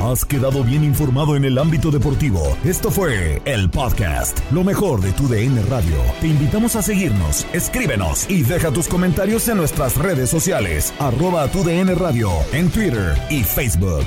Has 0.00 0.24
quedado 0.24 0.62
bien 0.62 0.84
informado 0.84 1.34
en 1.34 1.44
el 1.44 1.58
ámbito 1.58 1.90
deportivo. 1.90 2.56
Esto 2.64 2.88
fue 2.88 3.42
el 3.44 3.68
podcast, 3.68 4.38
lo 4.52 4.62
mejor 4.62 5.00
de 5.00 5.10
tu 5.10 5.26
DN 5.26 5.60
Radio. 5.62 5.96
Te 6.20 6.28
invitamos 6.28 6.76
a 6.76 6.82
seguirnos, 6.82 7.44
escríbenos 7.52 8.30
y 8.30 8.44
deja 8.44 8.70
tus 8.70 8.86
comentarios 8.86 9.48
en 9.48 9.56
nuestras 9.56 9.96
redes 9.96 10.30
sociales, 10.30 10.94
arroba 11.00 11.50
tu 11.50 11.64
DN 11.64 11.96
Radio, 11.96 12.30
en 12.52 12.70
Twitter 12.70 13.16
y 13.28 13.42
Facebook. 13.42 14.06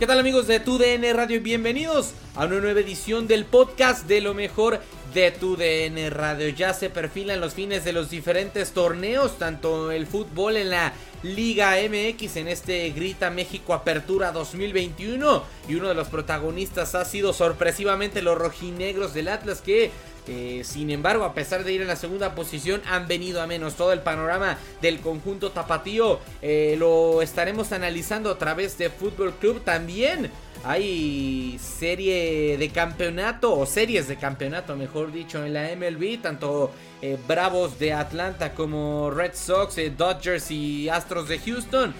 ¿Qué 0.00 0.06
tal 0.06 0.18
amigos 0.18 0.48
de 0.48 0.58
TUDN 0.58 1.14
Radio? 1.14 1.40
Bienvenidos 1.40 2.12
a 2.34 2.46
una 2.46 2.58
nueva 2.58 2.80
edición 2.80 3.28
del 3.28 3.44
podcast 3.44 4.06
de 4.08 4.20
lo 4.20 4.34
mejor 4.34 4.80
de 5.18 5.32
TUDN 5.32 6.12
Radio. 6.12 6.48
Ya 6.50 6.72
se 6.72 6.90
perfilan 6.90 7.40
los 7.40 7.54
fines 7.54 7.84
de 7.84 7.92
los 7.92 8.08
diferentes 8.08 8.70
torneos, 8.70 9.36
tanto 9.36 9.90
el 9.90 10.06
fútbol 10.06 10.56
en 10.56 10.70
la 10.70 10.92
Liga 11.24 11.74
MX 11.76 12.36
en 12.36 12.46
este 12.46 12.88
Grita 12.90 13.28
México 13.28 13.74
Apertura 13.74 14.30
2021 14.30 15.42
y 15.68 15.74
uno 15.74 15.88
de 15.88 15.94
los 15.94 16.06
protagonistas 16.06 16.94
ha 16.94 17.04
sido 17.04 17.32
sorpresivamente 17.32 18.22
los 18.22 18.38
rojinegros 18.38 19.12
del 19.12 19.26
Atlas 19.26 19.60
que 19.60 19.90
eh, 20.28 20.62
sin 20.62 20.90
embargo, 20.90 21.24
a 21.24 21.32
pesar 21.32 21.64
de 21.64 21.72
ir 21.72 21.80
en 21.80 21.88
la 21.88 21.96
segunda 21.96 22.34
posición, 22.34 22.82
han 22.86 23.08
venido 23.08 23.40
a 23.40 23.46
menos. 23.46 23.74
Todo 23.74 23.92
el 23.94 24.00
panorama 24.00 24.58
del 24.82 25.00
conjunto 25.00 25.50
tapatío 25.50 26.20
eh, 26.42 26.76
lo 26.78 27.22
estaremos 27.22 27.72
analizando 27.72 28.30
a 28.30 28.38
través 28.38 28.76
de 28.76 28.90
Fútbol 28.90 29.32
Club. 29.32 29.62
También 29.64 30.30
hay 30.64 31.58
serie 31.58 32.56
de 32.58 32.68
campeonato, 32.70 33.56
o 33.56 33.66
series 33.66 34.08
de 34.08 34.16
campeonato, 34.16 34.76
mejor 34.76 35.12
dicho, 35.12 35.44
en 35.44 35.54
la 35.54 35.68
MLB. 35.74 36.20
Tanto 36.20 36.70
eh, 37.02 37.16
Bravos 37.26 37.78
de 37.78 37.92
Atlanta 37.92 38.54
como 38.54 39.10
Red 39.10 39.34
Sox, 39.34 39.76
Dodgers 39.96 40.50
y 40.50 40.88
Astros 40.88 41.28
de 41.28 41.38
Houston 41.38 41.94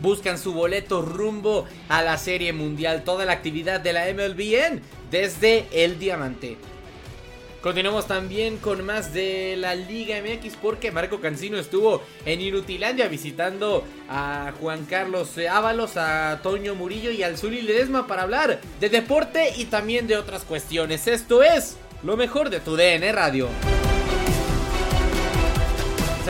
buscan 0.00 0.38
su 0.38 0.52
boleto 0.52 1.02
rumbo 1.02 1.66
a 1.88 2.02
la 2.02 2.16
Serie 2.18 2.52
Mundial. 2.52 3.02
Toda 3.04 3.24
la 3.24 3.32
actividad 3.32 3.80
de 3.80 3.92
la 3.92 4.06
MLB 4.12 4.40
en 4.54 4.82
desde 5.10 5.66
el 5.72 5.98
Diamante. 5.98 6.56
Continuamos 7.62 8.06
también 8.06 8.56
con 8.56 8.84
más 8.86 9.12
de 9.12 9.54
la 9.58 9.74
Liga 9.74 10.16
MX 10.22 10.56
porque 10.56 10.90
Marco 10.90 11.20
Cancino 11.20 11.58
estuvo 11.58 12.02
en 12.24 12.40
Inutilandia 12.40 13.06
visitando 13.06 13.84
a 14.08 14.52
Juan 14.58 14.86
Carlos 14.86 15.32
Ábalos, 15.50 15.98
a 15.98 16.40
Toño 16.42 16.74
Murillo 16.74 17.10
y 17.10 17.22
al 17.22 17.36
Zuli 17.36 17.60
Ledesma 17.60 18.06
para 18.06 18.22
hablar 18.22 18.60
de 18.80 18.88
deporte 18.88 19.52
y 19.58 19.66
también 19.66 20.06
de 20.06 20.16
otras 20.16 20.44
cuestiones. 20.44 21.06
Esto 21.06 21.42
es 21.42 21.76
lo 22.02 22.16
mejor 22.16 22.48
de 22.48 22.60
tu 22.60 22.76
DN 22.76 23.12
Radio. 23.12 23.48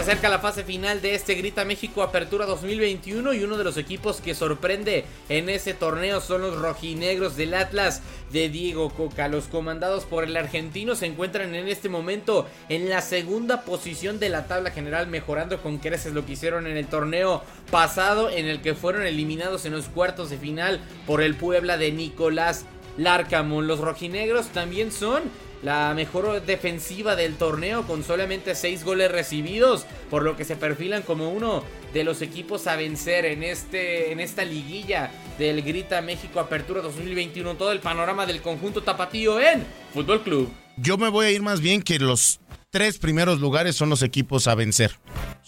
Se 0.00 0.12
acerca 0.12 0.30
la 0.30 0.38
fase 0.38 0.64
final 0.64 1.02
de 1.02 1.14
este 1.14 1.34
Grita 1.34 1.66
México 1.66 2.02
Apertura 2.02 2.46
2021 2.46 3.34
y 3.34 3.44
uno 3.44 3.58
de 3.58 3.64
los 3.64 3.76
equipos 3.76 4.22
que 4.22 4.34
sorprende 4.34 5.04
en 5.28 5.50
ese 5.50 5.74
torneo 5.74 6.22
son 6.22 6.40
los 6.40 6.56
rojinegros 6.56 7.36
del 7.36 7.52
Atlas 7.52 8.00
de 8.32 8.48
Diego 8.48 8.88
Coca. 8.88 9.28
Los 9.28 9.44
comandados 9.44 10.06
por 10.06 10.24
el 10.24 10.38
argentino 10.38 10.94
se 10.94 11.04
encuentran 11.04 11.54
en 11.54 11.68
este 11.68 11.90
momento 11.90 12.48
en 12.70 12.88
la 12.88 13.02
segunda 13.02 13.60
posición 13.66 14.18
de 14.18 14.30
la 14.30 14.46
tabla 14.46 14.70
general, 14.70 15.06
mejorando 15.06 15.62
con 15.62 15.76
creces 15.76 16.14
lo 16.14 16.24
que 16.24 16.32
hicieron 16.32 16.66
en 16.66 16.78
el 16.78 16.86
torneo 16.86 17.42
pasado, 17.70 18.30
en 18.30 18.46
el 18.46 18.62
que 18.62 18.74
fueron 18.74 19.02
eliminados 19.02 19.66
en 19.66 19.72
los 19.72 19.90
cuartos 19.90 20.30
de 20.30 20.38
final 20.38 20.80
por 21.06 21.20
el 21.20 21.34
Puebla 21.34 21.76
de 21.76 21.92
Nicolás 21.92 22.64
Larcamón. 22.96 23.66
Los 23.66 23.80
rojinegros 23.80 24.46
también 24.46 24.92
son 24.92 25.24
la 25.62 25.92
mejor 25.94 26.42
defensiva 26.42 27.16
del 27.16 27.36
torneo 27.36 27.86
con 27.86 28.02
solamente 28.04 28.54
6 28.54 28.84
goles 28.84 29.10
recibidos, 29.10 29.86
por 30.08 30.22
lo 30.22 30.36
que 30.36 30.44
se 30.44 30.56
perfilan 30.56 31.02
como 31.02 31.30
uno 31.30 31.62
de 31.92 32.04
los 32.04 32.22
equipos 32.22 32.66
a 32.66 32.76
vencer 32.76 33.24
en, 33.24 33.42
este, 33.42 34.12
en 34.12 34.20
esta 34.20 34.44
liguilla 34.44 35.10
del 35.38 35.62
Grita 35.62 36.00
México 36.00 36.40
Apertura 36.40 36.80
2021. 36.82 37.54
Todo 37.56 37.72
el 37.72 37.80
panorama 37.80 38.26
del 38.26 38.40
conjunto 38.40 38.82
tapatío 38.82 39.40
en 39.40 39.64
Fútbol 39.92 40.22
Club. 40.22 40.50
Yo 40.76 40.96
me 40.96 41.08
voy 41.08 41.26
a 41.26 41.30
ir 41.30 41.42
más 41.42 41.60
bien 41.60 41.82
que 41.82 41.98
los 41.98 42.40
tres 42.70 42.98
primeros 42.98 43.40
lugares 43.40 43.76
son 43.76 43.90
los 43.90 44.02
equipos 44.02 44.46
a 44.46 44.54
vencer. 44.54 44.92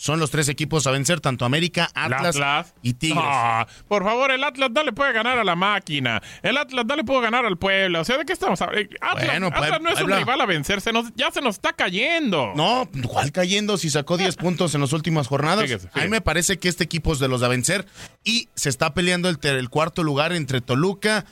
Son 0.02 0.18
los 0.18 0.32
tres 0.32 0.48
equipos 0.48 0.84
a 0.88 0.90
vencer, 0.90 1.20
tanto 1.20 1.44
América, 1.44 1.88
Atlas, 1.94 2.34
Atlas. 2.34 2.74
y 2.82 2.94
Tigres. 2.94 3.22
Por 3.86 4.02
favor, 4.02 4.32
el 4.32 4.42
Atlas 4.42 4.70
no 4.72 4.82
le 4.82 4.92
puede 4.92 5.12
ganar 5.12 5.38
a 5.38 5.44
la 5.44 5.54
máquina. 5.54 6.20
El 6.42 6.56
Atlas 6.56 6.84
no 6.86 6.96
le 6.96 7.04
puede 7.04 7.20
ganar 7.20 7.46
al 7.46 7.56
pueblo. 7.56 8.00
O 8.00 8.04
sea, 8.04 8.18
¿de 8.18 8.24
qué 8.24 8.32
estamos 8.32 8.60
hablando? 8.62 8.91
Atlas, 9.00 9.26
Bueno, 9.28 9.46
Atlas 9.54 9.80
no 9.80 9.91
es 9.91 10.00
un 10.00 10.10
rival 10.10 10.41
a 10.41 10.46
vencer. 10.46 10.80
se 10.80 10.92
nos- 10.92 11.14
ya 11.14 11.30
se 11.30 11.41
nos 11.41 11.54
está 11.54 11.72
cayendo. 11.72 12.52
No, 12.56 12.88
¿cuál 13.06 13.30
cayendo 13.30 13.78
si 13.78 13.91
sacó 13.91 14.16
10 14.16 14.34
puntos 14.42 14.74
en 14.74 14.80
las 14.80 14.92
últimas 14.92 15.28
jornadas? 15.28 15.66
Fíjese, 15.66 15.88
A 15.94 16.00
mí 16.00 16.08
me 16.08 16.20
parece 16.20 16.58
que 16.58 16.68
este 16.68 16.82
equipo 16.82 17.12
es 17.12 17.20
de 17.20 17.28
los 17.28 17.44
a 17.44 17.46
vencer 17.48 17.86
y 18.24 18.48
se 18.56 18.70
está 18.70 18.94
peleando 18.94 19.28
el, 19.28 19.38
el 19.41 19.68
cuarto 19.68 20.02
lugar 20.02 20.32
entre 20.32 20.60
Toluca, 20.60 21.26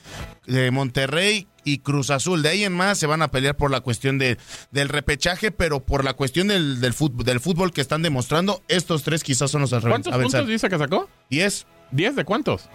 eh, 0.46 0.70
Monterrey 0.70 1.48
y 1.64 1.78
Cruz 1.78 2.10
Azul. 2.10 2.42
De 2.42 2.48
ahí 2.48 2.64
en 2.64 2.72
más 2.72 2.98
se 2.98 3.06
van 3.06 3.22
a 3.22 3.30
pelear 3.30 3.56
por 3.56 3.70
la 3.70 3.80
cuestión 3.80 4.18
de, 4.18 4.38
del 4.70 4.88
repechaje, 4.88 5.50
pero 5.50 5.84
por 5.84 6.04
la 6.04 6.14
cuestión 6.14 6.48
del, 6.48 6.80
del, 6.80 6.92
fútbol, 6.92 7.24
del 7.24 7.40
fútbol 7.40 7.72
que 7.72 7.80
están 7.80 8.02
demostrando, 8.02 8.62
estos 8.68 9.02
tres 9.02 9.22
quizás 9.22 9.50
son 9.50 9.62
los 9.62 9.72
a, 9.72 9.80
¿Cuántos 9.80 10.12
a 10.12 10.18
puntos 10.18 10.46
dice 10.46 10.68
que 10.68 10.78
sacó? 10.78 11.08
10. 11.30 11.66
¿10 11.92 12.14
de 12.14 12.24
cuántos? 12.24 12.68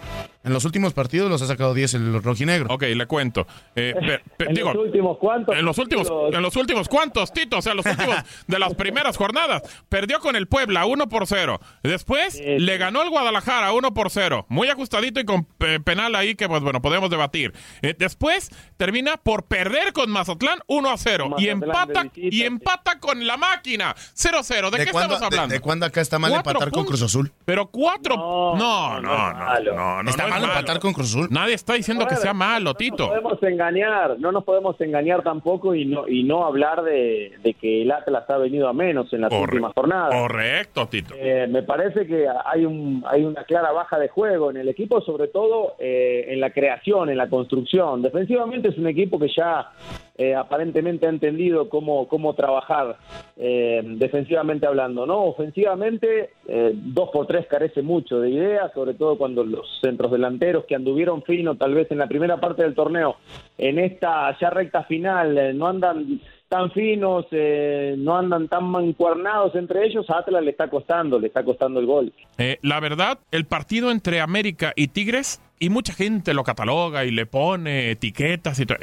En 0.44 0.52
los 0.52 0.64
últimos 0.64 0.92
partidos 0.92 1.28
los 1.28 1.42
ha 1.42 1.46
sacado 1.46 1.74
10 1.74 1.94
el 1.94 2.22
rojinegro. 2.22 2.72
Ok, 2.72 2.82
le 2.94 3.06
cuento. 3.06 3.46
Eh, 3.74 3.94
pe- 4.00 4.20
pe- 4.36 4.44
En 4.50 4.54
digo, 4.54 4.72
los 4.72 4.84
últimos 4.84 5.18
cuantos. 5.18 5.56
En 5.56 5.64
los 5.64 5.76
últimos, 5.78 6.08
en 6.32 6.40
los 6.42 6.54
últimos 6.56 6.88
cuantos, 6.88 7.32
Tito, 7.32 7.58
o 7.58 7.62
sea, 7.62 7.74
los 7.74 7.84
últimos 7.86 8.16
de 8.46 8.58
las 8.58 8.74
primeras 8.74 9.16
jornadas. 9.16 9.62
Perdió 9.88 10.20
con 10.20 10.36
el 10.36 10.46
Puebla 10.46 10.86
1 10.86 11.08
por 11.08 11.26
0. 11.26 11.60
Después 11.82 12.40
le 12.44 12.78
ganó 12.78 13.02
el 13.02 13.10
Guadalajara 13.10 13.72
1 13.72 13.92
por 13.94 14.10
0. 14.10 14.46
Muy 14.48 14.68
ajustadito 14.68 15.18
y 15.20 15.24
con 15.24 15.48
eh, 15.60 15.80
penal 15.82 16.14
ahí 16.14 16.36
que, 16.36 16.48
pues 16.48 16.62
bueno, 16.62 16.80
podemos 16.80 17.10
debatir. 17.10 17.52
Eh, 17.82 17.94
después 17.98 18.50
termina 18.76 19.16
por 19.16 19.46
perder 19.46 19.92
con 19.92 20.10
Mazatlán 20.10 20.60
1 20.68 20.90
a 20.90 20.96
0. 20.96 21.24
Y 21.26 21.30
Mazatlán 21.30 21.38
de 21.38 21.50
empata, 21.66 22.02
visita, 22.14 22.36
y 22.36 22.42
empata 22.42 22.95
con 23.06 23.26
la 23.26 23.36
máquina 23.36 23.94
0 23.96 24.38
0. 24.42 24.70
¿De, 24.70 24.84
qué 24.84 24.90
cuándo, 24.92 25.14
estamos 25.14 25.32
hablando? 25.32 25.52
de- 25.52 25.58
de 25.58 25.60
cuándo 25.62 25.86
acá 25.86 26.00
está 26.00 26.18
mal 26.18 26.32
empatar 26.32 26.70
con. 26.70 26.84
Cruz 26.84 27.02
Azul? 27.02 27.32
Pero 27.44 27.66
cuatro. 27.66 28.16
No, 28.16 28.54
No, 28.56 29.00
no, 29.00 29.32
no, 29.32 29.32
no 29.32 29.74
no, 29.74 30.02
no, 30.02 30.10
¿Está 30.10 30.22
no 30.24 30.28
es 30.28 30.34
mal 30.34 30.40
malo. 30.42 30.52
empatar 30.52 30.80
con 30.80 30.92
Cruz 30.92 31.08
Azul? 31.10 31.28
Nadie 31.30 31.54
está 31.54 31.74
diciendo 31.74 32.06
que 32.06 32.16
sea 32.16 32.34
malo, 32.34 32.70
No 32.70 32.74
Tito. 32.74 33.06
nos 33.06 33.22
podemos 33.22 33.42
engañar, 33.42 34.16
no 34.18 34.32
nos 34.32 34.44
podemos 34.44 34.80
engañar 34.80 35.22
tampoco 35.22 35.74
y 35.74 35.84
no 35.86 36.06
y 36.08 36.22
no 36.24 36.44
hablar 36.44 36.82
de, 36.82 37.32
de 37.42 37.54
que 37.54 37.82
el 37.82 37.90
Atlas 37.92 38.24
ha 38.28 38.36
venido 38.38 38.68
a 38.68 38.72
menos 38.72 39.12
en 39.12 39.22
las 39.22 39.30
Corre- 39.30 39.42
últimas 39.54 39.72
jornadas. 39.74 40.14
Correcto, 40.14 40.86
Tito. 40.88 41.14
Eh, 41.16 41.46
me 41.48 41.62
parece 41.62 42.06
que 42.06 42.26
hay 42.44 42.64
un 42.64 43.04
hay 43.08 43.24
una 43.24 43.44
clara 43.44 43.72
baja 43.72 43.98
de 43.98 44.08
juego 44.08 44.50
en 44.50 44.56
el 44.58 44.68
equipo, 44.68 45.00
sobre 45.00 45.28
todo 45.28 45.74
eh, 45.78 46.26
en 46.28 46.40
la 46.40 46.50
creación, 46.50 47.10
en 47.10 47.16
la 47.18 47.28
construcción. 47.28 48.02
Defensivamente 48.02 48.68
es 48.68 48.78
un 48.78 48.86
equipo 48.86 49.18
que 49.18 49.28
ya 49.36 49.70
eh, 50.18 50.34
aparentemente 50.34 51.06
ha 51.06 51.10
entendido 51.10 51.68
cómo 51.68 52.08
cómo 52.08 52.34
trabajar 52.34 52.96
eh, 53.36 53.82
defensivamente 53.84 54.66
hablando, 54.66 55.06
¿no? 55.06 55.24
Ofensivamente 55.24 56.30
eh, 56.46 56.72
dos 56.74 57.10
por 57.10 57.26
tres 57.26 57.46
carece 57.46 57.82
mucho 57.82 58.20
de 58.20 58.30
ideas, 58.30 58.72
sobre 58.72 58.94
todo 58.94 59.18
cuando 59.18 59.44
los 59.44 59.66
centros 59.80 60.10
delanteros 60.10 60.64
que 60.64 60.74
anduvieron 60.74 61.22
fino 61.22 61.56
tal 61.56 61.74
vez 61.74 61.90
en 61.90 61.98
la 61.98 62.06
primera 62.06 62.38
parte 62.38 62.62
del 62.62 62.74
torneo, 62.74 63.16
en 63.58 63.78
esta 63.78 64.36
ya 64.38 64.50
recta 64.50 64.84
final 64.84 65.36
eh, 65.36 65.52
no 65.52 65.66
andan 65.66 66.20
tan 66.48 66.70
finos, 66.70 67.26
eh, 67.32 67.94
no 67.98 68.16
andan 68.16 68.48
tan 68.48 68.64
mancuernados 68.64 69.54
entre 69.56 69.84
ellos, 69.86 70.08
a 70.10 70.18
Atlas 70.18 70.44
le 70.44 70.50
está 70.52 70.68
costando, 70.68 71.18
le 71.18 71.26
está 71.26 71.44
costando 71.44 71.80
el 71.80 71.86
gol. 71.86 72.12
Eh, 72.38 72.58
la 72.62 72.80
verdad, 72.80 73.18
el 73.32 73.46
partido 73.46 73.90
entre 73.90 74.20
América 74.20 74.72
y 74.76 74.88
Tigres, 74.88 75.40
y 75.58 75.68
mucha 75.70 75.92
gente 75.94 76.34
lo 76.34 76.44
cataloga 76.44 77.04
y 77.04 77.10
le 77.10 77.26
pone 77.26 77.90
etiquetas 77.90 78.58
y 78.60 78.66
to- 78.66 78.76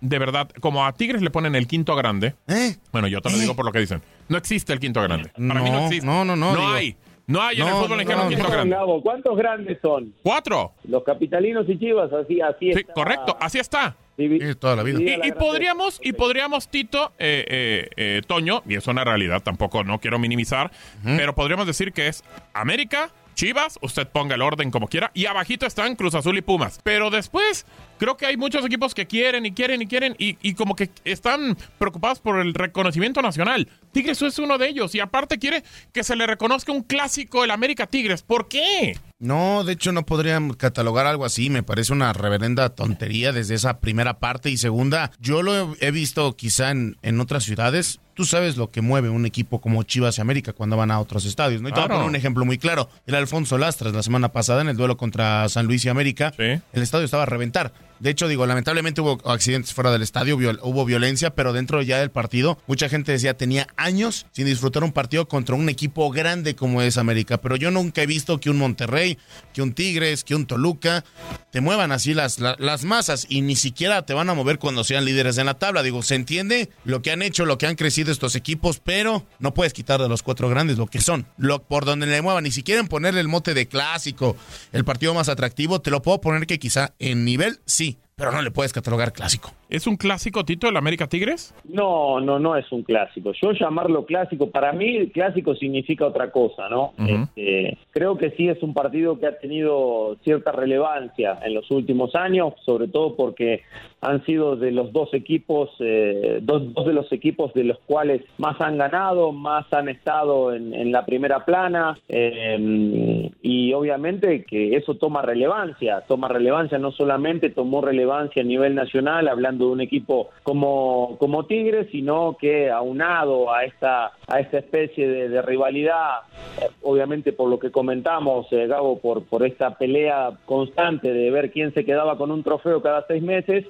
De 0.00 0.18
verdad, 0.18 0.50
como 0.60 0.84
a 0.86 0.92
Tigres 0.92 1.22
le 1.22 1.30
ponen 1.30 1.54
el 1.54 1.66
quinto 1.66 1.96
grande, 1.96 2.34
¿Eh? 2.46 2.76
bueno, 2.92 3.08
yo 3.08 3.20
te 3.20 3.30
lo 3.30 3.36
¿Eh? 3.36 3.40
digo 3.40 3.56
por 3.56 3.64
lo 3.64 3.72
que 3.72 3.80
dicen, 3.80 4.02
no 4.28 4.36
existe 4.38 4.72
el 4.72 4.80
quinto 4.80 5.02
grande. 5.02 5.30
Para 5.30 5.60
mí 5.62 5.70
no 5.70 5.80
No, 5.80 5.86
existe. 5.86 6.06
no, 6.06 6.24
no, 6.24 6.36
no, 6.36 6.52
No 6.52 6.58
digo. 6.58 6.68
hay. 6.72 6.96
No 7.26 7.42
hay 7.42 7.56
en 7.60 7.66
No, 7.66 7.68
el 7.68 7.74
fútbol 7.74 7.90
no, 7.90 7.96
mexicano 7.96 8.18
no, 8.22 8.28
un 8.28 8.34
quinto 8.34 8.44
no. 8.48 8.52
grande. 8.54 8.74
Gabo, 8.76 9.02
¿cuántos 9.02 9.36
grandes 9.36 9.78
son? 9.82 10.14
Cuatro. 10.22 10.72
Los 10.84 11.04
capitalinos 11.04 11.68
y 11.68 11.78
chivas, 11.78 12.10
así, 12.10 12.40
así 12.40 12.72
Sí, 12.72 12.80
está 12.80 12.92
correcto, 12.94 13.36
así 13.38 13.58
está. 13.58 13.96
Sí, 14.16 14.38
toda 14.58 14.76
la 14.76 14.82
vida. 14.82 14.98
Y, 15.00 15.28
y 15.28 15.32
podríamos, 15.32 16.00
y 16.02 16.12
podríamos, 16.14 16.68
Tito, 16.68 17.12
eh, 17.18 17.44
eh, 17.46 17.88
eh, 17.96 18.22
Toño, 18.26 18.62
y 18.66 18.76
es 18.76 18.86
una 18.86 19.04
realidad, 19.04 19.42
tampoco 19.42 19.84
no 19.84 20.00
quiero 20.00 20.18
minimizar, 20.18 20.70
pero 21.04 21.34
podríamos 21.34 21.66
decir 21.66 21.92
que 21.92 22.08
es 22.08 22.24
América, 22.54 23.10
Chivas, 23.38 23.78
usted 23.82 24.08
ponga 24.08 24.34
el 24.34 24.42
orden 24.42 24.72
como 24.72 24.88
quiera, 24.88 25.12
y 25.14 25.26
abajito 25.26 25.64
están 25.64 25.94
Cruz 25.94 26.16
Azul 26.16 26.36
y 26.38 26.42
Pumas. 26.42 26.80
Pero 26.82 27.08
después, 27.08 27.66
creo 27.98 28.16
que 28.16 28.26
hay 28.26 28.36
muchos 28.36 28.64
equipos 28.64 28.94
que 28.94 29.06
quieren 29.06 29.44
y 29.46 29.52
quieren 29.52 29.82
y 29.82 29.86
quieren 29.86 30.14
y, 30.18 30.36
y 30.42 30.54
como 30.54 30.74
que 30.76 30.90
están 31.04 31.56
preocupados 31.78 32.20
por 32.20 32.40
el 32.40 32.54
reconocimiento 32.54 33.20
nacional. 33.22 33.68
Tigres 33.92 34.22
es 34.22 34.38
uno 34.38 34.58
de 34.58 34.68
ellos 34.68 34.94
y 34.94 35.00
aparte 35.00 35.38
quiere 35.38 35.62
que 35.92 36.04
se 36.04 36.16
le 36.16 36.26
reconozca 36.26 36.72
un 36.72 36.82
clásico 36.82 37.44
el 37.44 37.50
América 37.50 37.86
Tigres. 37.86 38.22
¿Por 38.22 38.48
qué? 38.48 38.96
No, 39.18 39.64
de 39.64 39.72
hecho 39.72 39.90
no 39.90 40.06
podrían 40.06 40.52
catalogar 40.52 41.06
algo 41.06 41.24
así, 41.24 41.50
me 41.50 41.64
parece 41.64 41.92
una 41.92 42.12
reverenda 42.12 42.68
tontería 42.68 43.32
desde 43.32 43.54
esa 43.56 43.80
primera 43.80 44.20
parte 44.20 44.48
y 44.48 44.56
segunda, 44.56 45.10
yo 45.18 45.42
lo 45.42 45.74
he 45.80 45.90
visto 45.90 46.36
quizá 46.36 46.70
en, 46.70 46.96
en 47.02 47.18
otras 47.18 47.42
ciudades, 47.42 47.98
tú 48.14 48.24
sabes 48.24 48.56
lo 48.56 48.70
que 48.70 48.80
mueve 48.80 49.08
un 49.08 49.26
equipo 49.26 49.60
como 49.60 49.82
Chivas 49.82 50.18
y 50.18 50.20
América 50.20 50.52
cuando 50.52 50.76
van 50.76 50.92
a 50.92 51.00
otros 51.00 51.24
estadios, 51.24 51.60
¿no? 51.62 51.68
Y 51.68 51.72
te 51.72 51.80
voy 51.80 51.86
a 51.86 51.92
poner 51.92 52.06
un 52.06 52.14
ejemplo 52.14 52.44
muy 52.44 52.58
claro, 52.58 52.88
el 53.06 53.16
Alfonso 53.16 53.58
Lastras 53.58 53.92
la 53.92 54.04
semana 54.04 54.30
pasada 54.30 54.60
en 54.62 54.68
el 54.68 54.76
duelo 54.76 54.96
contra 54.96 55.48
San 55.48 55.66
Luis 55.66 55.84
y 55.84 55.88
América, 55.88 56.32
Sí. 56.36 56.44
el 56.72 56.82
estadio 56.82 57.04
estaba 57.04 57.24
a 57.24 57.26
reventar. 57.26 57.72
De 58.00 58.10
hecho, 58.10 58.28
digo, 58.28 58.46
lamentablemente 58.46 59.00
hubo 59.00 59.18
accidentes 59.30 59.72
fuera 59.74 59.90
del 59.90 60.02
estadio, 60.02 60.36
hubo 60.36 60.84
violencia, 60.84 61.30
pero 61.34 61.52
dentro 61.52 61.82
ya 61.82 61.98
del 61.98 62.10
partido, 62.10 62.58
mucha 62.66 62.88
gente 62.88 63.12
decía 63.12 63.36
tenía 63.36 63.66
años 63.76 64.26
sin 64.32 64.46
disfrutar 64.46 64.84
un 64.84 64.92
partido 64.92 65.26
contra 65.28 65.54
un 65.54 65.68
equipo 65.68 66.10
grande 66.10 66.54
como 66.54 66.82
es 66.82 66.96
América. 66.98 67.38
Pero 67.40 67.56
yo 67.56 67.70
nunca 67.70 68.02
he 68.02 68.06
visto 68.06 68.38
que 68.40 68.50
un 68.50 68.58
Monterrey, 68.58 69.18
que 69.52 69.62
un 69.62 69.72
Tigres, 69.72 70.24
que 70.24 70.34
un 70.34 70.46
Toluca 70.46 71.04
te 71.50 71.60
muevan 71.60 71.92
así 71.92 72.14
las, 72.14 72.38
la- 72.38 72.56
las 72.58 72.84
masas 72.84 73.26
y 73.28 73.40
ni 73.40 73.56
siquiera 73.56 74.04
te 74.06 74.14
van 74.14 74.30
a 74.30 74.34
mover 74.34 74.58
cuando 74.58 74.84
sean 74.84 75.04
líderes 75.04 75.38
en 75.38 75.46
la 75.46 75.54
tabla. 75.54 75.82
Digo, 75.82 76.02
se 76.02 76.14
entiende 76.14 76.70
lo 76.84 77.02
que 77.02 77.10
han 77.10 77.22
hecho, 77.22 77.46
lo 77.46 77.58
que 77.58 77.66
han 77.66 77.74
crecido 77.76 78.12
estos 78.12 78.36
equipos, 78.36 78.80
pero 78.82 79.26
no 79.38 79.54
puedes 79.54 79.72
quitar 79.72 80.00
de 80.00 80.08
los 80.08 80.22
cuatro 80.22 80.48
grandes 80.48 80.78
lo 80.78 80.86
que 80.86 81.00
son, 81.00 81.26
lo, 81.36 81.62
por 81.62 81.84
donde 81.84 82.06
le 82.06 82.22
muevan. 82.22 82.44
Ni 82.44 82.50
siquiera 82.50 82.82
ponerle 82.84 83.20
el 83.20 83.28
mote 83.28 83.54
de 83.54 83.66
clásico, 83.66 84.36
el 84.72 84.84
partido 84.84 85.14
más 85.14 85.28
atractivo, 85.28 85.80
te 85.80 85.90
lo 85.90 86.02
puedo 86.02 86.20
poner 86.20 86.46
que 86.46 86.58
quizá 86.58 86.92
en 86.98 87.24
nivel 87.24 87.60
sí, 87.66 87.87
pero 88.18 88.32
no 88.32 88.42
le 88.42 88.50
puedes 88.50 88.74
catalogar 88.74 89.12
clásico. 89.14 89.54
¿Es 89.70 89.86
un 89.86 89.96
clásico, 89.96 90.44
Tito, 90.44 90.68
el 90.68 90.76
América 90.76 91.08
Tigres? 91.08 91.54
No, 91.64 92.20
no, 92.20 92.38
no 92.38 92.56
es 92.56 92.70
un 92.72 92.82
clásico. 92.82 93.32
Yo 93.32 93.52
llamarlo 93.52 94.06
clásico, 94.06 94.50
para 94.50 94.72
mí 94.72 94.96
el 94.96 95.12
clásico 95.12 95.54
significa 95.54 96.06
otra 96.06 96.30
cosa, 96.30 96.70
¿no? 96.70 96.94
Este, 97.06 97.76
creo 97.90 98.16
que 98.16 98.30
sí 98.30 98.48
es 98.48 98.62
un 98.62 98.72
partido 98.72 99.18
que 99.18 99.26
ha 99.26 99.38
tenido 99.38 100.16
cierta 100.24 100.52
relevancia 100.52 101.38
en 101.44 101.52
los 101.52 101.70
últimos 101.70 102.14
años, 102.14 102.54
sobre 102.64 102.88
todo 102.88 103.14
porque 103.14 103.62
han 104.00 104.24
sido 104.24 104.56
de 104.56 104.70
los 104.70 104.92
dos 104.92 105.12
equipos, 105.12 105.70
eh, 105.80 106.38
dos, 106.40 106.72
dos 106.72 106.86
de 106.86 106.92
los 106.94 107.12
equipos 107.12 107.52
de 107.52 107.64
los 107.64 107.78
cuales 107.80 108.22
más 108.38 108.58
han 108.60 108.78
ganado, 108.78 109.32
más 109.32 109.70
han 109.72 109.88
estado 109.88 110.54
en, 110.54 110.72
en 110.72 110.92
la 110.92 111.04
primera 111.04 111.44
plana, 111.44 111.98
eh, 112.08 113.30
y 113.42 113.72
obviamente 113.72 114.44
que 114.44 114.76
eso 114.76 114.94
toma 114.94 115.20
relevancia, 115.22 116.04
toma 116.06 116.28
relevancia, 116.28 116.78
no 116.78 116.92
solamente 116.92 117.50
tomó 117.50 117.80
relevancia 117.82 118.42
a 118.42 118.46
nivel 118.46 118.74
nacional, 118.74 119.28
hablando 119.28 119.57
de 119.66 119.72
un 119.72 119.80
equipo 119.80 120.30
como, 120.42 121.16
como 121.18 121.46
Tigres, 121.46 121.88
sino 121.90 122.36
que 122.40 122.70
aunado 122.70 123.52
a 123.52 123.64
esta, 123.64 124.12
a 124.26 124.40
esta 124.40 124.58
especie 124.58 125.08
de, 125.08 125.28
de 125.28 125.42
rivalidad, 125.42 126.20
eh, 126.60 126.68
obviamente 126.82 127.32
por 127.32 127.48
lo 127.48 127.58
que 127.58 127.70
comentamos, 127.70 128.46
eh, 128.52 128.66
Gabo, 128.66 128.98
por, 129.00 129.24
por 129.24 129.44
esta 129.44 129.76
pelea 129.76 130.30
constante 130.46 131.12
de 131.12 131.30
ver 131.30 131.50
quién 131.50 131.72
se 131.74 131.84
quedaba 131.84 132.16
con 132.16 132.30
un 132.30 132.42
trofeo 132.42 132.82
cada 132.82 133.06
seis 133.06 133.22
meses, 133.22 133.66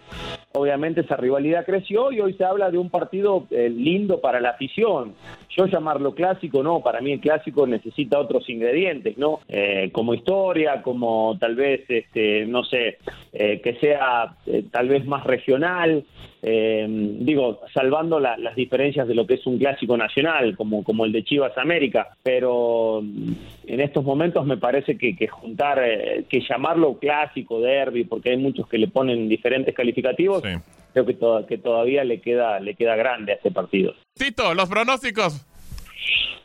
obviamente 0.53 1.03
esa 1.03 1.17
rivalidad 1.17 1.65
creció 1.67 2.11
y 2.11 2.21
hoy 2.21 2.33
se 2.35 2.45
habla 2.45 2.71
de 2.71 2.79
un 2.79 2.91
partido 2.91 3.47
eh, 3.50 3.69
lindo 3.69 4.21
para 4.21 4.41
la 4.41 4.50
afición. 4.50 5.15
Yo 5.56 5.67
llamarlo 5.67 6.15
clásico, 6.15 6.62
no, 6.62 6.81
para 6.81 7.00
mí 7.00 7.12
el 7.12 7.21
clásico 7.21 7.67
necesita 7.67 8.19
otros 8.19 8.49
ingredientes, 8.49 9.19
¿no? 9.19 9.41
Eh, 9.49 9.91
como 9.93 10.15
historia, 10.15 10.83
como 10.83 11.37
tal 11.39 11.55
vez, 11.56 11.85
este, 11.89 12.47
no 12.47 12.65
sé, 12.65 12.99
eh, 13.33 13.61
que 13.61 13.75
sea 13.75 14.35
tal 14.71 14.89
vez 14.89 15.05
más 15.05 15.25
regional, 15.25 16.05
digo, 16.41 17.61
salvando 17.75 18.21
la- 18.21 18.39
las 18.39 18.55
diferencias 18.55 19.09
de 19.09 19.15
lo 19.17 19.27
que 19.27 19.35
es 19.35 19.47
un 19.47 19.59
clásico 19.59 19.97
nacional, 19.97 20.56
como, 20.56 20.85
como 20.85 21.05
el 21.05 21.11
de 21.12 21.25
Chivas 21.25 21.59
América, 21.59 22.17
pero 22.23 23.00
mm, 23.03 23.33
en 23.67 23.81
estos 23.81 24.05
momentos 24.05 24.47
me 24.47 24.56
parece 24.56 24.97
que, 24.97 25.17
que 25.17 25.27
juntar, 25.27 25.81
que 26.29 26.41
llamarlo 26.49 26.95
clásico, 26.99 27.61
derby, 27.61 28.05
porque 28.05 28.31
hay 28.31 28.37
muchos 28.37 28.69
que 28.69 28.79
le 28.79 28.87
ponen 28.89 29.29
diferentes 29.29 29.75
calificativos, 29.75 30.38
Sí. 30.43 30.49
creo 30.93 31.06
que, 31.06 31.14
to- 31.14 31.46
que 31.49 31.58
todavía 31.58 32.05
le 32.05 32.20
queda, 32.20 32.61
le 32.61 32.75
queda 32.75 32.96
grande 32.96 33.32
a 33.32 33.35
este 33.37 33.50
partido. 33.50 33.94
Tito, 34.14 34.55
los 34.55 34.69
pronósticos. 34.69 35.44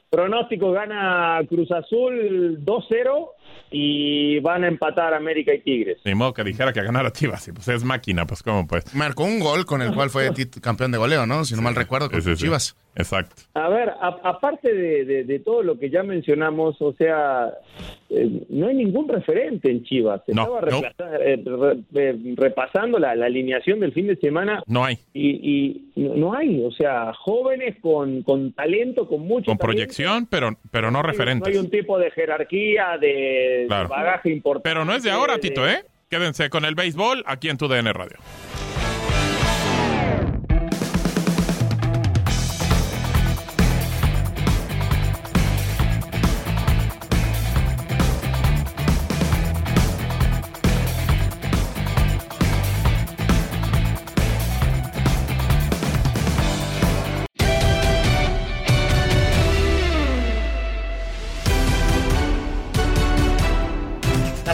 Pronóstico 0.09 0.71
gana 0.71 1.39
Cruz 1.49 1.71
Azul 1.71 2.59
2-0 2.63 3.29
y 3.71 4.39
van 4.41 4.63
a 4.63 4.67
empatar 4.67 5.13
América 5.15 5.51
y 5.55 5.61
Tigres. 5.61 5.97
Ni 6.05 6.13
modo 6.13 6.33
que 6.35 6.43
dijera 6.43 6.71
que 6.71 6.83
ganara 6.83 7.11
Chivas. 7.11 7.49
Pues 7.53 7.67
es 7.69 7.83
máquina, 7.83 8.27
pues 8.27 8.43
cómo 8.43 8.67
pues. 8.67 8.93
Marcó 8.93 9.23
un 9.23 9.39
gol 9.39 9.65
con 9.65 9.81
el 9.81 9.91
cual 9.93 10.11
fue 10.11 10.29
campeón 10.61 10.91
de 10.91 10.99
goleo, 10.99 11.25
¿no? 11.25 11.43
Si 11.45 11.55
no 11.55 11.63
mal 11.63 11.73
recuerdo, 11.73 12.11
con 12.11 12.21
Sí, 12.21 12.29
sí, 12.29 12.35
sí. 12.35 12.43
Chivas. 12.43 12.75
Exacto. 12.95 13.35
A 13.55 13.69
ver, 13.69 13.89
a- 13.89 14.19
aparte 14.23 14.73
de, 14.73 15.05
de- 15.05 15.23
de 15.23 15.39
todo 15.39 15.63
lo 15.63 15.79
que 15.79 15.89
ya 15.89 16.03
mencionamos, 16.03 16.79
o 16.81 16.93
sea, 16.93 17.51
eh, 18.09 18.43
no 18.49 18.67
hay 18.67 18.75
ningún 18.75 19.07
referente 19.09 19.71
en 19.71 19.83
Chivas. 19.83 20.21
No, 20.27 20.59
Estaba 20.59 20.61
no. 20.71 21.15
eh, 21.19 21.41
re- 21.43 21.79
eh, 21.95 22.33
repasando 22.35 22.99
la, 22.99 23.15
la 23.15 23.25
alineación 23.25 23.79
del 23.79 23.93
fin 23.93 24.07
de 24.07 24.15
semana 24.17 24.61
No 24.67 24.85
hay. 24.85 24.97
y, 25.13 25.29
y 25.95 26.01
no 26.01 26.15
no 26.15 26.33
hay, 26.35 26.63
o 26.63 26.71
sea, 26.71 27.13
jóvenes 27.13 27.75
con, 27.81 28.21
con 28.23 28.53
talento, 28.53 29.07
con 29.07 29.21
mucho 29.21 29.45
Con 29.47 29.57
talento. 29.57 29.65
proyección, 29.65 30.27
pero, 30.29 30.51
pero 30.71 30.91
no 30.91 30.91
No 30.91 30.97
hay- 30.99 31.03
No 31.03 31.07
hay 31.09 31.11
referentes. 31.11 31.57
un 31.59 31.69
tipo 31.69 31.97
de 31.97 32.11
jerarquía, 32.11 32.97
de, 32.99 33.65
Claro. 33.67 33.83
de 33.83 33.89
bagaje 33.89 34.29
importante. 34.31 34.69
Pero 34.69 34.85
no 34.85 34.93
es 34.95 35.03
de 35.03 35.11
ahora, 35.11 35.37
Tito, 35.39 35.67
¿eh? 35.67 35.83
Quédense 36.09 36.49
con 36.51 36.63
el 36.65 36.75
béisbol 36.75 37.23
aquí 37.25 37.49
en 37.49 37.57
tu 37.57 37.67
DN 37.67 37.91
Radio. 37.91 38.17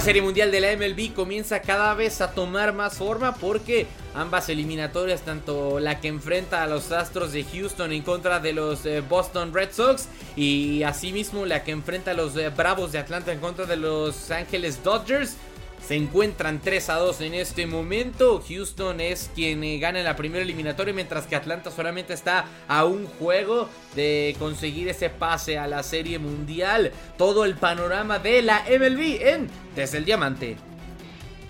Serie 0.09 0.23
Mundial 0.23 0.50
de 0.50 0.59
la 0.59 0.75
MLB 0.75 1.13
comienza 1.13 1.61
cada 1.61 1.94
vez 1.94 2.19
a 2.19 2.31
tomar 2.31 2.73
más 2.73 2.97
forma 2.97 3.35
porque 3.35 3.85
ambas 4.15 4.50
eliminatorias, 4.50 5.21
tanto 5.21 5.79
la 5.79 6.00
que 6.00 6.07
enfrenta 6.07 6.63
a 6.63 6.65
los 6.67 6.91
Astros 6.91 7.31
de 7.31 7.44
Houston 7.44 7.91
en 7.91 8.01
contra 8.01 8.39
de 8.39 8.53
los 8.53 8.88
eh, 8.88 9.01
Boston 9.01 9.53
Red 9.53 9.69
Sox 9.71 10.07
y 10.35 10.81
asimismo 10.81 11.45
la 11.45 11.63
que 11.63 11.73
enfrenta 11.73 12.09
a 12.09 12.13
los 12.15 12.35
eh, 12.38 12.50
Bravos 12.50 12.91
de 12.91 12.97
Atlanta 12.97 13.31
en 13.31 13.39
contra 13.39 13.67
de 13.67 13.75
los 13.75 14.31
Ángeles 14.31 14.83
Dodgers, 14.83 15.38
se 15.81 15.95
encuentran 15.95 16.59
3 16.61 16.89
a 16.89 16.95
2 16.95 17.21
en 17.21 17.33
este 17.33 17.67
momento. 17.67 18.41
Houston 18.47 18.99
es 18.99 19.31
quien 19.33 19.63
eh, 19.63 19.79
gana 19.79 19.99
en 19.99 20.05
la 20.05 20.15
primera 20.15 20.43
eliminatoria, 20.43 20.93
mientras 20.93 21.27
que 21.27 21.35
Atlanta 21.35 21.71
solamente 21.71 22.13
está 22.13 22.45
a 22.67 22.85
un 22.85 23.05
juego 23.05 23.69
de 23.95 24.35
conseguir 24.39 24.87
ese 24.87 25.09
pase 25.09 25.57
a 25.57 25.67
la 25.67 25.83
Serie 25.83 26.19
Mundial. 26.19 26.91
Todo 27.17 27.45
el 27.45 27.55
panorama 27.55 28.19
de 28.19 28.41
la 28.41 28.63
MLB 28.69 29.21
en 29.21 29.50
Desde 29.75 29.98
el 29.98 30.05
Diamante. 30.05 30.57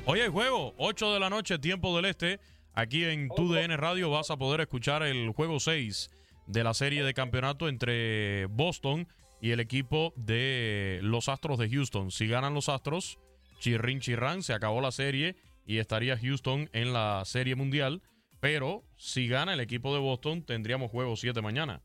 Hoy 0.05 0.21
hay 0.21 0.29
juego, 0.29 0.73
8 0.77 1.13
de 1.13 1.19
la 1.19 1.29
noche, 1.29 1.59
tiempo 1.59 1.95
del 1.95 2.05
este. 2.05 2.39
Aquí 2.73 3.03
en 3.03 3.29
TUDN 3.29 3.77
Radio 3.77 4.09
vas 4.09 4.31
a 4.31 4.37
poder 4.37 4.61
escuchar 4.61 5.03
el 5.03 5.31
juego 5.31 5.59
6 5.59 6.09
de 6.47 6.63
la 6.63 6.73
serie 6.73 7.03
de 7.03 7.13
campeonato 7.13 7.67
entre 7.67 8.45
Boston 8.47 9.07
y 9.41 9.51
el 9.51 9.59
equipo 9.59 10.13
de 10.15 10.99
los 11.03 11.29
Astros 11.29 11.59
de 11.59 11.69
Houston. 11.69 12.11
Si 12.11 12.27
ganan 12.27 12.53
los 12.53 12.69
Astros, 12.69 13.19
chirrin 13.59 13.99
chirrán, 13.99 14.41
se 14.43 14.53
acabó 14.53 14.81
la 14.81 14.91
serie 14.91 15.35
y 15.65 15.77
estaría 15.77 16.17
Houston 16.17 16.69
en 16.73 16.93
la 16.93 17.21
serie 17.25 17.55
mundial. 17.55 18.01
Pero 18.41 18.83
si 18.95 19.27
gana 19.27 19.53
el 19.53 19.59
equipo 19.59 19.93
de 19.93 19.99
Boston, 19.99 20.43
tendríamos 20.45 20.89
juego 20.91 21.15
7 21.17 21.41
mañana. 21.41 21.81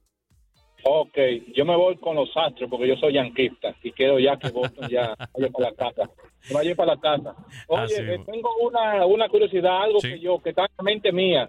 Ok, 0.86 1.16
yo 1.54 1.64
me 1.64 1.74
voy 1.76 1.96
con 1.96 2.14
los 2.14 2.28
Astros 2.36 2.68
porque 2.70 2.86
yo 2.86 2.96
soy 2.96 3.14
yanquista 3.14 3.74
y 3.82 3.90
quiero 3.92 4.18
ya 4.20 4.36
que 4.38 4.50
Boston 4.50 4.88
ya 4.90 5.14
vaya 5.34 5.50
para 5.50 5.70
la 5.70 5.74
casa. 5.76 6.10
Vaya 6.52 6.74
para 6.74 6.94
la 6.94 7.00
casa. 7.00 7.34
Oye, 7.68 8.14
eh, 8.14 8.20
tengo 8.26 8.50
una, 8.60 9.06
una 9.06 9.28
curiosidad, 9.28 9.82
algo 9.82 10.00
Sí. 10.00 10.10
que 10.10 10.20
yo, 10.20 10.38
que 10.40 10.50
está 10.50 10.66
en 10.78 10.84
mente 10.84 11.10
mía. 11.10 11.48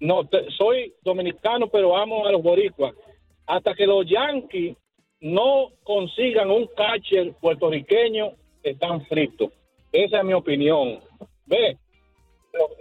No, 0.00 0.26
te- 0.26 0.50
soy 0.56 0.94
dominicano, 1.02 1.68
pero 1.68 1.96
amo 1.96 2.26
a 2.26 2.32
los 2.32 2.42
boricuas. 2.42 2.94
Hasta 3.46 3.74
que 3.74 3.86
los 3.86 4.06
Yankees 4.08 4.74
no 5.20 5.68
consigan 5.84 6.50
un 6.50 6.66
catcher 6.68 7.34
puertorriqueño, 7.34 8.32
están 8.62 9.04
fritos. 9.06 9.50
Esa 9.92 10.18
es 10.18 10.24
mi 10.24 10.32
opinión. 10.34 11.00
Ve, 11.46 11.76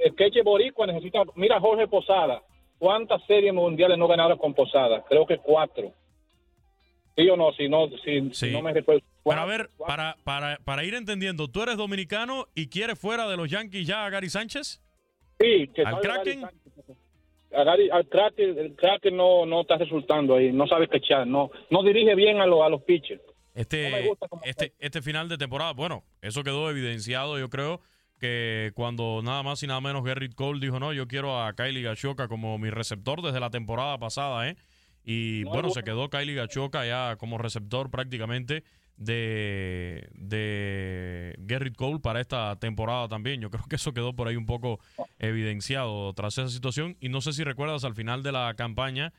el 0.04 0.16
catcher 0.16 0.44
boricua 0.44 0.88
necesita... 0.88 1.24
Mira 1.36 1.60
Jorge 1.60 1.88
Posada. 1.88 2.42
¿Cuántas 2.80 3.24
series 3.26 3.54
mundiales 3.54 3.98
no 3.98 4.08
ganaron 4.08 4.38
con 4.38 4.54
Posada? 4.54 5.04
Creo 5.08 5.26
que 5.26 5.38
cuatro. 5.38 5.92
¿Sí 7.16 7.30
o 7.30 7.36
no? 7.36 7.52
Si 7.54 7.68
no, 7.70 7.88
si, 8.04 8.22
si 8.30 8.48
Sí. 8.48 8.52
no 8.52 8.62
me 8.62 8.74
recuerdo. 8.74 9.02
Pero 9.24 9.40
a 9.42 9.46
ver, 9.46 9.70
para, 9.78 10.16
para, 10.24 10.58
para 10.66 10.84
ir 10.84 10.96
entendiendo, 10.96 11.48
¿tú 11.48 11.62
eres 11.62 11.78
dominicano 11.78 12.48
y 12.56 12.68
quieres 12.70 12.98
fuera 12.98 13.28
de 13.30 13.38
los 13.38 13.50
Yankees 13.52 13.86
ya 13.86 14.06
a 14.06 14.10
Gary 14.10 14.30
Sánchez? 14.30 14.82
Sí, 15.40 15.68
que 15.76 15.84
¿Al 15.84 16.00
Kraken? 16.00 16.46
A 17.54 17.64
Gary- 17.64 17.90
al 17.92 18.08
Kraken, 18.08 18.58
el 18.58 18.76
Kraken 18.76 19.16
no, 19.16 19.46
no 19.46 19.62
está 19.62 19.76
resultando 19.78 20.36
ahí, 20.36 20.52
no 20.54 20.66
sabe 20.68 20.88
quechar, 20.88 21.28
no, 21.28 21.52
no 21.70 21.84
dirige 21.84 22.16
bien 22.16 22.40
a, 22.40 22.46
los 22.48 22.62
a 22.62 22.70
los 22.70 22.82
pitchers. 22.84 23.22
No 23.62 23.90
me 23.90 24.00
Este, 24.00 24.08
gusta 24.08 24.28
este, 24.44 24.74
este 24.80 25.02
final 25.02 25.30
de 25.30 25.38
temporada, 25.38 25.74
bueno, 25.74 26.04
eso 26.22 26.44
quedó 26.44 26.70
evidenciado, 26.70 27.38
yo 27.40 27.50
creo, 27.50 27.82
que 28.20 28.72
cuando 28.76 29.22
nada 29.24 29.42
más 29.42 29.64
y 29.64 29.68
nada 29.68 29.82
menos 29.82 30.06
Gerrit 30.06 30.36
Cole 30.36 30.60
dijo, 30.60 30.80
no, 30.80 30.94
yo 30.94 31.08
quiero 31.08 31.42
a 31.44 31.54
Kylie 31.54 31.82
Gachoka 31.82 32.28
como 32.28 32.58
mi 32.60 32.70
receptor 32.70 33.22
desde 33.22 33.40
la 33.40 33.50
temporada 33.50 33.98
pasada, 33.98 34.48
¿eh? 34.48 34.56
Y 35.04 35.42
No, 35.46 35.52
bueno, 35.52 35.70
se 35.72 35.82
quedó 35.82 36.10
Kylie 36.12 36.36
Gachoka 36.36 36.86
ya 36.86 37.16
como 37.18 37.40
receptor 37.40 37.90
prácticamente 37.90 38.64
de, 38.98 40.08
de 40.14 41.36
Gerrit 41.48 41.76
Cole 41.76 42.00
para 42.00 42.22
esta 42.22 42.56
temporada 42.60 43.08
también. 43.08 43.42
Yo 43.42 43.50
creo 43.50 43.66
que 43.68 43.78
eso 43.78 43.94
quedó 43.94 44.16
por 44.16 44.28
ahí 44.28 44.36
un 44.36 44.46
poco 44.46 44.80
evidenciado 45.18 46.14
tras 46.14 46.38
esa 46.38 46.50
situación. 46.50 46.98
Y 47.00 47.10
no 47.10 47.22
sé 47.22 47.34
si 47.34 47.44
recuerdas 47.44 47.84
al 47.84 47.96
final 47.96 48.22
de 48.22 48.32
la 48.32 48.54
campaña 48.56 49.12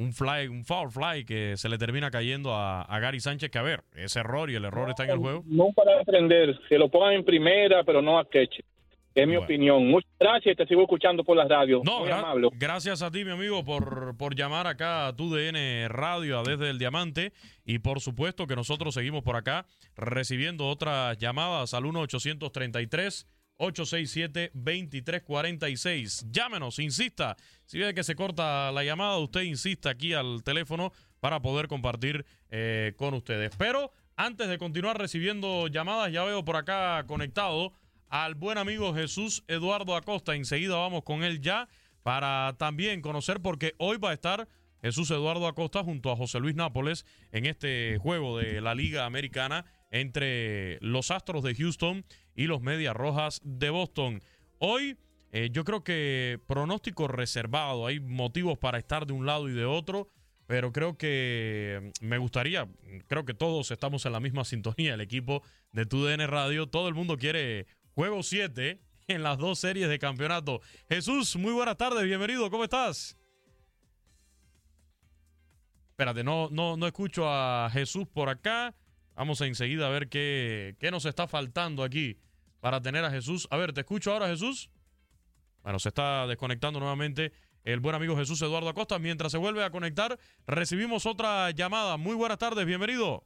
un 0.00 0.12
fly, 0.12 0.48
un 0.48 0.64
foul 0.64 0.90
fly 0.90 1.24
que 1.24 1.56
se 1.56 1.68
le 1.68 1.78
termina 1.78 2.10
cayendo 2.10 2.54
a, 2.54 2.82
a 2.82 2.98
Gary 3.00 3.20
Sánchez, 3.20 3.50
que 3.50 3.58
a 3.58 3.62
ver, 3.62 3.82
es 3.94 4.16
error 4.16 4.50
y 4.50 4.54
el 4.54 4.64
error 4.64 4.88
está 4.90 5.04
en 5.04 5.10
el 5.10 5.18
juego. 5.18 5.42
No 5.46 5.68
para 5.74 6.00
aprender, 6.00 6.58
que 6.68 6.78
lo 6.78 6.88
pongan 6.88 7.12
en 7.14 7.24
primera, 7.24 7.84
pero 7.84 8.00
no 8.02 8.18
a 8.18 8.28
queche. 8.28 8.64
Es 9.12 9.26
mi 9.26 9.32
Bueno. 9.34 9.44
opinión. 9.44 9.88
Muchas 9.88 10.10
gracias, 10.20 10.56
te 10.56 10.66
sigo 10.66 10.82
escuchando 10.82 11.24
por 11.24 11.36
la 11.36 11.44
radio. 11.46 11.82
No, 11.84 12.00
Muy 12.00 12.10
amable. 12.10 12.48
gracias 12.52 13.02
a 13.02 13.10
ti, 13.10 13.24
mi 13.24 13.32
amigo, 13.32 13.64
por, 13.64 14.16
por 14.16 14.36
llamar 14.36 14.68
acá 14.68 15.08
a 15.08 15.16
tu 15.16 15.34
DN 15.34 15.88
Radio 15.88 16.38
a 16.38 16.42
desde 16.44 16.70
el 16.70 16.78
Diamante. 16.78 17.32
Y 17.64 17.80
por 17.80 18.00
supuesto 18.00 18.46
que 18.46 18.54
nosotros 18.54 18.94
seguimos 18.94 19.22
por 19.24 19.34
acá 19.34 19.66
recibiendo 19.96 20.68
otras 20.68 21.18
llamadas 21.18 21.74
al 21.74 21.84
1-833. 21.84 23.26
867-2346. 23.60 26.26
Llámenos, 26.30 26.78
insista. 26.78 27.36
Si 27.66 27.78
ve 27.78 27.92
que 27.94 28.02
se 28.02 28.16
corta 28.16 28.72
la 28.72 28.82
llamada, 28.82 29.18
usted 29.18 29.42
insista 29.42 29.90
aquí 29.90 30.14
al 30.14 30.42
teléfono 30.42 30.92
para 31.20 31.42
poder 31.42 31.68
compartir 31.68 32.24
eh, 32.50 32.94
con 32.96 33.12
ustedes. 33.14 33.54
Pero 33.56 33.92
antes 34.16 34.48
de 34.48 34.58
continuar 34.58 34.98
recibiendo 34.98 35.68
llamadas, 35.68 36.10
ya 36.10 36.24
veo 36.24 36.44
por 36.44 36.56
acá 36.56 37.04
conectado 37.06 37.72
al 38.08 38.34
buen 38.34 38.58
amigo 38.58 38.92
Jesús 38.94 39.44
Eduardo 39.46 39.94
Acosta. 39.94 40.34
Enseguida 40.34 40.74
vamos 40.76 41.04
con 41.04 41.22
él 41.22 41.40
ya 41.40 41.68
para 42.02 42.56
también 42.58 43.02
conocer, 43.02 43.40
porque 43.40 43.74
hoy 43.76 43.98
va 43.98 44.10
a 44.10 44.14
estar 44.14 44.48
Jesús 44.82 45.10
Eduardo 45.10 45.46
Acosta 45.46 45.84
junto 45.84 46.10
a 46.10 46.16
José 46.16 46.40
Luis 46.40 46.56
Nápoles 46.56 47.04
en 47.30 47.44
este 47.44 47.98
juego 47.98 48.38
de 48.38 48.62
la 48.62 48.74
Liga 48.74 49.04
Americana 49.04 49.66
entre 49.90 50.78
los 50.80 51.10
Astros 51.10 51.42
de 51.42 51.54
Houston 51.54 52.06
y 52.40 52.46
los 52.46 52.62
Medias 52.62 52.96
Rojas 52.96 53.42
de 53.44 53.68
Boston. 53.68 54.22
Hoy 54.60 54.96
eh, 55.30 55.50
yo 55.52 55.62
creo 55.62 55.84
que 55.84 56.40
pronóstico 56.46 57.06
reservado, 57.06 57.86
hay 57.86 58.00
motivos 58.00 58.56
para 58.56 58.78
estar 58.78 59.06
de 59.06 59.12
un 59.12 59.26
lado 59.26 59.50
y 59.50 59.52
de 59.52 59.66
otro, 59.66 60.08
pero 60.46 60.72
creo 60.72 60.96
que 60.96 61.92
me 62.00 62.16
gustaría, 62.16 62.66
creo 63.08 63.26
que 63.26 63.34
todos 63.34 63.70
estamos 63.70 64.06
en 64.06 64.12
la 64.12 64.20
misma 64.20 64.44
sintonía, 64.46 64.94
el 64.94 65.02
equipo 65.02 65.42
de 65.72 65.84
TUDN 65.84 66.26
Radio, 66.28 66.66
todo 66.66 66.88
el 66.88 66.94
mundo 66.94 67.18
quiere 67.18 67.66
juego 67.94 68.22
7 68.22 68.80
en 69.08 69.22
las 69.22 69.36
dos 69.36 69.58
series 69.58 69.90
de 69.90 69.98
campeonato. 69.98 70.62
Jesús, 70.88 71.36
muy 71.36 71.52
buenas 71.52 71.76
tardes, 71.76 72.04
bienvenido, 72.04 72.50
¿cómo 72.50 72.64
estás? 72.64 73.18
Espérate, 75.90 76.24
no, 76.24 76.48
no, 76.50 76.78
no 76.78 76.86
escucho 76.86 77.28
a 77.28 77.68
Jesús 77.70 78.08
por 78.08 78.30
acá. 78.30 78.74
Vamos 79.14 79.42
enseguida 79.42 79.88
a 79.88 79.90
ver 79.90 80.08
qué, 80.08 80.74
qué 80.78 80.90
nos 80.90 81.04
está 81.04 81.28
faltando 81.28 81.82
aquí 81.82 82.16
para 82.60 82.80
tener 82.80 83.04
a 83.04 83.10
Jesús. 83.10 83.48
A 83.50 83.56
ver, 83.56 83.72
¿te 83.72 83.80
escucho 83.80 84.12
ahora, 84.12 84.28
Jesús? 84.28 84.70
Bueno, 85.62 85.78
se 85.78 85.88
está 85.88 86.26
desconectando 86.26 86.80
nuevamente 86.80 87.32
el 87.64 87.80
buen 87.80 87.94
amigo 87.94 88.16
Jesús 88.16 88.40
Eduardo 88.42 88.68
Acosta. 88.68 88.98
Mientras 88.98 89.32
se 89.32 89.38
vuelve 89.38 89.64
a 89.64 89.70
conectar, 89.70 90.18
recibimos 90.46 91.06
otra 91.06 91.50
llamada. 91.50 91.96
Muy 91.96 92.14
buenas 92.14 92.38
tardes, 92.38 92.64
bienvenido. 92.64 93.24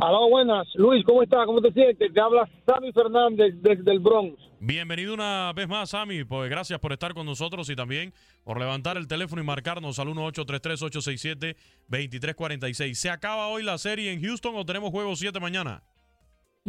Aló, 0.00 0.28
buenas. 0.28 0.68
Luis, 0.74 1.04
¿cómo 1.04 1.24
estás? 1.24 1.44
¿Cómo 1.44 1.60
te 1.60 1.72
sientes? 1.72 2.12
Te 2.12 2.20
habla 2.20 2.48
Sammy 2.64 2.92
Fernández 2.92 3.52
desde 3.60 3.90
el 3.90 3.98
Bronx. 3.98 4.40
Bienvenido 4.60 5.14
una 5.14 5.52
vez 5.54 5.68
más, 5.68 5.90
Sammy. 5.90 6.22
Pues 6.22 6.48
gracias 6.48 6.78
por 6.78 6.92
estar 6.92 7.14
con 7.14 7.26
nosotros 7.26 7.68
y 7.68 7.74
también 7.74 8.14
por 8.44 8.60
levantar 8.60 8.96
el 8.96 9.08
teléfono 9.08 9.42
y 9.42 9.44
marcarnos 9.44 9.98
al 9.98 10.06
1833-867-2346. 10.08 12.94
¿Se 12.94 13.10
acaba 13.10 13.48
hoy 13.48 13.64
la 13.64 13.76
serie 13.76 14.12
en 14.12 14.22
Houston 14.22 14.54
o 14.56 14.64
tenemos 14.64 14.90
juego 14.90 15.16
7 15.16 15.40
mañana? 15.40 15.82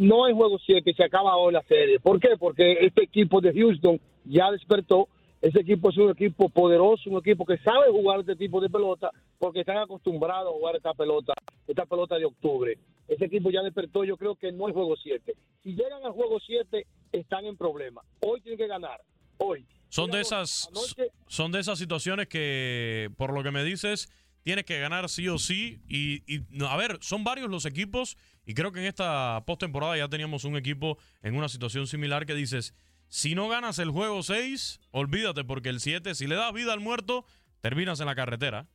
No 0.00 0.24
hay 0.24 0.32
juego 0.32 0.58
7, 0.64 0.94
se 0.94 1.04
acaba 1.04 1.36
hoy 1.36 1.52
la 1.52 1.62
serie. 1.64 2.00
¿Por 2.00 2.18
qué? 2.18 2.30
Porque 2.38 2.72
este 2.80 3.02
equipo 3.04 3.40
de 3.42 3.52
Houston 3.52 4.00
ya 4.24 4.50
despertó. 4.50 5.08
Ese 5.42 5.60
equipo 5.60 5.90
es 5.90 5.96
un 5.98 6.10
equipo 6.10 6.48
poderoso, 6.48 7.08
un 7.10 7.18
equipo 7.18 7.44
que 7.44 7.58
sabe 7.58 7.90
jugar 7.90 8.20
este 8.20 8.34
tipo 8.36 8.60
de 8.62 8.70
pelota 8.70 9.10
porque 9.38 9.60
están 9.60 9.76
acostumbrados 9.76 10.48
a 10.48 10.56
jugar 10.58 10.76
esta 10.76 10.94
pelota, 10.94 11.34
esta 11.68 11.84
pelota 11.84 12.16
de 12.18 12.24
octubre. 12.24 12.78
Ese 13.08 13.26
equipo 13.26 13.50
ya 13.50 13.62
despertó, 13.62 14.04
yo 14.04 14.16
creo 14.16 14.36
que 14.36 14.52
no 14.52 14.66
hay 14.66 14.72
juego 14.72 14.96
7. 14.96 15.34
Si 15.62 15.70
llegan 15.74 16.02
al 16.04 16.12
juego 16.12 16.38
7, 16.40 16.86
están 17.12 17.44
en 17.44 17.56
problema. 17.58 18.00
Hoy 18.20 18.40
tienen 18.40 18.58
que 18.58 18.66
ganar, 18.68 19.00
hoy. 19.38 19.66
Son 19.90 20.10
de 20.10 20.20
esas 20.20 20.68
anoche- 20.70 21.10
son 21.26 21.52
de 21.52 21.60
esas 21.60 21.78
situaciones 21.78 22.26
que, 22.28 23.10
por 23.18 23.34
lo 23.34 23.42
que 23.42 23.50
me 23.50 23.64
dices, 23.64 24.08
tienes 24.42 24.64
que 24.64 24.78
ganar 24.78 25.08
sí 25.08 25.28
o 25.28 25.38
sí. 25.38 25.80
Y, 25.88 26.22
a 26.64 26.76
ver, 26.76 26.98
son 27.00 27.24
varios 27.24 27.48
los 27.50 27.66
equipos 27.66 28.16
y 28.44 28.54
creo 28.54 28.72
que 28.72 28.80
en 28.80 28.86
esta 28.86 29.42
postemporada 29.46 29.96
ya 29.96 30.08
teníamos 30.08 30.44
un 30.44 30.56
equipo 30.56 30.98
en 31.22 31.36
una 31.36 31.48
situación 31.48 31.86
similar 31.86 32.26
que 32.26 32.34
dices, 32.34 32.74
si 33.08 33.34
no 33.34 33.48
ganas 33.48 33.78
el 33.78 33.90
juego 33.90 34.22
6, 34.22 34.80
olvídate 34.92 35.44
porque 35.44 35.68
el 35.68 35.80
7, 35.80 36.14
si 36.14 36.26
le 36.26 36.36
das 36.36 36.52
vida 36.52 36.72
al 36.72 36.80
muerto, 36.80 37.24
terminas 37.60 38.00
en 38.00 38.06
la 38.06 38.14
carretera. 38.14 38.66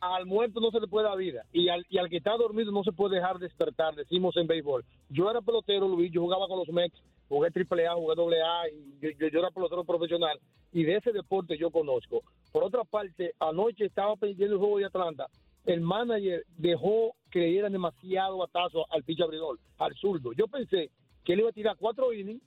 al 0.00 0.26
muerto 0.26 0.60
no 0.60 0.70
se 0.70 0.80
le 0.80 0.88
puede 0.88 1.08
dar 1.08 1.18
vida 1.18 1.44
y 1.52 1.68
al, 1.68 1.86
y 1.88 1.98
al 1.98 2.08
que 2.08 2.16
está 2.16 2.36
dormido 2.36 2.72
no 2.72 2.82
se 2.84 2.92
puede 2.92 3.16
dejar 3.16 3.38
despertar, 3.38 3.94
decimos 3.94 4.36
en 4.36 4.46
béisbol. 4.46 4.84
Yo 5.08 5.30
era 5.30 5.40
pelotero, 5.40 5.88
Luis, 5.88 6.10
yo 6.12 6.20
jugaba 6.22 6.48
con 6.48 6.58
los 6.58 6.68
Mets, 6.68 6.96
jugué 7.30 7.50
triple 7.50 7.86
A, 7.86 7.94
jugué 7.94 8.14
doble 8.14 8.42
A, 8.42 8.68
y 8.68 8.98
yo, 9.00 9.08
yo- 9.18 9.28
yo 9.28 9.38
era 9.38 9.50
pelotero 9.50 9.84
profesional 9.84 10.38
y 10.72 10.82
de 10.84 10.96
ese 10.96 11.12
deporte 11.12 11.56
yo 11.56 11.70
conozco. 11.70 12.22
Por 12.52 12.62
otra 12.64 12.84
parte, 12.84 13.32
anoche 13.38 13.86
estaba 13.86 14.16
perdiendo 14.16 14.56
el 14.56 14.60
juego 14.60 14.78
de 14.78 14.84
Atlanta, 14.86 15.26
el 15.64 15.80
manager 15.80 16.44
dejó 16.58 17.14
que 17.30 17.38
le 17.38 17.46
dieran 17.46 17.72
demasiado 17.72 18.36
batazo 18.38 18.84
al 18.90 19.04
pitch 19.04 19.20
abridor, 19.22 19.58
al 19.78 19.94
zurdo. 19.94 20.32
Yo 20.32 20.46
pensé 20.48 20.90
que 21.24 21.32
él 21.34 21.40
iba 21.40 21.50
a 21.50 21.52
tirar 21.52 21.76
cuatro 21.78 22.12
innings 22.12 22.42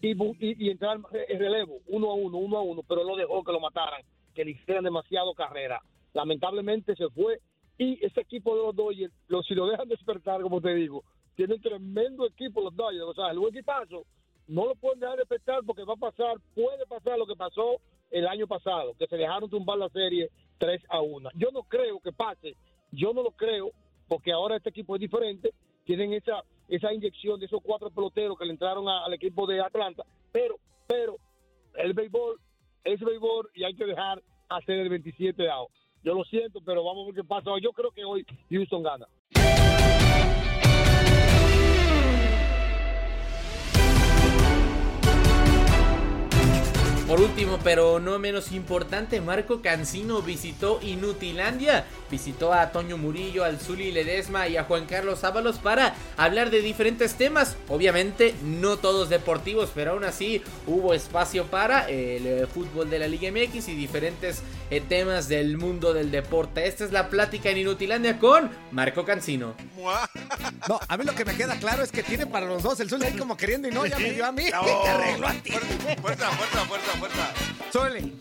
y, 0.00 0.70
entrar 0.70 0.98
en 1.28 1.38
relevo, 1.38 1.80
uno 1.88 2.10
a 2.10 2.14
uno, 2.14 2.38
uno 2.38 2.58
a 2.58 2.62
uno, 2.62 2.82
pero 2.88 3.04
no 3.04 3.16
dejó 3.16 3.42
que 3.44 3.52
lo 3.52 3.60
mataran, 3.60 4.02
que 4.34 4.44
le 4.44 4.52
hicieran 4.52 4.84
demasiado 4.84 5.34
carrera. 5.34 5.80
Lamentablemente 6.14 6.94
se 6.96 7.08
fue 7.10 7.40
y 7.76 8.04
ese 8.04 8.20
equipo 8.20 8.54
de 8.56 8.62
los 8.62 8.76
Dodgers, 8.76 9.12
lo- 9.28 9.42
si 9.42 9.54
lo 9.54 9.66
dejan 9.66 9.88
despertar, 9.88 10.40
como 10.42 10.60
te 10.60 10.74
digo, 10.74 11.02
tienen 11.36 11.60
tremendo 11.60 12.26
equipo 12.26 12.60
los 12.60 12.74
Dodgers, 12.74 13.04
o 13.04 13.14
sea, 13.14 13.30
el 13.30 13.38
buen 13.38 13.54
equipazo, 13.54 14.04
no 14.46 14.66
lo 14.66 14.74
pueden 14.74 15.00
dejar 15.00 15.18
despertar 15.18 15.60
porque 15.66 15.84
va 15.84 15.94
a 15.94 15.96
pasar, 15.96 16.36
puede 16.54 16.86
pasar 16.86 17.18
lo 17.18 17.26
que 17.26 17.36
pasó 17.36 17.80
el 18.10 18.26
año 18.26 18.46
pasado, 18.46 18.94
que 18.98 19.06
se 19.06 19.16
dejaron 19.16 19.50
tumbar 19.50 19.78
la 19.78 19.88
serie 19.88 20.30
3 20.58 20.82
a 20.88 21.00
1. 21.00 21.30
Yo 21.34 21.50
no 21.52 21.62
creo 21.62 22.00
que 22.00 22.12
pase, 22.12 22.56
yo 22.92 23.12
no 23.12 23.22
lo 23.22 23.30
creo, 23.32 23.72
porque 24.08 24.32
ahora 24.32 24.56
este 24.56 24.70
equipo 24.70 24.94
es 24.94 25.00
diferente, 25.00 25.52
tienen 25.84 26.12
esa 26.12 26.44
esa 26.68 26.92
inyección 26.92 27.38
de 27.38 27.46
esos 27.46 27.60
cuatro 27.62 27.90
peloteros 27.90 28.38
que 28.38 28.44
le 28.44 28.52
entraron 28.52 28.88
al 28.88 29.12
equipo 29.12 29.46
de 29.46 29.60
Atlanta, 29.60 30.04
pero, 30.32 30.56
pero, 30.86 31.16
el 31.74 31.92
béisbol 31.92 32.40
es 32.84 33.00
béisbol 33.00 33.50
y 33.54 33.64
hay 33.64 33.74
que 33.74 33.84
dejar 33.84 34.22
hacer 34.48 34.78
el 34.78 34.88
27 34.88 35.48
out. 35.50 35.68
Yo 36.02 36.14
lo 36.14 36.24
siento, 36.24 36.60
pero 36.64 36.84
vamos 36.84 37.04
a 37.04 37.06
ver 37.06 37.14
qué 37.14 37.24
pasa. 37.24 37.50
Yo 37.60 37.72
creo 37.72 37.90
que 37.90 38.04
hoy 38.04 38.24
Houston 38.50 38.82
gana. 38.82 39.06
Por 47.06 47.20
último, 47.20 47.58
pero 47.62 48.00
no 48.00 48.18
menos 48.18 48.50
importante, 48.50 49.20
Marco 49.20 49.60
Cancino 49.60 50.22
visitó 50.22 50.80
Inutilandia. 50.82 51.84
Visitó 52.10 52.54
a 52.54 52.72
Toño 52.72 52.96
Murillo, 52.96 53.44
al 53.44 53.60
Zuli 53.60 53.92
Ledesma 53.92 54.48
y 54.48 54.56
a 54.56 54.64
Juan 54.64 54.86
Carlos 54.86 55.22
Ábalos 55.22 55.58
para 55.58 55.94
hablar 56.16 56.50
de 56.50 56.62
diferentes 56.62 57.14
temas. 57.16 57.56
Obviamente, 57.68 58.34
no 58.42 58.78
todos 58.78 59.10
deportivos, 59.10 59.70
pero 59.74 59.90
aún 59.90 60.04
así 60.04 60.42
hubo 60.66 60.94
espacio 60.94 61.44
para 61.44 61.90
el 61.90 62.26
eh, 62.26 62.46
fútbol 62.46 62.88
de 62.88 62.98
la 62.98 63.06
Liga 63.06 63.30
MX 63.30 63.68
y 63.68 63.74
diferentes 63.74 64.42
temas 64.80 65.28
del 65.28 65.56
mundo 65.56 65.92
del 65.92 66.10
deporte. 66.10 66.66
Esta 66.66 66.84
es 66.84 66.92
la 66.92 67.08
plática 67.08 67.50
en 67.50 67.58
Inutilandia 67.58 68.18
con 68.18 68.50
Marco 68.72 69.04
Cancino. 69.04 69.54
No, 70.68 70.80
a 70.86 70.96
mí 70.96 71.04
lo 71.04 71.14
que 71.14 71.24
me 71.24 71.34
queda 71.34 71.56
claro 71.56 71.82
es 71.82 71.92
que 71.92 72.02
tiene 72.02 72.26
para 72.26 72.46
los 72.46 72.62
dos 72.62 72.80
el 72.80 72.88
Zuli 72.88 73.06
ahí 73.06 73.16
como 73.16 73.36
queriendo 73.36 73.68
y 73.68 73.70
no, 73.70 73.86
ya 73.86 73.98
me 73.98 74.12
dio 74.12 74.24
a 74.26 74.32
mí. 74.32 74.44
Te 74.50 74.54
arregló 74.54 75.28
a 75.28 75.32
ti. 75.34 75.52
Fuerza, 76.00 76.30
fuerza, 76.30 76.64
fuerza, 76.64 76.90
fuerza. 76.98 77.32
Zuli, 77.72 78.14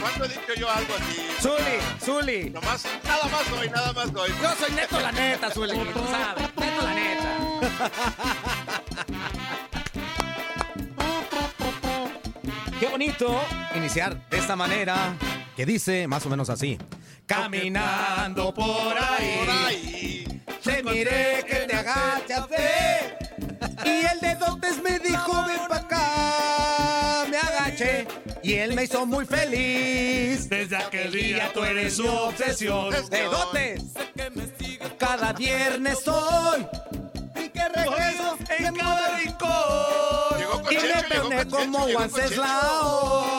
¿Cuándo 0.00 0.24
he 0.24 0.28
dicho 0.28 0.54
yo 0.58 0.68
algo 0.70 0.94
así? 0.94 1.20
Zuli, 1.40 1.78
Zuli. 2.04 2.50
Nomás, 2.50 2.84
nada 3.04 3.24
más 3.24 3.52
hoy, 3.52 3.70
nada 3.70 3.92
más 3.92 4.06
hoy. 4.14 4.30
Yo 4.42 4.54
soy 4.58 4.72
neto 4.74 5.00
la 5.00 5.12
neta, 5.12 5.50
Zuli, 5.50 5.72
tú 5.72 6.00
sabes. 6.10 6.42
Neto 6.56 6.82
la 6.82 6.94
neta. 6.94 7.38
Qué 12.80 12.88
bonito 12.88 13.40
iniciar 13.76 14.28
de 14.28 14.38
esta 14.38 14.56
manera 14.56 15.14
que 15.56 15.66
dice 15.66 16.06
más 16.06 16.24
o 16.26 16.30
menos 16.30 16.50
así. 16.50 16.78
Caminando 17.26 18.52
por 18.52 18.96
ahí, 18.98 20.42
te 20.62 20.82
miré 20.82 21.44
que 21.46 21.66
te 21.66 21.76
agachaste 21.76 23.22
y 23.84 24.06
el 24.06 24.20
de 24.20 24.34
dotes 24.36 24.82
me 24.82 24.98
dijo 24.98 25.44
ven 25.46 25.60
pa' 25.68 25.76
acá. 25.76 27.26
Me 27.28 27.36
agaché 27.38 28.06
y 28.42 28.54
él 28.54 28.74
me 28.74 28.84
hizo 28.84 29.06
muy 29.06 29.24
feliz. 29.24 30.48
Desde 30.48 30.76
aquel 30.76 31.12
día 31.12 31.50
tú 31.52 31.62
eres 31.64 31.96
su 31.96 32.06
obsesión. 32.06 32.90
De 33.10 33.22
dotes. 33.24 33.84
Cada 34.98 35.32
viernes 35.32 36.00
soy 36.04 36.66
y 37.36 37.48
que 37.48 37.68
regreso 37.68 38.36
en 38.58 38.74
cada 38.74 39.18
rincón. 39.18 40.40
Y 40.70 40.76
me 41.28 41.46
con 41.46 41.70
como 41.72 41.84
Wenceslao. 41.86 43.32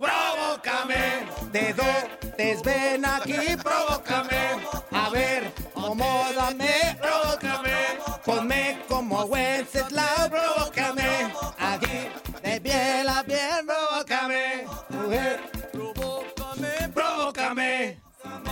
Provócame, 0.00 1.28
de 1.52 1.74
dotes 1.74 2.62
ven 2.62 3.04
aquí, 3.04 3.54
provócame. 3.62 4.56
A 4.92 5.10
ver, 5.10 5.52
acomódame, 5.76 6.96
provócame. 6.98 7.76
Ponme 8.24 8.78
como 8.88 9.24
Wenceslao, 9.24 10.30
provócame. 10.30 11.34
Aquí, 11.58 12.08
de 12.42 12.60
piel 12.62 13.08
a 13.10 13.22
piel, 13.22 13.66
provócame. 13.66 14.64
Mujer, 14.88 15.40
provócame, 15.70 16.88
provócame. 16.94 18.00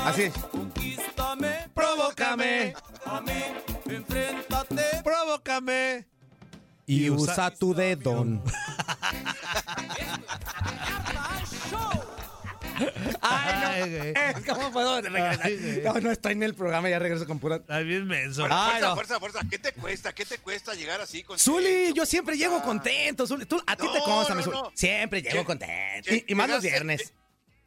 Así. 0.04 0.30
Provócame. 1.74 2.74
Provócame. 5.02 6.06
Y 6.86 7.08
usa 7.08 7.50
tu 7.50 7.72
dedón. 7.74 8.42
Ay, 13.20 14.14
no. 14.14 14.54
¿Cómo 14.54 14.72
puedo 14.72 15.00
regresar? 15.00 15.50
No, 15.84 16.00
no 16.00 16.10
estoy 16.10 16.32
en 16.32 16.42
el 16.42 16.54
programa, 16.54 16.88
ya 16.88 16.98
regreso 16.98 17.26
con 17.26 17.38
pura. 17.38 17.56
Está 17.56 17.78
bien 17.80 18.06
menso. 18.06 18.44
Ay, 18.50 18.70
Fuerza, 18.70 18.88
no. 18.88 18.94
fuerza, 18.94 19.20
fuerza. 19.20 19.40
¿Qué 19.50 19.58
te 19.58 19.72
cuesta? 19.72 20.14
¿Qué 20.14 20.24
te 20.24 20.38
cuesta 20.38 20.74
llegar 20.74 21.00
así 21.00 21.22
con 21.22 21.38
Zuli, 21.38 21.92
yo 21.94 22.06
siempre 22.06 22.36
llego 22.36 22.62
contento. 22.62 23.26
Zuli. 23.26 23.46
Tú, 23.46 23.62
a 23.66 23.76
ti 23.76 23.86
te 23.92 23.98
consta, 24.00 24.34
no, 24.34 24.42
Zuli. 24.42 24.58
Siempre 24.74 25.22
llego 25.22 25.42
Lle- 25.42 25.46
contento. 25.46 26.14
Y, 26.14 26.24
y 26.28 26.34
más 26.34 26.48
los 26.48 26.62
viernes. 26.62 27.12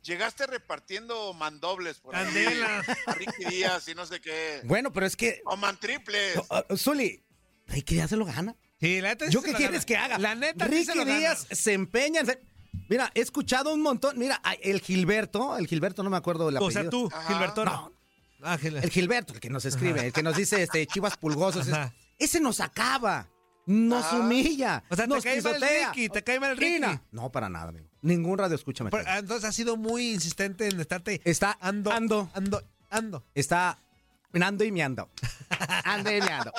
Llegaste 0.03 0.47
repartiendo 0.47 1.33
mandobles 1.33 1.99
por 1.99 2.15
ahí. 2.15 2.25
Candela. 2.25 2.83
A 3.05 3.13
Ricky 3.13 3.45
Díaz 3.45 3.87
y 3.87 3.93
no 3.95 4.05
sé 4.07 4.19
qué. 4.19 4.61
Bueno, 4.63 4.91
pero 4.91 5.05
es 5.05 5.15
que. 5.15 5.41
O 5.45 5.55
mantriples. 5.57 6.37
uh, 6.37 6.75
Zuli, 6.75 7.23
Ricky 7.67 7.95
Díaz 7.95 8.09
se 8.09 8.15
lo 8.17 8.25
gana. 8.25 8.55
Sí, 8.79 8.99
la 8.99 9.09
neta 9.09 9.25
sí 9.27 9.31
¿Yo 9.31 9.41
se 9.41 9.45
qué 9.45 9.51
lo 9.51 9.57
quieres 9.59 9.75
gana. 9.81 9.85
que 9.85 9.97
haga? 9.97 10.17
La 10.17 10.33
neta 10.33 10.65
sí 10.65 10.71
Ricky 10.71 10.85
se 10.85 10.95
lo 10.95 11.05
gana. 11.05 11.19
Díaz 11.19 11.45
se 11.51 11.73
empeña 11.73 12.21
en 12.21 12.25
ser- 12.25 12.41
Mira, 12.89 13.11
he 13.13 13.21
escuchado 13.21 13.73
un 13.73 13.81
montón. 13.81 14.17
Mira, 14.17 14.41
el 14.61 14.81
Gilberto, 14.81 15.57
el 15.57 15.67
Gilberto 15.67 16.03
no 16.03 16.09
me 16.09 16.17
acuerdo 16.17 16.45
del 16.47 16.57
O 16.57 16.65
apellido. 16.65 16.81
sea, 16.81 16.89
tú, 16.89 17.09
Ajá. 17.13 17.27
Gilberto. 17.33 17.65
No, 17.65 17.91
Ah, 18.43 18.57
Gil- 18.57 18.77
el 18.83 18.89
Gilberto, 18.89 19.33
el 19.33 19.39
que 19.39 19.49
nos 19.51 19.65
escribe, 19.65 20.07
el 20.07 20.13
que 20.13 20.23
nos 20.23 20.35
dice 20.35 20.63
este 20.63 20.85
Chivas 20.87 21.15
Pulgosos. 21.15 21.67
es- 21.67 21.77
ese 22.17 22.39
nos 22.39 22.59
acaba, 22.59 23.27
nos 23.67 24.03
Ah. 24.05 24.17
humilla, 24.17 24.83
O 24.89 24.95
sea, 24.95 25.05
te 25.05 25.13
nos 25.13 25.23
cae 25.23 25.41
mal 25.43 25.55
el. 25.61 25.61
Ricky, 25.85 26.09
te 26.09 26.23
cae 26.23 26.39
mal 26.39 26.51
el 26.51 26.57
Ricky. 26.57 26.99
No, 27.11 27.31
para 27.31 27.49
nada, 27.49 27.69
amigo. 27.69 27.85
Ningún 28.01 28.39
radio 28.39 28.55
escucha 28.55 28.83
me 28.83 28.89
Pero, 28.89 29.03
ah, 29.07 29.19
entonces 29.19 29.47
has 29.47 29.55
sido 29.55 29.77
muy 29.77 30.13
insistente 30.13 30.67
en 30.67 30.79
estarte. 30.79 31.21
Está 31.23 31.55
ando, 31.61 31.91
ando. 31.91 32.31
ando, 32.33 32.63
ando. 32.89 33.23
Está 33.35 33.77
ando 34.33 34.63
y 34.63 34.71
meando. 34.71 35.07
Ando 35.85 36.09
y 36.11 36.19
meando. 36.21 36.51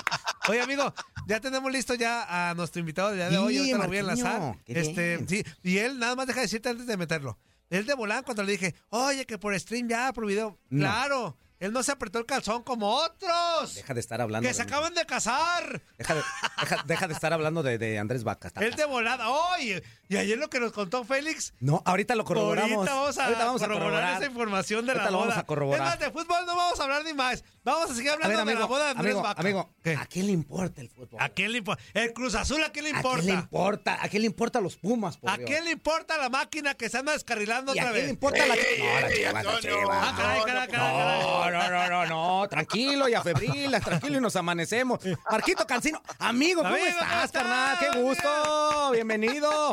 Oye, 0.48 0.60
amigo, 0.60 0.94
ya 1.26 1.40
tenemos 1.40 1.70
listo 1.72 1.94
ya 1.94 2.50
a 2.50 2.54
nuestro 2.54 2.80
invitado 2.80 3.10
del 3.10 3.18
día 3.18 3.30
de 3.30 3.38
hoy. 3.38 3.54
Sí, 3.54 3.58
Ahorita 3.60 3.78
lo 3.78 3.88
voy 3.88 3.96
a 3.96 4.00
enlazar. 4.00 4.58
Este, 4.66 5.16
bien. 5.16 5.28
sí, 5.28 5.44
y 5.62 5.78
él 5.78 5.98
nada 5.98 6.14
más 6.16 6.26
deja 6.26 6.40
de 6.40 6.46
decirte 6.46 6.68
antes 6.68 6.86
de 6.86 6.96
meterlo. 6.96 7.38
Él 7.70 7.86
de 7.86 7.94
volán 7.94 8.22
cuando 8.22 8.42
le 8.42 8.52
dije, 8.52 8.74
oye, 8.90 9.24
que 9.24 9.38
por 9.38 9.58
stream 9.58 9.88
ya, 9.88 10.12
por 10.12 10.26
video. 10.26 10.58
No. 10.68 10.80
Claro, 10.80 11.36
él 11.62 11.72
no 11.72 11.82
se 11.82 11.92
apretó 11.92 12.18
el 12.18 12.26
calzón 12.26 12.62
como 12.62 12.88
otros. 12.94 13.74
Deja 13.74 13.94
de 13.94 14.00
estar 14.00 14.20
hablando. 14.20 14.48
que 14.48 14.54
se 14.54 14.62
acaban 14.62 14.94
de 14.94 15.04
casar. 15.06 15.80
Deja 15.98 16.14
de, 16.14 16.22
deja- 16.60 16.82
deja 16.86 17.08
de 17.08 17.14
estar 17.14 17.32
hablando 17.32 17.62
de, 17.62 17.78
de 17.78 17.98
Andrés 17.98 18.24
Vaca. 18.24 18.48
Está- 18.48 18.60
Él 18.64 18.74
de 18.74 18.84
volada. 18.84 19.28
Oye, 19.30 19.82
y 20.08 20.16
ayer 20.16 20.38
lo 20.38 20.50
que 20.50 20.60
nos 20.60 20.72
contó 20.72 21.04
Félix. 21.04 21.54
No, 21.60 21.82
ahorita 21.84 22.14
lo 22.14 22.24
corroboramos. 22.24 22.88
Ahorita 22.88 22.94
vamos 22.94 23.18
a, 23.18 23.24
Ahorita 23.24 23.44
vamos 23.44 23.62
a 23.62 23.66
corroborar, 23.66 23.90
corroborar. 23.92 24.22
esa 24.22 24.26
información 24.30 24.86
de 24.86 24.92
Ahorita 24.92 25.04
la 25.06 25.10
lo 25.10 25.16
boda. 25.18 25.28
vamos 25.28 25.42
a 25.42 25.46
corroborar. 25.46 25.82
Es 25.86 25.90
más, 25.90 25.98
de 26.00 26.10
fútbol 26.10 26.46
no 26.46 26.56
vamos 26.56 26.80
a 26.80 26.82
hablar 26.82 27.04
ni 27.04 27.12
más. 27.14 27.44
Vamos 27.64 27.90
a 27.90 27.94
seguir 27.94 28.10
A 28.10 28.14
hablando 28.14 28.44
de 28.44 28.54
la 28.56 28.64
boda 28.66 28.84
de 28.86 28.90
Andrés 28.90 29.06
amigo, 29.14 29.22
Vaca. 29.22 29.40
amigo, 29.40 29.74
¿Qué? 29.84 29.94
¿a 29.94 30.06
quién 30.06 30.26
le 30.26 30.32
importa 30.32 30.80
el 30.80 30.88
fútbol? 30.90 31.20
¿A 31.22 31.28
quién 31.28 31.52
le 31.52 31.58
importa? 31.58 31.82
El 31.94 32.12
Cruz 32.12 32.34
Azul, 32.34 32.62
¿a 32.64 32.70
quién 32.72 32.84
le 32.86 32.90
¿A 32.90 32.96
importa? 32.96 33.20
quién 33.22 33.34
le 33.36 33.40
importa? 33.40 33.98
¿A 34.02 34.08
quién 34.08 34.22
le 34.22 34.26
importa 34.26 34.60
los 34.60 34.76
Pumas? 34.76 35.16
por 35.16 35.30
¿A 35.30 35.36
Dios? 35.36 35.48
quién 35.48 35.64
le 35.64 35.70
importa 35.70 36.16
la 36.18 36.28
máquina 36.28 36.74
que 36.74 36.88
se 36.88 36.98
anda 36.98 37.12
descarrilando 37.12 37.72
¿Y 37.74 37.78
a 37.78 37.82
otra 37.82 37.92
quién 37.92 37.94
vez? 37.94 38.04
le 38.06 38.10
importa 38.10 38.46
la 38.46 38.54
No, 38.56 38.60
la 39.00 39.12
Chivas, 39.14 39.44
la. 39.44 39.60
Chivas. 39.60 39.88
Ah, 40.02 40.14
caray, 40.16 40.42
caray, 40.44 40.68
caray, 40.68 41.22
No, 41.52 41.70
no, 41.70 41.88
no, 41.88 42.06
no, 42.06 42.48
tranquilo 42.48 43.08
y 43.08 43.14
a 43.14 43.22
febril, 43.22 43.70
tranquilo 43.84 44.16
y 44.16 44.20
nos 44.20 44.34
amanecemos. 44.36 45.00
Marquito 45.30 45.66
Cancino, 45.66 46.00
amigo, 46.18 46.62
¿cómo 46.62 46.74
Amigo, 46.74 46.88
estás, 46.88 47.30
carnal? 47.30 47.76
¡Qué 47.78 47.98
gusto! 48.00 48.90
Bienvenido. 48.92 49.72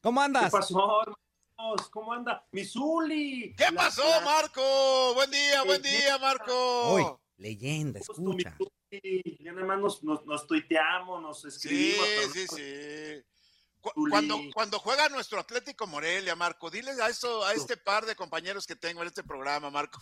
¿Cómo 0.00 0.20
¿Qué 0.20 0.24
andas? 0.26 0.52
pasó, 0.52 1.00
hermanos? 1.02 1.90
¿Cómo 1.90 2.12
anda? 2.12 2.46
¡Misuli! 2.52 3.54
¿Qué 3.56 3.66
pasó, 3.74 4.02
Marco? 4.24 5.14
Buen 5.14 5.30
día, 5.30 5.62
buen 5.64 5.82
día, 5.82 6.16
Marco. 6.18 6.52
Hoy, 6.92 7.04
leyenda, 7.38 7.98
escucha. 8.00 8.56
Ya 9.40 9.52
nada 9.52 9.66
más 9.66 9.78
nos, 9.78 10.02
nos, 10.04 10.24
nos 10.26 10.46
tuiteamos, 10.46 11.20
nos 11.22 11.40
Sí, 11.42 11.48
escribimos. 11.48 12.06
sí, 12.32 12.40
sí. 12.40 12.46
Zuli. 12.46 13.24
Cuando, 13.80 14.38
cuando 14.52 14.78
juega 14.78 15.08
nuestro 15.08 15.40
Atlético 15.40 15.86
Morelia, 15.86 16.36
Marco, 16.36 16.70
diles 16.70 17.00
a 17.00 17.08
eso, 17.08 17.44
a 17.44 17.54
este 17.54 17.76
par 17.76 18.04
de 18.04 18.14
compañeros 18.14 18.66
que 18.66 18.76
tengo 18.76 19.02
en 19.02 19.08
este 19.08 19.24
programa, 19.24 19.70
Marco. 19.70 19.98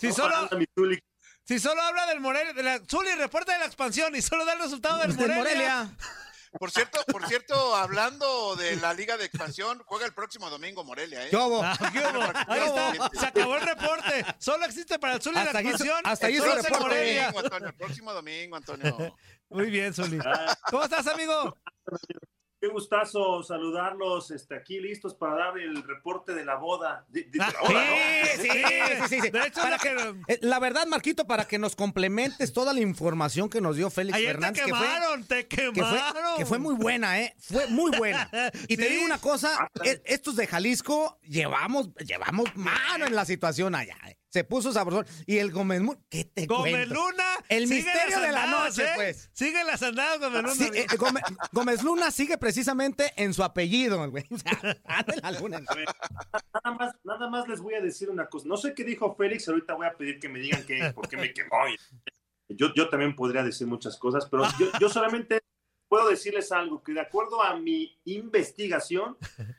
Si 0.00 0.08
¿Cómo 0.08 0.16
solo, 0.48 0.48
si 1.44 1.58
solo 1.58 1.82
habla 1.82 2.06
del 2.06 2.20
Morelia, 2.20 2.52
de 2.52 2.62
la 2.62 2.80
Zuli 2.88 3.10
reporta 3.14 3.52
de 3.52 3.58
la 3.58 3.66
expansión 3.66 4.14
y 4.14 4.22
solo 4.22 4.44
da 4.44 4.54
el 4.54 4.60
resultado 4.60 4.98
del 4.98 5.14
Morelia. 5.14 5.36
Morelia. 5.36 5.96
Por 6.58 6.70
cierto, 6.70 6.98
por 7.12 7.26
cierto, 7.26 7.76
hablando 7.76 8.56
de 8.56 8.76
la 8.76 8.94
Liga 8.94 9.18
de 9.18 9.26
Expansión, 9.26 9.82
juega 9.84 10.06
el 10.06 10.14
próximo 10.14 10.48
domingo 10.48 10.82
Morelia, 10.82 11.26
¿eh? 11.26 11.30
¿Qué 11.30 11.36
hubo? 11.36 11.62
Ah, 11.62 11.76
¿qué 11.92 11.98
hubo? 11.98 12.22
Ahí 12.48 12.60
está, 12.60 13.10
se 13.20 13.26
acabó 13.26 13.56
el 13.56 13.62
reporte. 13.62 14.24
Solo 14.38 14.64
existe 14.64 14.98
para 14.98 15.14
el 15.14 15.22
Zuli 15.22 15.34
la 15.36 15.42
Hasta 15.42 15.60
expansión. 15.60 16.00
hasta 16.04 16.26
ahí 16.26 16.36
su 16.36 16.42
solo 16.42 16.54
el 16.54 16.64
reporte. 16.64 16.84
Morelia. 16.84 17.26
Domingo, 17.26 17.38
Antonio, 17.44 17.68
el 17.68 17.74
próximo 17.74 18.12
domingo, 18.14 18.56
Antonio. 18.56 19.16
Muy 19.50 19.70
bien, 19.70 19.92
Zuli. 19.92 20.18
¿Cómo 20.70 20.84
estás, 20.84 21.06
amigo? 21.06 21.54
Qué 22.60 22.66
gustazo 22.68 23.42
saludarlos. 23.44 24.32
Este, 24.32 24.56
aquí 24.56 24.80
listos 24.80 25.14
para 25.14 25.34
dar 25.36 25.58
el 25.58 25.80
reporte 25.84 26.34
de 26.34 26.44
la 26.44 26.56
boda. 26.56 27.04
De, 27.08 27.22
de- 27.22 27.30
de 27.30 27.38
la 27.38 27.54
boda, 27.60 27.84
¿no? 27.84 27.96
Sí, 28.42 28.48
sí, 28.48 28.48
sí, 28.48 29.08
sí, 29.08 29.20
sí. 29.20 29.30
De 29.30 29.46
hecho, 29.46 29.60
Para 29.62 29.78
que- 29.78 30.14
eh, 30.26 30.38
la 30.42 30.58
verdad, 30.58 30.86
Marquito, 30.88 31.24
para 31.26 31.46
que 31.46 31.58
nos 31.58 31.76
complementes 31.76 32.52
toda 32.52 32.72
la 32.72 32.80
información 32.80 33.48
que 33.48 33.60
nos 33.60 33.76
dio 33.76 33.90
Félix 33.90 34.16
Ayer 34.18 34.28
te 34.28 34.32
Fernández, 34.32 34.64
que 34.64 34.70
fue, 34.74 34.78
quemaron, 34.86 35.24
te 35.24 35.46
que, 35.46 35.56
fue, 35.66 35.72
quemaron. 35.72 36.36
que 36.38 36.46
fue 36.46 36.58
muy 36.58 36.74
buena, 36.74 37.20
¿eh? 37.20 37.34
Fue 37.38 37.66
muy 37.68 37.96
buena. 37.96 38.28
Y 38.68 38.76
te 38.76 38.88
digo 38.88 39.04
una 39.04 39.18
cosa, 39.18 39.70
e- 39.84 40.02
estos 40.04 40.34
de 40.34 40.46
Jalisco 40.48 41.18
llevamos, 41.22 41.94
llevamos 42.04 42.54
mano 42.56 43.06
en 43.06 43.14
la 43.14 43.24
situación 43.24 43.74
allá. 43.76 43.96
¿eh? 44.08 44.17
Se 44.30 44.44
puso 44.44 44.72
sabrosón. 44.72 45.06
Y 45.26 45.38
el 45.38 45.50
Gómez 45.50 45.80
Mu- 45.80 45.96
¿qué 46.10 46.24
te 46.24 46.46
Gómez 46.46 46.72
cuento? 46.86 46.94
Luna. 46.94 47.24
El 47.48 47.66
misterio 47.66 48.20
de 48.20 48.30
la 48.32 48.44
andadas, 48.44 48.76
noche, 48.76 48.84
¿eh? 48.90 48.92
pues. 48.94 49.30
Sigue 49.32 49.64
las 49.64 49.82
andadas, 49.82 50.20
Gómez 50.20 50.42
Luna. 50.42 50.54
Sí, 50.54 50.70
eh, 50.74 50.86
Gómez, 50.98 51.22
Gómez 51.52 51.82
Luna 51.82 52.10
sigue 52.10 52.36
precisamente 52.36 53.12
en 53.16 53.32
su 53.32 53.42
apellido, 53.42 54.10
güey. 54.10 54.24
O 54.30 54.38
sea, 54.38 54.60
en 55.06 55.20
la 55.22 55.30
luna. 55.32 55.60
Nada 55.60 56.76
más, 56.76 56.94
nada 57.04 57.28
más 57.30 57.48
les 57.48 57.60
voy 57.60 57.74
a 57.74 57.80
decir 57.80 58.10
una 58.10 58.26
cosa. 58.26 58.46
No 58.48 58.56
sé 58.58 58.74
qué 58.74 58.84
dijo 58.84 59.14
Félix, 59.16 59.48
ahorita 59.48 59.74
voy 59.74 59.86
a 59.86 59.94
pedir 59.96 60.18
que 60.18 60.28
me 60.28 60.38
digan 60.40 60.62
qué, 60.66 60.92
por 60.94 61.08
qué 61.08 61.16
me 61.16 61.32
quemó. 61.32 61.50
Yo, 62.50 62.72
yo 62.74 62.88
también 62.88 63.14
podría 63.16 63.42
decir 63.42 63.66
muchas 63.66 63.96
cosas, 63.96 64.26
pero 64.30 64.44
yo, 64.58 64.66
yo 64.80 64.88
solamente 64.88 65.40
puedo 65.88 66.08
decirles 66.08 66.52
algo, 66.52 66.82
que 66.82 66.92
de 66.92 67.00
acuerdo 67.00 67.42
a 67.42 67.56
mi 67.58 67.98
investigación, 68.04 69.16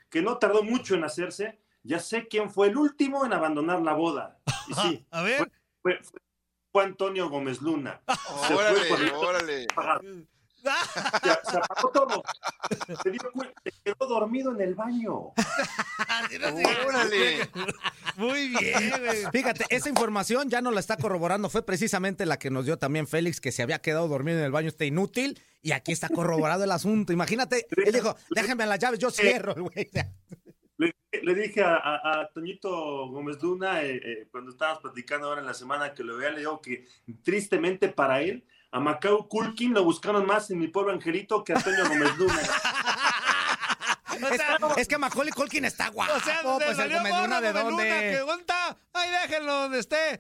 que 0.10 0.22
no 0.22 0.38
tardó 0.38 0.62
mucho 0.64 0.96
en 0.96 1.04
hacerse, 1.04 1.60
ya 1.84 2.00
sé 2.00 2.28
quién 2.28 2.50
fue 2.52 2.68
el 2.68 2.78
último 2.78 3.26
en 3.26 3.34
abandonar 3.34 3.82
la 3.82 3.94
boda. 3.94 4.40
Y 4.68 4.74
sí, 4.74 5.06
A 5.12 5.22
ver. 5.22 5.52
fue, 5.82 6.00
fue- 6.04 6.20
fue 6.72 6.84
Antonio 6.84 7.30
Gómez 7.30 7.62
Luna. 7.62 8.02
Se 8.48 8.54
fue 8.54 8.56
Órale, 8.56 8.86
por 8.90 9.02
el- 9.02 9.12
órale. 9.14 9.68
Ya, 10.62 11.40
se 11.50 11.56
apagó 11.58 11.90
todo. 11.90 12.22
Se 13.02 13.10
dio 13.12 13.22
cuenta, 13.32 13.54
se 13.64 13.72
quedó 13.82 14.06
dormido 14.08 14.52
en 14.54 14.60
el 14.60 14.76
baño. 14.76 15.32
Órale. 16.86 17.50
Muy 18.18 18.50
bien, 18.50 18.92
güey. 19.00 19.24
Fíjate, 19.32 19.66
esa 19.70 19.88
información 19.88 20.50
ya 20.50 20.62
no 20.62 20.72
la 20.72 20.82
está 20.82 20.98
corroborando. 20.98 21.50
Fue 21.50 21.66
precisamente 21.66 22.26
la 22.26 22.38
que 22.38 22.50
nos 22.50 22.66
dio 22.66 22.78
también 22.78 23.08
Félix, 23.08 23.40
que 23.40 23.54
se 23.54 23.64
había 23.64 23.80
quedado 23.80 24.10
dormido 24.10 24.40
en 24.40 24.44
el 24.44 24.52
baño 24.52 24.68
este 24.68 24.86
inútil. 24.86 25.42
Y 25.62 25.72
aquí 25.72 25.94
está 25.94 26.10
corroborado 26.10 26.66
el 26.66 26.72
asunto. 26.72 27.14
Imagínate, 27.14 27.66
él 27.86 27.94
dijo, 27.94 28.16
déjenme 28.32 28.66
las 28.66 28.80
llaves, 28.80 29.00
yo 29.00 29.12
cierro, 29.12 29.56
güey. 29.56 29.90
Le, 30.80 30.96
le 31.24 31.36
dije 31.36 31.62
a, 31.62 31.76
a- 31.76 32.22
a 32.22 32.30
Toñito 32.30 33.08
Gómez 33.10 33.42
Luna, 33.44 33.84
eh, 33.84 34.02
eh, 34.04 34.28
cuando 34.32 34.52
estábamos 34.52 34.82
platicando 34.82 35.28
ahora 35.28 35.42
en 35.42 35.48
la 35.48 35.54
semana 35.54 35.94
que 35.94 36.04
lo 36.04 36.16
veía, 36.18 36.32
le 36.32 36.40
digo 36.40 36.62
que 36.62 36.88
tristemente 37.24 37.90
para 37.90 38.22
él, 38.22 38.46
a 38.72 38.80
Macau 38.80 39.28
Culkin 39.28 39.74
lo 39.74 39.84
buscaron 39.84 40.26
más 40.26 40.50
en 40.52 40.60
mi 40.60 40.68
pueblo 40.70 40.92
Angelito 40.94 41.44
que 41.44 41.54
a 41.54 41.58
Antonio 41.58 41.88
Gómez 41.88 42.18
Luna. 42.18 42.40
O 44.22 44.28
sea, 44.36 44.58
es, 44.72 44.78
es 44.78 44.88
que 44.88 44.98
Macaulay 44.98 45.32
Culkin 45.34 45.66
está 45.66 45.90
guapo. 45.90 46.14
o 46.14 46.20
sea, 46.22 46.42
pues 46.44 46.70
el 46.70 46.76
salió 46.76 46.98
Gomeluna 46.98 47.40
gordo, 47.40 47.42
de 47.42 47.54
dónde. 47.54 47.84
que 47.84 48.18
¿dónde 48.20 48.42
está? 48.42 48.78
Ay, 48.94 49.10
déjenlo 49.24 49.54
donde 49.54 49.80
esté. 49.80 50.20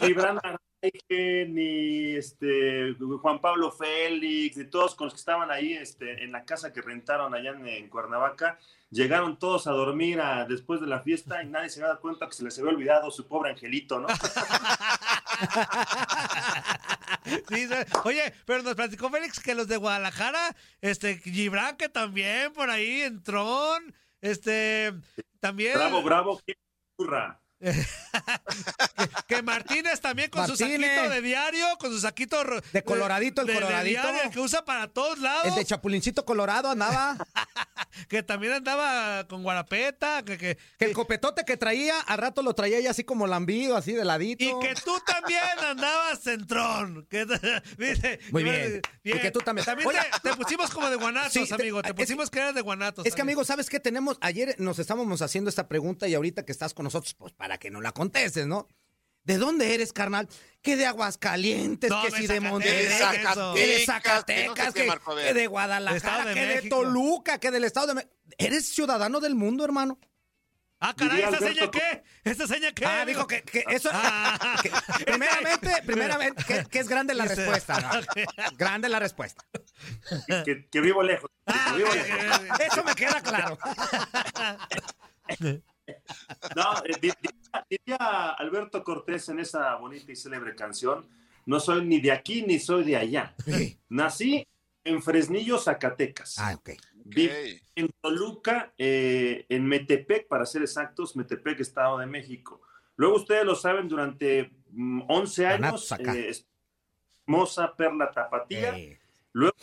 Gibran 0.00 0.38
Araige, 0.86 1.46
ni 1.48 2.14
este 2.16 2.94
Juan 3.20 3.40
Pablo 3.40 3.70
Félix, 3.72 4.56
ni 4.56 4.64
todos 4.64 4.94
con 4.94 5.06
los 5.06 5.14
que 5.14 5.18
estaban 5.20 5.50
ahí 5.50 5.72
este, 5.74 6.22
en 6.24 6.32
la 6.32 6.44
casa 6.44 6.72
que 6.72 6.82
rentaron 6.82 7.34
allá 7.34 7.50
en, 7.50 7.66
en 7.66 7.88
Cuernavaca, 7.88 8.58
llegaron 8.90 9.38
todos 9.38 9.66
a 9.66 9.72
dormir 9.72 10.20
a- 10.20 10.44
después 10.44 10.80
de 10.80 10.86
la 10.86 11.00
fiesta 11.00 11.42
y 11.42 11.46
nadie 11.48 11.68
se 11.70 11.80
había 11.80 11.88
dado 11.88 12.00
cuenta 12.00 12.26
que 12.26 12.34
se 12.34 12.44
les 12.44 12.58
había 12.58 12.70
olvidado 12.70 13.10
su 13.10 13.26
pobre 13.26 13.50
angelito, 13.50 14.00
¿no? 14.00 14.08
Sí. 17.48 17.66
Oye, 18.04 18.32
pero 18.44 18.62
nos 18.62 18.74
platicó 18.74 19.10
Félix 19.10 19.40
que 19.40 19.54
los 19.54 19.66
de 19.68 19.76
Guadalajara, 19.76 20.54
este, 20.80 21.18
Gibran 21.18 21.76
que 21.76 21.88
también 21.88 22.52
por 22.52 22.70
ahí, 22.70 23.02
Entrón, 23.02 23.94
este, 24.20 24.92
también. 25.40 25.74
bravo, 25.74 26.02
bravo, 26.02 26.40
qué 26.46 26.54
burra. 26.96 27.40
Que 29.26 29.42
Martínez 29.42 30.00
también 30.00 30.30
con 30.30 30.46
su 30.46 30.56
saquito 30.56 31.08
de 31.10 31.20
diario, 31.22 31.66
con 31.78 31.90
su 31.90 32.00
saquito 32.00 32.42
De 32.72 32.82
coloradito, 32.82 33.40
el 33.42 33.46
de- 33.48 33.52
de 33.54 33.60
coloradito. 33.60 34.02
diario, 34.02 34.30
que 34.30 34.40
usa 34.40 34.64
para 34.64 34.88
todos 34.88 35.18
lados. 35.18 35.46
El 35.46 35.54
de 35.54 35.64
Chapulincito 35.64 36.24
Colorado 36.24 36.70
andaba. 36.70 37.16
que 38.08 38.22
también 38.22 38.52
andaba 38.52 39.26
con 39.28 39.42
guarapeta, 39.42 40.22
que, 40.24 40.36
que, 40.38 40.58
Que 40.78 40.84
el 40.84 40.92
copetote 40.92 41.44
que 41.44 41.56
traía, 41.56 41.98
al 42.00 42.18
rato 42.18 42.42
lo 42.42 42.54
traía 42.54 42.78
ya 42.80 42.90
así 42.90 43.04
como 43.04 43.26
lambido, 43.26 43.76
así 43.76 43.92
de 43.92 44.04
ladito. 44.04 44.44
y 44.44 44.58
que 44.60 44.74
tú 44.84 44.92
también 45.06 45.40
andabas 45.66 46.20
centrón. 46.20 47.06
Que. 47.10 47.26
Muy 48.30 48.44
bien. 48.44 48.82
Y 49.02 49.12
que 49.18 49.30
tú 49.30 49.40
también. 49.40 49.66
Oye, 49.84 49.98
te, 50.22 50.30
te 50.30 50.36
pusimos 50.36 50.70
como 50.70 50.88
de 50.90 50.96
guanatos, 50.96 51.32
Sí, 51.32 51.46
amigo. 51.52 51.82
Te 51.82 51.88
es- 51.88 51.94
pusimos 51.94 52.30
que 52.30 52.38
eras 52.38 52.54
de 52.54 52.60
guanatos. 52.60 53.06
Es 53.06 53.14
que, 53.14 53.22
amigo. 53.22 53.40
amigo, 53.40 53.44
¿sabes 53.44 53.68
qué 53.68 53.80
tenemos? 53.80 54.18
Ayer 54.20 54.54
nos 54.58 54.78
estábamos 54.78 55.20
haciendo 55.22 55.48
esta 55.50 55.68
pregunta 55.68 56.06
y 56.08 56.14
ahorita 56.14 56.44
que 56.44 56.52
estás 56.52 56.72
con 56.74 56.84
nosotros, 56.84 57.14
pues 57.14 57.32
para 57.32 57.45
que 57.58 57.70
no 57.70 57.80
la 57.80 57.92
contestes, 57.92 58.46
¿no? 58.46 58.68
¿De 59.24 59.38
dónde 59.38 59.74
eres, 59.74 59.92
carnal? 59.92 60.28
Que 60.62 60.76
de 60.76 60.86
Aguascalientes, 60.86 61.90
No, 61.90 62.02
que 62.02 62.10
de 62.10 62.16
si 62.16 62.26
de 62.26 62.40
Monterrey, 62.40 62.86
que 62.86 62.88
de 62.88 62.98
Que 63.18 63.22
no 63.24 63.54
sé 63.54 63.84
Zacatecas, 63.86 64.74
qué, 64.74 64.86
que, 65.24 65.34
de 65.34 65.46
Guadalajara, 65.46 66.26
de 66.26 66.34
que 66.34 66.46
de. 66.46 66.68
Toluca, 66.68 67.38
que 67.38 67.50
del 67.50 67.64
Estado 67.64 67.88
de 67.88 67.94
México. 67.94 68.12
¿Eres 68.38 68.68
ciudadano 68.68 69.20
del 69.20 69.34
mundo, 69.34 69.64
hermano? 69.64 69.98
Ah, 70.78 70.94
caray, 70.94 71.22
¿esa 71.22 71.38
seña 71.38 71.70
qué? 71.70 72.04
¿Esa 72.22 72.46
seña 72.46 72.72
qué? 72.72 72.84
Ah, 72.84 73.04
dijo 73.06 73.26
que, 73.26 73.42
que 73.42 73.64
eso... 73.70 73.88
Ah. 73.92 74.60
que- 74.62 75.04
primeramente, 75.06 75.70
primeramente, 75.86 76.44
que, 76.44 76.64
que 76.66 76.78
es 76.78 76.88
grande 76.88 77.14
la 77.14 77.24
respuesta. 77.24 77.80
¿no? 77.80 78.22
Grande 78.58 78.88
la 78.90 78.98
respuesta. 78.98 79.42
Que, 80.44 80.68
que 80.70 80.80
vivo 80.80 81.02
lejos. 81.02 81.30
Ah, 81.46 81.70
que 81.72 81.78
vivo 81.78 81.94
lejos. 81.94 82.60
Eso 82.60 82.84
me 82.84 82.94
queda 82.94 83.22
claro. 83.22 83.58
No, 86.56 86.84
eh, 86.84 86.92
di- 87.00 87.12
diría, 87.20 87.66
diría 87.70 87.96
Alberto 88.30 88.82
Cortés 88.82 89.28
en 89.28 89.38
esa 89.40 89.74
bonita 89.76 90.10
y 90.12 90.16
célebre 90.16 90.54
canción, 90.54 91.06
no 91.46 91.60
soy 91.60 91.84
ni 91.84 92.00
de 92.00 92.12
aquí 92.12 92.42
ni 92.42 92.58
soy 92.58 92.84
de 92.84 92.96
allá. 92.96 93.34
Nací 93.88 94.46
en 94.84 95.02
Fresnillo, 95.02 95.58
Zacatecas. 95.58 96.38
Ah, 96.38 96.54
ok. 96.56 96.70
Viví 97.04 97.60
en 97.76 97.88
Toluca, 98.00 98.72
eh, 98.78 99.46
en 99.48 99.66
Metepec, 99.66 100.26
para 100.28 100.44
ser 100.44 100.62
exactos, 100.62 101.14
Metepec, 101.16 101.60
Estado 101.60 101.98
de 101.98 102.06
México. 102.06 102.60
Luego 102.96 103.16
ustedes 103.16 103.44
lo 103.44 103.54
saben, 103.54 103.88
durante 103.88 104.50
mm, 104.70 105.02
11 105.08 105.46
años, 105.46 105.60
Ganatos 105.60 105.92
acá. 105.92 106.16
eh, 106.16 106.32
Moza 107.26 107.74
Perla 107.76 108.10
Tapatía. 108.10 108.76
Eh, 108.76 108.98
Luego 109.32 109.54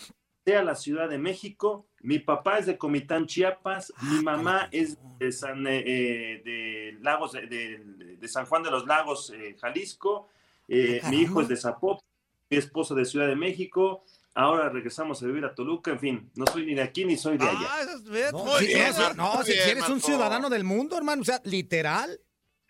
a 0.57 0.61
la 0.61 0.75
Ciudad 0.75 1.09
de 1.09 1.17
México. 1.17 1.87
Mi 2.03 2.19
papá 2.19 2.59
es 2.59 2.65
de 2.67 2.77
Comitán, 2.77 3.25
Chiapas. 3.25 3.91
mi 4.01 4.21
mamá 4.21 4.67
es 4.71 4.97
de 5.19 5.31
San, 5.31 5.65
eh, 5.65 5.83
eh, 5.85 6.41
de 6.43 6.97
Lagos, 7.01 7.31
de, 7.31 7.79
San 8.27 8.45
Juan 8.45 8.61
de 8.61 8.69
los 8.71 8.85
Lagos, 8.85 9.31
eh, 9.35 9.55
Jalisco. 9.59 10.27
Eh, 10.67 10.99
Ah, 11.03 11.09
mi 11.09 11.21
hijo 11.21 11.41
es 11.41 11.47
de 11.47 11.55
Zapopan. 11.57 12.03
Mi 12.49 12.57
esposo 12.57 12.93
de 12.93 13.05
Ciudad 13.05 13.27
de 13.27 13.35
México. 13.35 14.03
Ahora 14.35 14.67
regresamos 14.69 15.21
a 15.23 15.25
vivir 15.27 15.45
a 15.45 15.55
Toluca. 15.55 15.91
En 15.91 15.99
fin, 15.99 16.31
no 16.35 16.45
soy 16.47 16.65
ni 16.65 16.73
de 16.75 16.81
aquí 16.81 17.05
ni 17.05 17.15
soy 17.17 17.37
de 17.37 17.45
allá. 17.47 17.67
Ah, 17.69 17.85
No, 18.31 18.45
Muy 18.45 18.65
bien, 18.67 18.93
si, 19.45 19.51
eres 19.53 19.87
un 19.89 20.01
ciudadano 20.01 20.49
del 20.49 20.63
mundo, 20.63 20.97
hermano, 20.97 21.21
o 21.21 21.25
sea, 21.25 21.39
literal, 21.45 22.19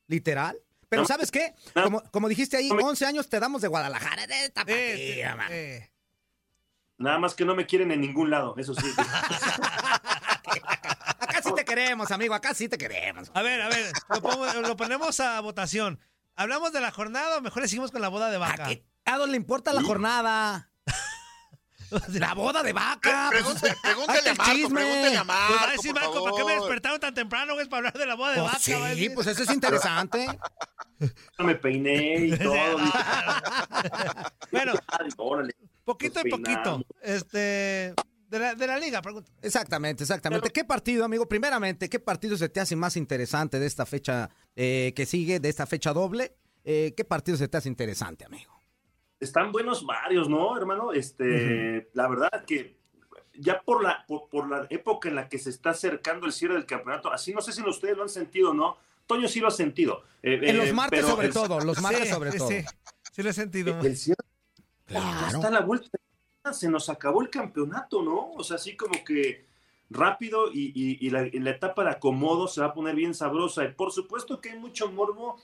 literal. 0.08 0.58
Pero 0.90 1.02
No. 1.04 1.08
¿sabes 1.08 1.32
qué? 1.32 1.56
No. 1.76 1.84
Como, 1.86 2.04
como 2.12 2.30
dijiste 2.30 2.58
ahí, 2.58 2.70
No 2.70 2.76
me- 2.76 2.84
11 2.84 3.06
años 3.06 3.28
te 3.28 3.40
damos 3.40 3.62
de 3.64 3.68
Guadalajara, 3.68 4.28
de 4.28 4.34
Eh, 4.36 4.46
sí, 4.46 4.52
tapatía, 4.54 5.36
man. 5.36 5.48
eh. 5.52 5.90
Nada 6.98 7.18
más 7.20 7.34
que 7.36 7.44
no 7.46 7.56
me 7.56 7.66
quieren 7.66 7.92
en 7.92 8.02
ningún 8.02 8.30
lado, 8.30 8.56
eso 8.58 8.74
sí. 8.76 8.86
Acá 11.20 11.42
sí 11.44 11.54
te 11.56 11.66
queremos, 11.66 12.12
amigo, 12.12 12.34
acá 12.34 12.54
sí 12.54 12.70
te 12.70 12.78
queremos. 12.78 13.32
A 13.34 13.42
ver, 13.42 13.62
a 13.62 13.70
ver, 13.70 13.92
lo, 14.10 14.22
pongo- 14.22 14.54
lo 14.62 14.76
ponemos 14.78 15.20
a 15.20 15.40
votación. 15.40 16.00
¿Hablamos 16.36 16.72
de 16.74 16.82
la 16.82 16.92
jornada 16.92 17.38
o 17.38 17.42
mejor 17.42 17.62
le 17.64 17.68
seguimos 17.68 17.92
con 17.92 18.02
la 18.02 18.10
boda 18.10 18.30
de 18.30 18.36
¿A 18.38 18.40
vaca? 18.40 18.66
qué 18.68 18.84
chingados 19.06 19.30
le 19.30 19.38
importa 19.38 19.74
la 19.74 19.82
jornada? 19.84 20.70
La 22.10 22.34
boda 22.34 22.64
de 22.64 22.74
vaca. 22.74 23.28
pues, 23.30 23.44
Pregúntale, 23.44 23.76
pregúntale 23.84 24.18
hazte 24.18 24.30
a 24.30 24.32
el 24.32 24.38
Marco, 24.40 24.54
chisme. 24.56 24.82
pregúntale 24.82 25.18
a 25.18 25.24
Marco, 25.24 25.48
Pues 25.48 25.60
va 25.62 25.68
a 25.68 25.72
decir 25.74 25.94
por 25.94 26.02
Marco, 26.02 26.24
¿para 26.24 26.36
qué 26.38 26.44
me 26.44 26.50
favor. 26.54 26.62
despertaron 26.68 27.00
tan 27.00 27.14
temprano, 27.14 27.54
güey, 27.54 27.70
para 27.70 27.78
hablar 27.78 27.94
de 27.94 28.06
la 28.08 28.16
boda 28.16 28.32
de 28.32 28.40
Pues 28.40 28.46
vaca? 28.52 28.58
va 28.58 28.58
a 28.58 28.90
sí, 28.90 28.96
decir. 28.96 29.14
pues 29.14 29.28
eso 29.28 29.44
es 29.44 29.50
interesante. 29.52 30.40
me 31.38 31.54
peiné 31.56 32.16
y 32.26 32.38
todo. 32.40 32.78
bueno, 34.52 34.74
Ay, 34.88 35.10
órale. 35.18 35.56
Poquito 35.84 36.22
y 36.26 36.30
poquito. 36.30 36.82
Este, 37.02 37.94
de 38.30 38.40
la, 38.40 38.56
de 38.56 38.68
la 38.68 38.80
liga, 38.80 39.02
pregunta. 39.02 39.32
Exactamente, 39.42 40.04
exactamente. 40.04 40.50
¿Qué 40.50 40.64
partido, 40.64 41.06
amigo? 41.06 41.28
Primeramente, 41.28 41.90
¿qué 41.90 42.00
partido 42.00 42.36
se 42.38 42.50
te 42.50 42.60
hace 42.60 42.76
más 42.76 42.98
interesante 42.98 43.60
de 43.60 43.66
esta 43.68 43.86
fecha 43.86 44.30
eh, 44.56 44.94
que 44.96 45.06
sigue, 45.06 45.40
de 45.40 45.50
esta 45.50 45.66
fecha 45.66 45.94
doble? 45.94 46.36
Eh, 46.64 46.94
¿Qué 46.96 47.04
partido 47.06 47.38
se 47.38 47.48
te 47.48 47.58
hace 47.58 47.70
interesante, 47.70 48.26
amigo? 48.26 48.54
Están 49.20 49.52
buenos 49.52 49.86
varios, 49.86 50.28
¿no, 50.30 50.58
hermano? 50.58 50.92
Este, 50.94 51.90
la 51.94 52.08
verdad 52.08 52.44
que 52.46 52.76
ya 53.36 53.62
por 53.62 53.84
la, 53.84 54.06
por, 54.08 54.30
por 54.30 54.50
la 54.50 54.68
época 54.70 55.10
en 55.10 55.16
la 55.16 55.30
que 55.30 55.40
se 55.40 55.50
está 55.50 55.72
acercando 55.72 56.26
el 56.26 56.34
cierre 56.34 56.56
del 56.56 56.66
campeonato, 56.66 57.12
así 57.12 57.34
no 57.34 57.42
sé 57.42 57.52
si 57.52 57.62
ustedes 57.62 57.96
lo 57.98 58.04
han 58.04 58.10
sentido 58.10 58.52
o 58.52 58.54
no. 58.54 58.78
Toño 59.06 59.28
sí 59.28 59.40
lo 59.42 59.48
ha 59.48 59.52
sentido. 59.52 60.04
Eh, 60.22 60.40
En 60.44 60.58
los 60.58 60.68
eh, 60.70 60.74
martes 60.74 61.00
pero 61.02 61.10
sobre 61.14 61.28
el- 61.28 61.34
todo, 61.34 61.60
los 61.60 61.82
martes 61.82 62.04
Sí, 62.08 62.10
sobre 62.14 62.32
sí, 62.32 62.38
todo. 62.38 62.48
Sí, 62.50 62.64
sí 63.12 63.24
lo 63.24 63.30
he 63.30 63.34
sentido. 63.34 63.80
El 63.82 63.98
cierre 63.98 64.24
Claro. 64.86 65.28
está 65.28 65.48
a 65.48 65.52
la 65.52 65.62
vuelta. 65.62 65.90
Se 66.52 66.70
nos 66.70 66.90
acabó 66.90 67.22
el 67.22 67.30
campeonato, 67.30 68.02
¿no? 68.04 68.32
O 68.34 68.44
sea, 68.44 68.58
así 68.58 68.76
como 68.76 69.04
que 69.06 69.46
rápido 69.90 70.52
y, 70.52 70.72
y- 70.76 70.98
y 71.08 71.10
la, 71.10 71.22
etapa 71.52 71.84
de 71.84 71.92
acomodo 71.92 72.48
se 72.48 72.62
va 72.62 72.68
a 72.68 72.74
poner 72.74 72.96
bien 72.96 73.14
sabrosa. 73.14 73.64
Y 73.64 73.72
por 73.74 73.92
supuesto 73.92 74.42
que 74.42 74.50
hay 74.52 74.60
mucho 74.60 74.92
morbo 74.92 75.38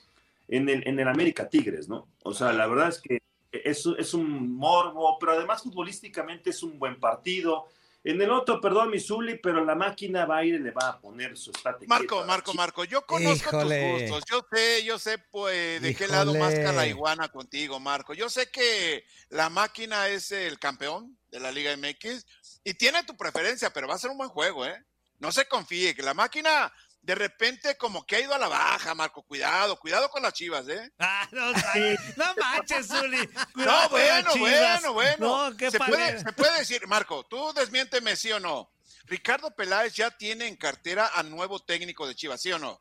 en 0.48 0.68
el, 0.68 0.86
en 0.88 1.00
el 1.00 1.08
América 1.08 1.48
Tigres, 1.50 1.88
¿no? 1.88 2.08
O 2.24 2.34
sea, 2.34 2.52
la 2.52 2.68
verdad 2.68 2.90
es 2.90 3.00
que 3.00 3.22
es 3.52 4.14
un 4.14 4.56
morbo, 4.56 5.18
pero 5.20 5.32
además 5.34 5.64
futbolísticamente 5.64 6.50
es 6.50 6.62
un 6.64 6.78
buen 6.78 7.00
partido. 7.00 7.68
En 8.04 8.22
el 8.22 8.32
otro, 8.32 8.62
perdón, 8.62 8.92
Misuli, 8.92 9.38
pero 9.40 9.64
la 9.66 9.76
máquina 9.76 10.26
va 10.26 10.38
a 10.38 10.46
ir 10.46 10.56
y 10.56 10.60
le 10.60 10.72
va 10.72 10.88
a 10.88 11.00
poner 11.00 11.38
su 11.38 11.52
estate 11.52 11.86
Marco. 11.86 12.24
Marco, 12.26 12.54
Marco, 12.54 12.84
yo 12.86 13.06
conozco 13.06 13.50
Híjole. 13.50 13.92
tus 13.92 14.12
gustos. 14.12 14.24
Yo 14.30 14.48
sé, 14.50 14.84
yo 14.86 15.00
sé 15.00 15.18
pues, 15.18 15.82
de 15.82 15.94
qué 15.96 16.08
lado 16.08 16.34
más 16.34 16.54
la 16.54 16.88
iguana 16.88 17.28
contigo, 17.28 17.80
Marco. 17.80 18.14
Yo 18.14 18.30
sé 18.30 18.50
que 18.50 19.04
la 19.30 19.50
máquina 19.50 20.08
es 20.08 20.32
el 20.32 20.60
campeón 20.60 21.18
de 21.30 21.42
la 21.42 21.52
Liga 21.52 21.76
MX 21.76 22.26
y 22.64 22.74
tiene 22.76 23.04
tu 23.04 23.18
preferencia, 23.18 23.72
pero 23.72 23.88
va 23.88 23.96
a 23.96 24.00
ser 24.00 24.12
un 24.12 24.18
buen 24.18 24.30
juego, 24.30 24.66
¿eh? 24.66 24.82
No 25.20 25.34
se 25.34 25.46
confíe, 25.50 25.94
que 25.94 26.02
la 26.02 26.14
máquina 26.14 26.72
de 27.02 27.16
repente 27.16 27.76
como 27.78 28.06
que 28.06 28.18
ha 28.18 28.20
ido 28.22 28.34
a 28.34 28.38
la 28.38 28.48
baja, 28.48 28.94
Marco. 28.94 29.24
Cuidado, 29.24 29.78
cuidado 29.80 30.10
con 30.10 30.22
las 30.22 30.34
chivas, 30.34 30.68
¿eh? 30.68 30.92
Ah, 31.00 31.28
no, 31.32 31.52
no 32.18 32.36
manches, 32.40 32.88
Zuli. 32.88 33.26
Cuidado 33.54 33.84
No, 33.84 33.90
bueno, 33.90 34.32
bueno, 34.38 34.94
bueno. 34.94 35.50
No, 35.50 35.58
qué 35.58 35.72
se, 35.72 35.80
padre. 35.80 35.94
puede, 35.94 36.20
se 36.20 36.34
puede 36.34 36.60
decir, 36.60 36.88
Marco, 36.88 37.24
tú 37.26 37.54
desmiénteme, 37.54 38.16
sí 38.16 38.32
o 38.32 38.40
no. 38.40 38.70
Ricardo 39.06 39.50
Peláez 39.56 39.94
ya 39.96 40.12
tiene 40.12 40.48
en 40.48 40.56
cartera 40.56 41.10
a 41.16 41.24
nuevo 41.24 41.60
técnico 41.60 42.08
de 42.08 42.14
Chivas, 42.16 42.42
¿sí 42.42 42.52
o 42.52 42.60
no? 42.60 42.80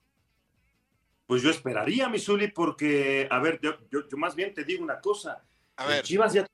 Pues 1.26 1.42
yo 1.42 1.50
esperaría, 1.50 2.08
Misuli, 2.08 2.48
porque, 2.48 3.28
a 3.30 3.38
ver, 3.38 3.60
yo, 3.62 3.76
yo- 3.90 4.08
yo 4.08 4.16
más 4.16 4.34
bien 4.34 4.52
te 4.54 4.64
digo 4.64 4.82
una 4.82 5.00
cosa. 5.00 5.42
A 5.76 5.84
¿El 5.84 5.88
ver. 5.90 6.04
Chivas 6.04 6.32
ya 6.32 6.46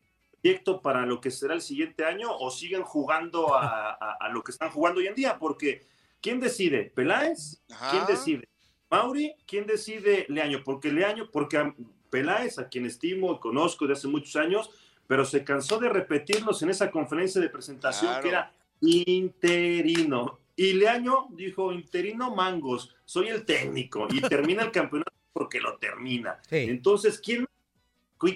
proyecto 0.42 0.83
para 0.83 1.07
lo 1.07 1.20
que 1.20 1.31
será 1.31 1.55
el 1.55 1.62
siguiente 1.62 2.05
año 2.05 2.29
o 2.37 2.50
siguen 2.50 2.83
jugando 2.83 3.55
a, 3.55 3.90
a- 3.92 4.16
a 4.20 4.29
lo 4.29 4.42
que 4.44 4.53
están 4.53 4.70
jugando 4.70 5.00
hoy 5.00 5.07
en 5.07 5.14
día? 5.14 5.38
Porque, 5.38 5.87
¿quién 6.25 6.41
decide? 6.41 6.91
¿Peláez? 6.95 7.61
Ajá. 7.71 7.91
¿Quién 7.91 8.07
decide? 8.07 8.49
¿Mauri? 8.91 9.35
¿Quién 9.47 9.67
decide 9.67 10.25
Leaño? 10.31 10.63
Porque 10.65 10.91
Leaño, 10.91 11.29
porque 11.31 11.59
a 11.59 11.75
Peláez, 12.09 12.59
a 12.59 12.69
quien 12.69 12.87
estimo 12.87 13.35
y 13.35 13.39
conozco 13.41 13.87
de 13.87 13.93
hace 13.93 14.09
muchos 14.09 14.35
años, 14.37 14.71
pero 15.07 15.27
se 15.27 15.45
cansó 15.45 15.79
de 15.79 15.91
repetirnos 15.91 16.63
en 16.63 16.71
esa 16.71 16.91
conferencia 16.91 17.41
de 17.43 17.51
presentación 17.51 18.11
Claro. 18.11 18.23
que 18.23 18.29
era 18.31 18.53
interino. 18.81 20.39
Y 20.57 20.73
Leaño 20.73 21.27
dijo, 21.31 21.73
interino 21.73 22.35
mangos, 22.35 22.95
soy 23.05 23.29
el 23.29 23.45
técnico 23.45 24.07
y 24.11 24.21
termina 24.23 24.63
el 24.63 24.71
campeonato 24.71 25.13
porque 25.33 25.61
lo 25.61 25.77
termina. 25.77 26.41
Sí. 26.49 26.57
Entonces, 26.57 27.21
¿quién, 27.21 27.45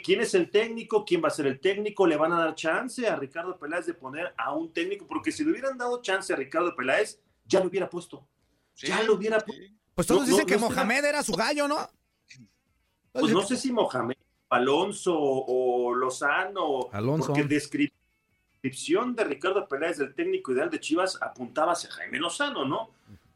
¿quién 0.04 0.20
es 0.20 0.34
el 0.34 0.50
técnico? 0.50 1.04
¿Quién 1.06 1.22
va 1.22 1.28
a 1.28 1.30
ser 1.30 1.46
el 1.46 1.58
técnico? 1.60 2.06
¿Le 2.06 2.16
van 2.16 2.32
a 2.32 2.38
dar 2.40 2.54
chance 2.54 3.06
a 3.08 3.16
Ricardo 3.16 3.56
Peláez 3.58 3.86
de 3.86 3.94
poner 3.94 4.34
a 4.36 4.52
un 4.52 4.72
técnico? 4.74 5.06
Porque 5.06 5.32
si 5.32 5.42
le 5.44 5.52
hubieran 5.52 5.78
dado 5.78 6.02
chance 6.02 6.32
a 6.32 6.36
Ricardo 6.36 6.74
Peláez, 6.76 7.20
ya 7.48 7.60
lo 7.60 7.66
hubiera 7.66 7.88
puesto. 7.90 8.26
ya 8.76 9.02
lo 9.02 9.14
hubiera 9.14 9.40
puesto. 9.40 9.64
Pues 9.94 10.06
todos 10.06 10.20
No, 10.20 10.26
dicen 10.26 10.40
no, 10.42 10.46
que 10.46 10.56
no 10.56 10.68
Mohamed 10.70 11.04
era 11.04 11.22
su 11.24 11.32
gallo, 11.32 11.66
¿no? 11.66 11.90
Pues 13.12 13.32
no 13.32 13.42
sé 13.42 13.56
si 13.56 13.72
Mohamed, 13.72 14.16
Alonso 14.50 15.14
o 15.18 15.92
Lozano, 15.94 16.88
Alonso. 16.92 17.28
porque 17.28 17.42
descri- 17.44 17.92
descripción 18.62 19.14
de 19.16 19.24
Ricardo 19.24 19.66
Peláez 19.66 19.98
del 19.98 20.14
técnico 20.14 20.52
ideal 20.52 20.70
de 20.70 20.78
Chivas 20.80 21.18
apuntaba 21.20 21.72
hacia 21.72 21.90
Jaime 21.90 22.18
Lozano, 22.18 22.64
¿no? 22.64 22.90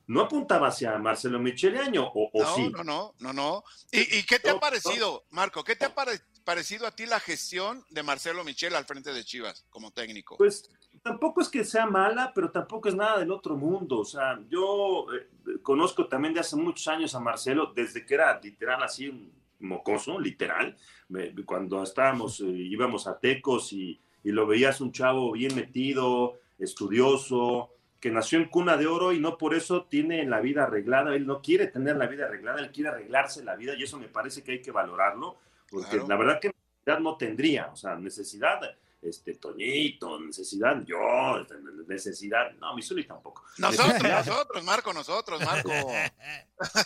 No 0.07 0.21
apuntaba 0.23 0.69
hacia 0.69 0.97
Marcelo 0.99 1.39
Michele 1.39 1.79
Año, 1.79 2.05
o, 2.07 2.31
o 2.33 2.43
No, 2.43 2.55
sí. 2.55 2.69
no, 2.71 2.85
no, 2.85 3.15
no, 3.19 3.33
no. 3.33 3.65
¿Y, 3.91 4.19
y 4.19 4.23
qué 4.25 4.39
te 4.39 4.51
ha 4.51 4.59
parecido, 4.61 5.25
Marco? 5.31 5.65
¿Qué 5.65 5.75
te 5.75 5.87
ha 5.87 5.95
pare- 5.95 6.21
parecido 6.45 6.87
a 6.87 6.91
ti 6.91 7.07
la 7.07 7.19
gestión 7.21 7.85
de 7.89 8.03
Marcelo 8.03 8.45
Michel 8.45 8.75
al 8.75 8.85
frente 8.85 9.13
de 9.13 9.25
Chivas 9.25 9.65
como 9.71 9.91
técnico? 9.93 10.37
Pues 10.37 10.69
tampoco 11.03 11.41
es 11.41 11.49
que 11.49 11.65
sea 11.65 11.87
mala, 11.87 12.33
pero 12.35 12.51
tampoco 12.51 12.89
es 12.89 12.95
nada 12.95 13.19
del 13.19 13.31
otro 13.31 13.57
mundo. 13.57 13.99
O 13.99 14.05
sea, 14.05 14.41
yo 14.49 15.07
eh, 15.15 15.59
conozco 15.63 16.07
también 16.07 16.35
de 16.35 16.41
hace 16.41 16.57
muchos 16.57 16.87
años 16.89 17.15
a 17.15 17.21
Marcelo, 17.21 17.73
desde 17.75 18.05
que 18.07 18.15
era 18.15 18.41
literal 18.41 18.83
así 18.83 19.09
un 19.09 19.33
mocoso, 19.61 20.19
literal. 20.19 20.77
Me- 21.09 21.35
Cuando 21.45 21.83
estábamos, 21.83 22.41
eh, 22.41 22.45
íbamos 22.47 23.07
a 23.07 23.19
Tecos 23.19 23.73
y, 23.73 24.01
y 24.25 24.31
lo 24.33 24.47
veías 24.47 24.81
un 24.81 24.93
chavo 24.93 25.33
bien 25.33 25.55
metido, 25.55 26.39
estudioso, 26.59 27.71
que 28.01 28.11
nació 28.11 28.39
en 28.39 28.49
cuna 28.49 28.77
de 28.77 28.87
oro 28.87 29.13
y 29.13 29.21
no 29.21 29.39
por 29.39 29.55
eso 29.55 29.85
tiene 29.85 30.25
la 30.27 30.41
vida 30.41 30.65
arreglada. 30.65 31.15
Él 31.15 31.27
no 31.27 31.41
quiere 31.41 31.69
tener 31.69 31.97
la 31.97 32.07
vida 32.07 32.25
arreglada, 32.27 32.61
él 32.61 32.73
quiere 32.73 32.91
arreglarse 32.91 33.45
la 33.45 33.55
vida 33.57 33.75
y 33.77 33.83
eso 33.83 33.99
me 33.99 34.09
parece 34.09 34.43
que 34.43 34.53
hay 34.53 34.63
que 34.63 34.73
valorarlo, 34.73 35.37
porque 35.71 35.91
Claro. 35.91 36.09
la 36.09 36.17
verdad 36.17 36.41
que 36.41 36.49
necesidad 36.49 37.01
no 37.01 37.17
tendría, 37.17 37.69
o 37.73 37.77
sea, 37.77 37.95
necesidad, 37.97 38.61
este, 39.03 39.35
Toñito, 39.35 40.21
necesidad, 40.21 40.83
yo, 40.85 40.97
este, 41.41 41.57
necesidad, 41.89 42.53
no, 42.61 42.75
Misuli 42.75 43.05
tampoco. 43.05 43.45
Nosotros, 43.59 44.03
nosotros, 44.03 44.65
Marco, 44.65 44.93
nosotros, 44.93 45.45
Marco. 45.45 45.71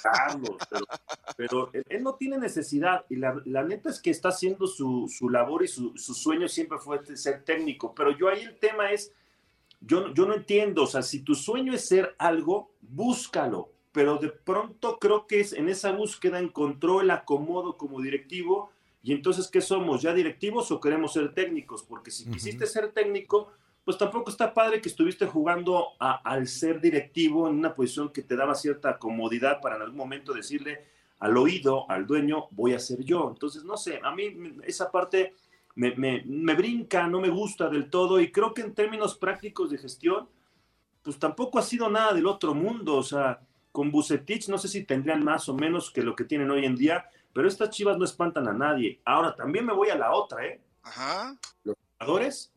Carlos, 0.02 0.56
pero, 0.70 0.86
pero 1.36 1.70
él, 1.74 1.84
él 1.90 2.02
no 2.02 2.14
tiene 2.14 2.38
necesidad 2.38 3.04
y 3.10 3.16
la, 3.16 3.40
la 3.44 3.62
neta 3.62 3.90
es 3.90 4.00
que 4.00 4.10
está 4.10 4.30
haciendo 4.30 4.66
su, 4.66 5.12
su 5.14 5.28
labor 5.28 5.62
y 5.62 5.68
su, 5.68 5.96
su 5.96 6.14
sueño 6.14 6.48
siempre 6.48 6.78
fue 6.78 7.04
ser 7.16 7.44
técnico, 7.44 7.94
pero 7.94 8.16
yo 8.16 8.28
ahí 8.28 8.42
el 8.42 8.58
tema 8.58 8.90
es, 8.90 9.12
yo, 9.80 10.14
yo 10.14 10.26
no 10.26 10.34
entiendo, 10.34 10.84
o 10.84 10.86
sea, 10.86 11.02
si 11.02 11.20
tu 11.20 11.34
sueño 11.34 11.74
es 11.74 11.86
ser 11.86 12.14
algo, 12.18 12.72
búscalo, 12.80 13.70
pero 13.92 14.16
de 14.16 14.30
pronto 14.30 14.98
creo 14.98 15.26
que 15.26 15.40
es 15.40 15.52
en 15.52 15.68
esa 15.68 15.92
búsqueda 15.92 16.38
encontró 16.38 17.02
el 17.02 17.10
acomodo 17.10 17.76
como 17.76 18.00
directivo 18.00 18.70
y 19.06 19.12
entonces, 19.12 19.48
¿qué 19.48 19.60
somos? 19.60 20.02
¿Ya 20.02 20.12
directivos 20.12 20.70
o 20.72 20.80
queremos 20.80 21.12
ser 21.12 21.32
técnicos? 21.32 21.82
Porque 21.82 22.10
si 22.10 22.24
quisiste 22.32 22.66
ser 22.66 22.92
técnico, 22.92 23.52
pues 23.84 23.96
tampoco 23.96 24.30
está 24.30 24.52
padre 24.52 24.80
que 24.80 24.88
estuviste 24.88 25.26
jugando 25.26 25.90
a- 26.00 26.16
al 26.28 26.48
ser 26.48 26.80
directivo 26.80 27.48
en 27.48 27.54
una 27.54 27.74
posición 27.74 28.12
que 28.12 28.22
te 28.22 28.34
daba 28.34 28.54
cierta 28.54 28.98
comodidad 28.98 29.60
para 29.60 29.76
en 29.76 29.82
algún 29.82 29.98
momento 29.98 30.32
decirle 30.34 30.84
al 31.20 31.36
oído, 31.36 31.88
al 31.90 32.06
dueño, 32.06 32.48
voy 32.50 32.74
a 32.74 32.78
ser 32.78 33.02
yo. 33.04 33.30
Entonces, 33.32 33.64
no 33.64 33.76
sé, 33.76 34.00
a 34.02 34.12
mí 34.14 34.56
esa 34.64 34.90
parte 34.90 35.34
me, 35.76 35.94
me- 35.94 36.22
me 36.26 36.54
brinca, 36.54 37.06
no 37.06 37.20
me 37.20 37.28
gusta 37.30 37.68
del 37.68 37.88
todo 37.88 38.20
y 38.20 38.32
creo 38.32 38.52
que 38.52 38.62
en 38.62 38.74
términos 38.74 39.16
prácticos 39.16 39.70
de 39.70 39.78
gestión, 39.78 40.28
pues 41.02 41.18
tampoco 41.18 41.58
ha 41.58 41.62
sido 41.62 41.88
nada 41.88 42.12
del 42.12 42.26
otro 42.26 42.54
mundo. 42.54 42.96
O 42.96 43.02
sea, 43.04 43.40
con 43.70 43.90
Bucetich 43.92 44.48
no 44.48 44.58
sé 44.58 44.66
si 44.68 44.82
tendrían 44.84 45.22
más 45.22 45.48
o 45.48 45.54
menos 45.54 45.90
que 45.92 46.02
lo 46.02 46.16
que 46.16 46.24
tienen 46.24 46.50
hoy 46.50 46.64
en 46.64 46.74
día, 46.76 47.04
pero 47.36 47.48
estas 47.48 47.68
chivas 47.68 47.98
no 47.98 48.04
espantan 48.06 48.48
a 48.48 48.54
nadie. 48.54 48.98
Ahora, 49.04 49.34
también 49.36 49.66
me 49.66 49.74
voy 49.74 49.90
a 49.90 49.94
la 49.94 50.10
otra, 50.14 50.46
¿eh? 50.46 50.58
Ajá. 50.82 51.36
Los 51.64 51.76
jugadores, 51.98 52.50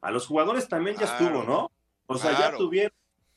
a 0.00 0.10
los 0.10 0.26
jugadores 0.26 0.66
también 0.66 0.96
ya 0.96 1.04
Claro. 1.04 1.24
estuvo, 1.26 1.42
¿no? 1.44 1.70
O 2.06 2.16
sea, 2.16 2.32
ya 2.38 2.56
tuvieron 2.56 2.92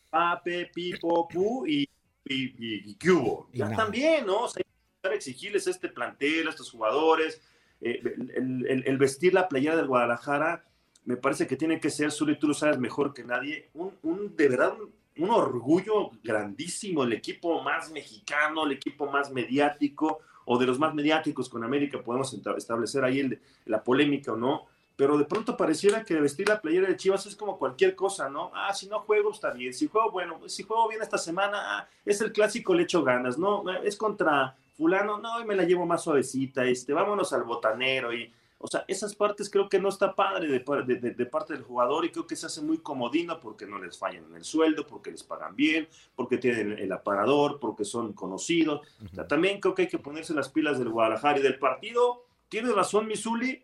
Pape, 0.09 0.71
Pipo, 0.73 1.27
Pu 1.27 1.65
y, 1.67 1.81
y, 2.23 2.35
y, 2.45 2.91
y 2.91 2.95
¿qué 2.95 3.11
hubo? 3.11 3.49
Y 3.51 3.57
Ya 3.57 3.69
también, 3.75 4.25
¿no? 4.25 4.43
O 4.43 4.47
sea, 4.47 4.63
hay 5.03 5.09
que 5.09 5.15
exigirles 5.17 5.67
a 5.67 5.71
este 5.71 5.89
plantel, 5.89 6.47
a 6.47 6.51
estos 6.51 6.71
jugadores, 6.71 7.41
eh, 7.81 7.99
el, 8.35 8.65
el- 8.65 8.83
el 8.87 8.97
vestir 8.97 9.33
la 9.33 9.49
playera 9.49 9.75
del 9.75 9.87
Guadalajara, 9.87 10.63
me 11.03 11.17
parece 11.17 11.47
que 11.47 11.57
tiene 11.57 11.81
que 11.81 11.89
ser, 11.89 12.11
Zuli, 12.13 12.39
tú 12.39 12.47
lo 12.47 12.53
sabes 12.53 12.77
mejor 12.79 13.13
que 13.13 13.25
nadie, 13.25 13.69
un, 13.73 13.93
un 14.03 14.35
de 14.37 14.47
verdad, 14.47 14.73
un, 14.79 14.93
un 15.23 15.29
orgullo 15.31 16.11
grandísimo, 16.23 17.03
el 17.03 17.11
equipo 17.13 17.61
más 17.61 17.91
mexicano, 17.91 18.65
el 18.65 18.71
equipo 18.71 19.11
más 19.11 19.31
mediático, 19.31 20.19
o 20.49 20.57
de 20.57 20.65
los 20.65 20.79
más 20.79 20.93
mediáticos 20.93 21.49
con 21.49 21.63
América, 21.63 22.01
podemos 22.01 22.33
establecer 22.57 23.03
ahí 23.03 23.19
el- 23.19 23.39
la 23.65 23.83
polémica 23.83 24.31
o 24.31 24.37
no, 24.37 24.65
pero 24.95 25.17
de 25.17 25.25
pronto 25.25 25.55
pareciera 25.57 26.03
que 26.03 26.15
vestir 26.19 26.47
la 26.47 26.61
playera 26.61 26.87
de 26.87 26.95
Chivas 26.95 27.25
es 27.25 27.35
como 27.35 27.59
cualquier 27.59 27.95
cosa, 27.95 28.29
¿no? 28.29 28.51
Ah, 28.55 28.73
si 28.73 28.87
no 28.87 29.01
juego 29.01 29.31
está 29.31 29.51
bien, 29.51 29.73
si 29.73 29.87
juego, 29.87 30.09
bueno, 30.09 30.39
si 30.47 30.63
juego 30.63 30.87
bien 30.87 31.01
esta 31.01 31.17
semana, 31.17 31.57
ah, 31.79 31.87
es 32.05 32.21
el 32.21 32.31
clásico, 32.31 32.73
le 32.73 32.83
echo 32.83 33.03
ganas, 33.03 33.37
¿no? 33.37 33.69
Es 33.83 33.97
contra 33.97 34.55
fulano, 34.75 35.17
no, 35.19 35.35
hoy 35.35 35.45
me 35.45 35.55
la 35.55 35.63
llevo 35.63 35.85
más 35.85 36.03
suavecita, 36.03 36.63
este, 36.65 36.93
vámonos 36.93 37.33
al 37.33 37.43
botanero 37.43 38.13
y, 38.13 38.31
o 38.59 38.67
sea, 38.67 38.83
esas 38.87 39.13
partes 39.15 39.49
creo 39.49 39.69
que 39.69 39.79
no 39.79 39.89
está 39.89 40.15
padre 40.15 40.47
de, 40.47 40.59
de- 40.95 41.11
de- 41.11 41.25
parte 41.27 41.53
del 41.53 41.61
jugador 41.63 42.05
y 42.05 42.09
creo 42.11 42.25
que 42.25 42.35
se 42.35 42.47
hace 42.47 42.61
muy 42.61 42.79
comodino 42.79 43.39
porque 43.39 43.65
no 43.67 43.77
les 43.79 43.97
fallan 43.97 44.25
en 44.25 44.35
el 44.35 44.43
sueldo, 44.43 44.87
porque 44.87 45.11
les 45.11 45.23
pagan 45.23 45.55
bien, 45.55 45.87
porque 46.15 46.37
tienen 46.37 46.71
el 46.79 46.91
aparador, 46.91 47.59
porque 47.59 47.85
son 47.85 48.13
conocidos. 48.13 48.81
O 49.05 49.15
sea, 49.15 49.27
también 49.27 49.59
creo 49.59 49.75
que 49.75 49.83
hay 49.83 49.87
que 49.87 49.99
ponerse 49.99 50.33
las 50.33 50.49
pilas 50.49 50.79
del 50.79 50.89
Guadalajara 50.89 51.39
y 51.39 51.43
del 51.43 51.59
partido. 51.59 52.25
Tiene 52.49 52.71
razón 52.71 53.07
Misuli, 53.07 53.63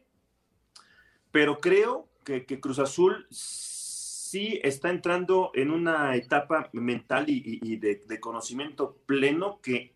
pero 1.32 1.60
creo 1.60 2.08
que, 2.24 2.46
que 2.46 2.60
Cruz 2.60 2.80
Azul 2.80 3.26
sí 3.32 4.60
está 4.64 4.90
entrando 4.90 5.52
en 5.54 5.72
una 5.72 6.16
etapa 6.16 6.70
mental 6.74 7.30
y, 7.30 7.38
y- 7.62 7.74
y 7.74 7.78
de, 7.78 8.04
de 8.08 8.20
conocimiento 8.20 8.98
pleno 9.06 9.60
que 9.62 9.94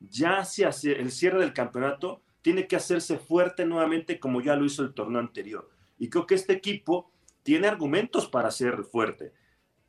ya 0.00 0.38
hacia 0.40 0.68
el 0.68 1.10
cierre 1.10 1.40
del 1.40 1.52
campeonato 1.54 2.20
tiene 2.46 2.68
que 2.68 2.76
hacerse 2.76 3.18
fuerte 3.18 3.64
nuevamente 3.64 4.20
como 4.20 4.40
ya 4.40 4.54
lo 4.54 4.64
hizo 4.64 4.84
el 4.84 4.94
torneo 4.94 5.18
anterior. 5.18 5.68
Y 5.98 6.08
creo 6.08 6.28
que 6.28 6.36
este 6.36 6.52
equipo 6.52 7.10
tiene 7.42 7.66
argumentos 7.66 8.28
para 8.28 8.52
ser 8.52 8.84
fuerte. 8.84 9.32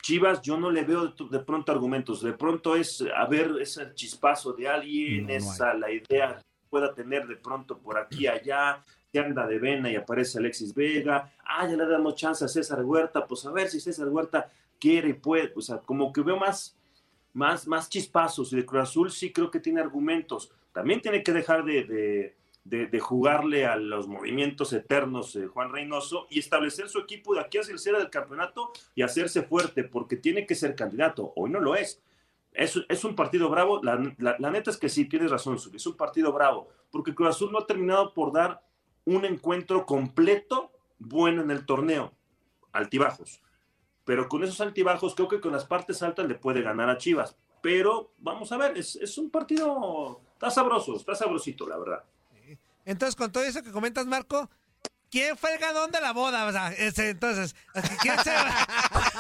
Chivas, 0.02 0.42
yo 0.42 0.58
no 0.58 0.72
le 0.72 0.84
veo 0.84 1.10
de, 1.10 1.40
pronto 1.42 1.72
argumentos. 1.72 2.24
De 2.24 2.34
pronto 2.34 2.76
es 2.76 3.06
a 3.16 3.28
ver 3.28 3.52
ese 3.62 3.94
chispazo 3.94 4.54
de 4.54 4.68
alguien, 4.68 5.22
No, 5.22 5.28
no 5.28 5.34
hay. 5.34 5.38
esa 5.38 5.74
la 5.76 5.92
idea 5.92 6.38
que 6.38 6.44
pueda 6.68 6.96
tener 6.96 7.28
de 7.28 7.36
pronto 7.36 7.78
por 7.78 7.96
aquí 8.00 8.26
allá, 8.26 8.84
que 9.12 9.20
anda 9.20 9.46
de 9.46 9.60
vena 9.60 9.92
y 9.92 9.96
aparece 9.96 10.40
Alexis 10.40 10.74
Vega. 10.74 11.32
Ah, 11.46 11.68
ya 11.68 11.76
le 11.76 11.86
damos 11.86 12.16
chance 12.16 12.44
a 12.44 12.48
César 12.48 12.84
Huerta, 12.84 13.28
pues 13.28 13.46
a 13.46 13.52
ver 13.52 13.68
si 13.68 13.80
César 13.80 14.10
Huerta 14.10 14.52
quiere 14.80 15.10
y 15.10 15.14
puede. 15.14 15.54
O 15.56 15.62
sea, 15.62 15.78
como 15.78 16.12
que 16.12 16.22
veo 16.22 16.38
más, 16.38 16.76
más, 17.34 17.68
más 17.68 17.88
chispazos. 17.88 18.52
Y 18.52 18.56
de 18.56 18.66
Cruz 18.66 18.82
Azul 18.82 19.12
sí 19.12 19.32
creo 19.32 19.52
que 19.52 19.60
tiene 19.60 19.80
argumentos. 19.80 20.52
También 20.74 21.02
tiene 21.02 21.22
que 21.22 21.34
dejar 21.34 21.64
de, 21.64 21.84
de, 21.84 22.37
de- 22.70 23.00
jugarle 23.00 23.66
a 23.66 23.76
los 23.78 24.08
movimientos 24.08 24.74
eternos 24.74 25.36
eh, 25.36 25.48
Juan 25.48 25.72
Reynoso 25.72 26.28
y 26.30 26.40
establecer 26.40 26.90
su 26.90 27.00
equipo 27.00 27.34
de 27.34 27.42
aquí 27.42 27.58
hacia 27.58 27.74
el 27.74 27.80
cierre 27.80 28.00
del 28.00 28.10
campeonato 28.10 28.72
y 28.96 29.02
hacerse 29.04 29.44
fuerte, 29.44 29.84
porque 29.84 30.18
tiene 30.18 30.46
que 30.46 30.56
ser 30.56 30.76
candidato. 30.76 31.34
Hoy 31.36 31.50
no 31.50 31.60
lo 31.60 31.76
es. 31.76 32.02
Es, 32.52 32.80
es 32.90 33.04
un 33.04 33.16
partido 33.16 33.50
bravo. 33.50 33.82
La, 33.84 34.00
la- 34.18 34.50
neta 34.52 34.72
es 34.72 34.78
que 34.78 34.90
sí, 34.90 35.06
tienes 35.06 35.30
razón, 35.32 35.58
Es 35.74 35.86
un 35.88 35.96
partido 35.96 36.32
bravo, 36.34 36.70
porque 36.92 37.14
Cruz 37.16 37.30
Azul 37.30 37.52
no 37.52 37.60
ha 37.60 37.68
terminado 37.68 38.14
por 38.14 38.32
dar 38.34 38.62
un 39.06 39.24
encuentro 39.26 39.86
completo 39.86 40.72
bueno 41.00 41.42
en 41.44 41.52
el 41.52 41.66
torneo. 41.66 42.12
Altibajos. 42.72 43.42
Pero 44.06 44.28
con 44.30 44.44
esos 44.44 44.60
altibajos, 44.62 45.16
creo 45.16 45.28
que 45.28 45.40
con 45.42 45.52
las 45.52 45.66
partes 45.66 46.02
altas 46.02 46.28
le 46.28 46.36
puede 46.36 46.62
ganar 46.62 46.90
a 46.90 46.98
Chivas. 46.98 47.38
Pero 47.62 48.12
vamos 48.20 48.52
a 48.52 48.58
ver, 48.58 48.78
es, 48.78 48.96
es 48.96 49.18
un 49.18 49.30
partido. 49.30 50.22
Está 50.34 50.50
sabroso, 50.50 50.96
está 50.96 51.16
sabrosito, 51.16 51.68
la 51.68 51.78
verdad. 51.78 52.04
Entonces, 52.88 53.18
con 53.18 53.34
todo 53.34 53.44
eso 53.44 53.62
que 53.64 53.72
comentas, 53.72 54.06
Marco, 54.06 54.50
¿quién 55.12 55.38
fue 55.38 55.54
el 55.54 55.60
ganón 55.60 55.92
de 55.92 56.00
la 56.00 56.14
boda? 56.14 56.46
O 56.46 56.52
sea, 56.54 56.72
ese, 56.72 57.10
entonces, 57.10 57.54
¿quién 58.02 58.16
se 58.24 58.32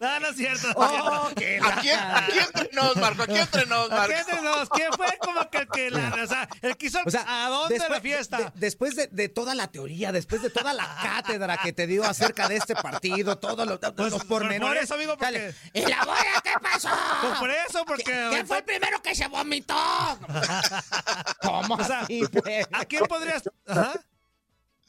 No, 0.00 0.20
no 0.20 0.26
es 0.28 0.36
cierto. 0.36 0.68
Oh, 0.76 1.30
qué 1.36 1.58
Aquí, 1.62 1.90
aquí 1.90 2.38
entre 2.38 2.70
nos, 2.72 2.96
Marco, 2.96 3.22
aquí 3.22 3.38
entre 3.38 3.66
nos, 3.66 3.90
¿A 3.90 3.96
Marco. 3.96 4.14
quién? 4.14 4.42
¿Quién 4.74 4.92
fue 4.92 5.18
como 5.20 5.48
que 5.50 5.58
el 5.58 5.68
que 5.68 5.90
la, 5.90 6.14
o 6.22 6.26
sea, 6.26 6.48
el 6.60 6.76
que 6.76 6.86
hizo 6.86 6.98
O 7.04 7.10
sea, 7.10 7.24
a 7.46 7.48
dónde 7.48 7.74
después, 7.74 7.90
la 7.90 8.00
fiesta? 8.00 8.36
de- 8.38 8.52
después 8.54 8.96
de, 8.96 9.06
de 9.08 9.28
toda 9.28 9.54
la 9.54 9.68
teoría, 9.68 10.12
después 10.12 10.42
de 10.42 10.50
toda 10.50 10.72
la 10.72 10.86
cátedra 11.02 11.58
que 11.58 11.72
te 11.72 11.86
dio 11.86 12.04
acerca 12.04 12.48
de 12.48 12.56
este 12.56 12.74
partido, 12.74 13.38
todos 13.38 13.66
los, 13.66 13.78
Pues, 13.78 14.12
los 14.12 14.24
por 14.24 14.42
pormenores. 14.42 14.84
eso, 14.84 14.94
amigo, 14.94 15.16
porque- 15.16 15.24
dale, 15.24 15.54
¿Y 15.72 15.86
la 15.86 16.04
boda 16.04 16.18
qué 16.42 16.50
pasó? 16.60 16.90
Pues 17.22 17.38
por 17.38 17.50
eso, 17.50 17.84
porque 17.86 18.02
¿Qué, 18.04 18.28
qué 18.30 18.44
fue 18.44 18.58
el 18.58 18.64
primero 18.64 19.00
que 19.02 19.14
se 19.14 19.26
vomitó? 19.28 19.74
¿Cómo 21.42 21.74
O 21.74 21.84
sea, 21.84 22.00
así, 22.00 22.22
pues? 22.42 22.66
¿a 22.72 22.84
quién 22.84 23.04
podrías? 23.06 23.42
Ajá. 23.66 23.92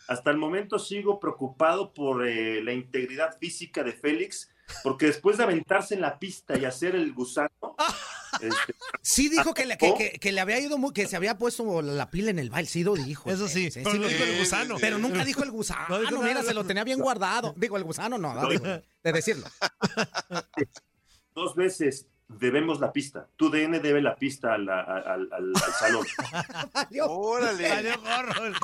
Hasta 0.08 0.32
el 0.32 0.38
momento 0.38 0.80
sigo 0.80 1.20
preocupado 1.20 1.94
por 1.94 2.28
eh, 2.28 2.64
la 2.64 2.74
integridad 2.74 3.38
física 3.40 3.84
de 3.84 3.94
Félix, 3.94 4.50
porque 4.84 5.06
después 5.08 5.38
de 5.38 5.44
aventarse 5.44 5.96
en 5.96 6.02
la 6.02 6.20
pista 6.20 6.58
y 6.58 6.66
hacer 6.66 6.96
el 6.96 7.14
gusano, 7.14 7.50
Este, 8.42 8.74
Sí 9.04 9.30
dijo 9.30 9.54
que 9.54 9.64
le, 9.68 9.78
que, 9.78 9.94
que- 9.94 10.18
que 10.20 10.32
le 10.32 10.42
había 10.42 10.60
ido 10.60 10.80
muy, 10.80 10.92
que 10.92 11.06
se 11.06 11.16
había 11.16 11.38
puesto 11.38 11.84
la 11.84 12.10
pila 12.10 12.32
en 12.32 12.40
el 12.40 12.50
baile, 12.50 12.68
sí 12.68 12.84
lo 12.84 12.96
dijo. 12.96 13.30
Eso 13.30 13.48
sí, 13.48 13.70
sí, 13.70 13.82
pero 13.84 13.92
sí 13.92 13.98
no 14.00 14.04
lo 14.06 14.10
dijo 14.10 14.24
el 14.24 14.40
gusano. 14.40 14.76
Pero 14.82 14.98
nunca 14.98 15.24
dijo 15.24 15.44
el 15.44 15.52
gusano, 15.52 15.86
No 15.90 16.00
dijo 16.00 16.16
nada. 16.16 16.26
mira, 16.28 16.42
se 16.44 16.56
lo 16.56 16.66
tenía 16.66 16.84
bien 16.84 17.00
guardado. 17.00 17.54
Digo, 17.56 17.78
el 17.78 17.84
gusano 17.84 18.18
no, 18.18 18.34
no, 18.34 18.50
digo, 18.50 18.66
de 18.66 19.12
decirlo. 19.14 19.46
dos 21.36 21.56
veces 21.56 22.08
debemos 22.40 22.80
la 22.80 22.92
pista. 22.92 23.28
Tu 23.36 23.50
DN 23.50 23.80
debe 23.80 24.02
la 24.02 24.16
pista 24.16 24.54
al, 24.54 24.68
al- 24.70 25.08
al- 25.08 25.30
al 25.32 25.54
salón. 25.80 26.06
Órale. 27.08 27.70
Salió 27.70 28.00
gorro. 28.02 28.46
El, 28.46 28.56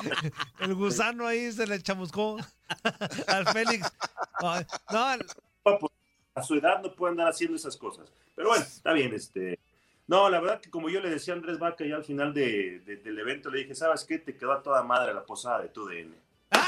el 0.60 0.74
gusano 0.74 1.26
ahí 1.26 1.50
se 1.52 1.66
le 1.66 1.80
chamuscó 1.82 2.38
al 3.26 3.46
Félix. 3.48 3.90
Ay, 4.38 4.66
No, 4.92 5.78
Pues, 5.78 5.92
a 6.34 6.42
su 6.42 6.54
edad 6.54 6.80
no 6.82 6.92
puede 6.94 7.12
andar 7.12 7.28
haciendo 7.28 7.56
esas 7.56 7.76
cosas. 7.76 8.08
Pero 8.36 8.48
bueno, 8.50 8.64
está 8.64 8.92
bien. 8.92 9.12
este 9.14 9.58
No, 10.06 10.28
la 10.30 10.40
verdad 10.40 10.60
que 10.60 10.70
como 10.70 10.88
yo 10.88 11.00
le 11.00 11.10
decía 11.10 11.34
a 11.34 11.36
Andrés 11.36 11.58
Vaca 11.58 11.84
ya 11.84 11.96
al 11.96 12.04
final 12.04 12.32
de- 12.34 12.80
de- 12.86 12.96
del 12.96 13.18
evento, 13.18 13.50
le 13.50 13.58
dije, 13.60 13.74
¿sabes 13.74 14.04
qué? 14.04 14.18
Te 14.18 14.36
quedó 14.36 14.52
a 14.52 14.62
toda 14.62 14.82
madre 14.82 15.12
la 15.14 15.24
posada 15.24 15.60
de 15.62 15.68
tu 15.68 15.86
DN. 15.86 16.14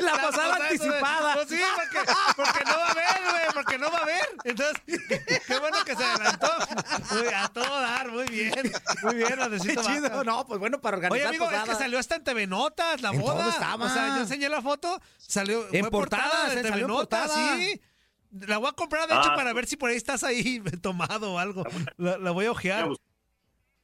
La 0.00 0.12
pasada 0.12 0.26
posada 0.26 0.56
de- 0.58 0.62
anticipada. 0.64 1.34
Pues 1.34 1.48
sí, 1.48 1.60
porque, 1.74 2.12
porque 2.36 2.64
no 2.64 2.76
va 2.78 2.86
a 2.86 2.90
haber, 2.90 3.30
güey, 3.30 3.37
porque 3.62 3.78
no 3.78 3.90
va 3.90 3.98
a 3.98 4.02
haber. 4.02 4.28
Entonces, 4.44 4.82
qué 5.46 5.58
bueno 5.58 5.76
que 5.84 5.94
se 5.96 6.04
adelantó. 6.04 6.48
Muy, 7.14 7.26
a 7.34 7.48
todo 7.48 7.80
dar, 7.80 8.08
muy 8.10 8.26
bien. 8.26 8.72
Muy 9.02 9.14
bien, 9.16 9.28
Qué 9.36 9.42
Andresito 9.42 9.82
Vaca. 9.82 9.94
chido, 9.94 10.24
no, 10.24 10.46
pues 10.46 10.60
bueno, 10.60 10.80
para 10.80 10.96
organizar 10.96 11.28
Oye, 11.28 11.36
amigo, 11.38 11.50
es 11.50 11.62
que 11.68 11.74
salió 11.74 11.98
hasta 11.98 12.16
en 12.16 12.24
TV 12.24 12.46
Notas 12.46 13.02
la 13.02 13.10
En 13.10 13.20
boda. 13.20 13.38
todo 13.40 13.50
estaba. 13.50 13.86
O 13.86 13.88
sea, 13.88 14.08
yo 14.16 14.22
enseñé 14.22 14.48
la 14.48 14.62
foto, 14.62 15.00
salió 15.18 15.64
En 15.72 15.80
fue 15.82 15.90
portada, 15.90 16.48
de 16.50 16.62
se 16.62 16.70
TV 16.70 16.82
Notas, 16.82 17.26
portada. 17.28 17.56
sí. 17.56 17.80
La 18.30 18.58
voy 18.58 18.68
a 18.68 18.72
comprar, 18.72 19.08
de 19.08 19.14
hecho, 19.14 19.30
Ah. 19.30 19.36
para 19.36 19.52
ver 19.54 19.66
si 19.66 19.76
por 19.76 19.88
ahí 19.90 19.96
estás 19.96 20.22
ahí 20.22 20.60
tomado 20.82 21.32
o 21.34 21.38
algo. 21.38 21.64
La, 21.96 22.18
la 22.18 22.30
voy 22.30 22.46
a 22.46 22.50
ojear. 22.50 22.88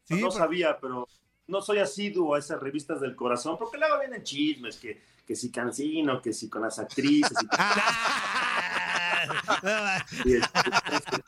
Sí, 0.04 0.14
no 0.14 0.28
pero- 0.28 0.30
sabía, 0.32 0.78
pero 0.80 1.08
no 1.46 1.62
soy 1.62 1.78
asiduo 1.78 2.34
a 2.34 2.38
esas 2.38 2.60
revistas 2.60 3.00
del 3.00 3.16
corazón, 3.16 3.56
porque 3.58 3.78
luego 3.78 3.98
vienen 4.00 4.22
chismes, 4.22 4.76
que, 4.76 5.02
que 5.26 5.34
si 5.34 5.50
Cancino, 5.50 6.20
que 6.20 6.32
si 6.34 6.48
con 6.50 6.60
las 6.62 6.78
actrices. 6.78 7.32
y- 7.42 7.46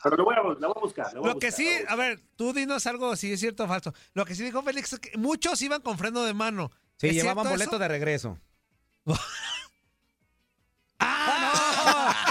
pero 0.03 0.17
lo 0.17 0.25
voy 0.25 0.35
a, 0.35 0.37
la 0.59 0.67
voy 0.67 0.73
a 0.75 0.79
buscar. 0.81 1.13
la 1.13 1.19
voy 1.19 1.29
a 1.29 1.33
Lo 1.33 1.39
que 1.39 1.47
buscar, 1.47 1.65
sí, 1.65 1.69
a 1.87 1.93
a 1.93 1.95
ver, 1.95 2.21
tú 2.35 2.53
dinos 2.53 2.85
algo 2.87 3.15
si 3.15 3.31
es 3.33 3.39
cierto 3.39 3.63
o 3.63 3.67
falso. 3.67 3.93
Lo 4.13 4.25
que 4.25 4.35
sí 4.35 4.43
dijo 4.43 4.61
Félix 4.63 4.93
es 4.93 4.99
que 4.99 5.17
muchos 5.17 5.61
iban 5.61 5.81
con 5.81 5.97
freno 5.97 6.23
de 6.23 6.33
mano. 6.33 6.71
Sí, 6.97 7.07
¿Es 7.07 7.15
llevaban 7.15 7.47
boleto 7.47 7.71
eso? 7.71 7.79
de 7.79 7.87
regreso. 7.87 8.39
¡Ah, 10.99 12.23
no! 12.25 12.26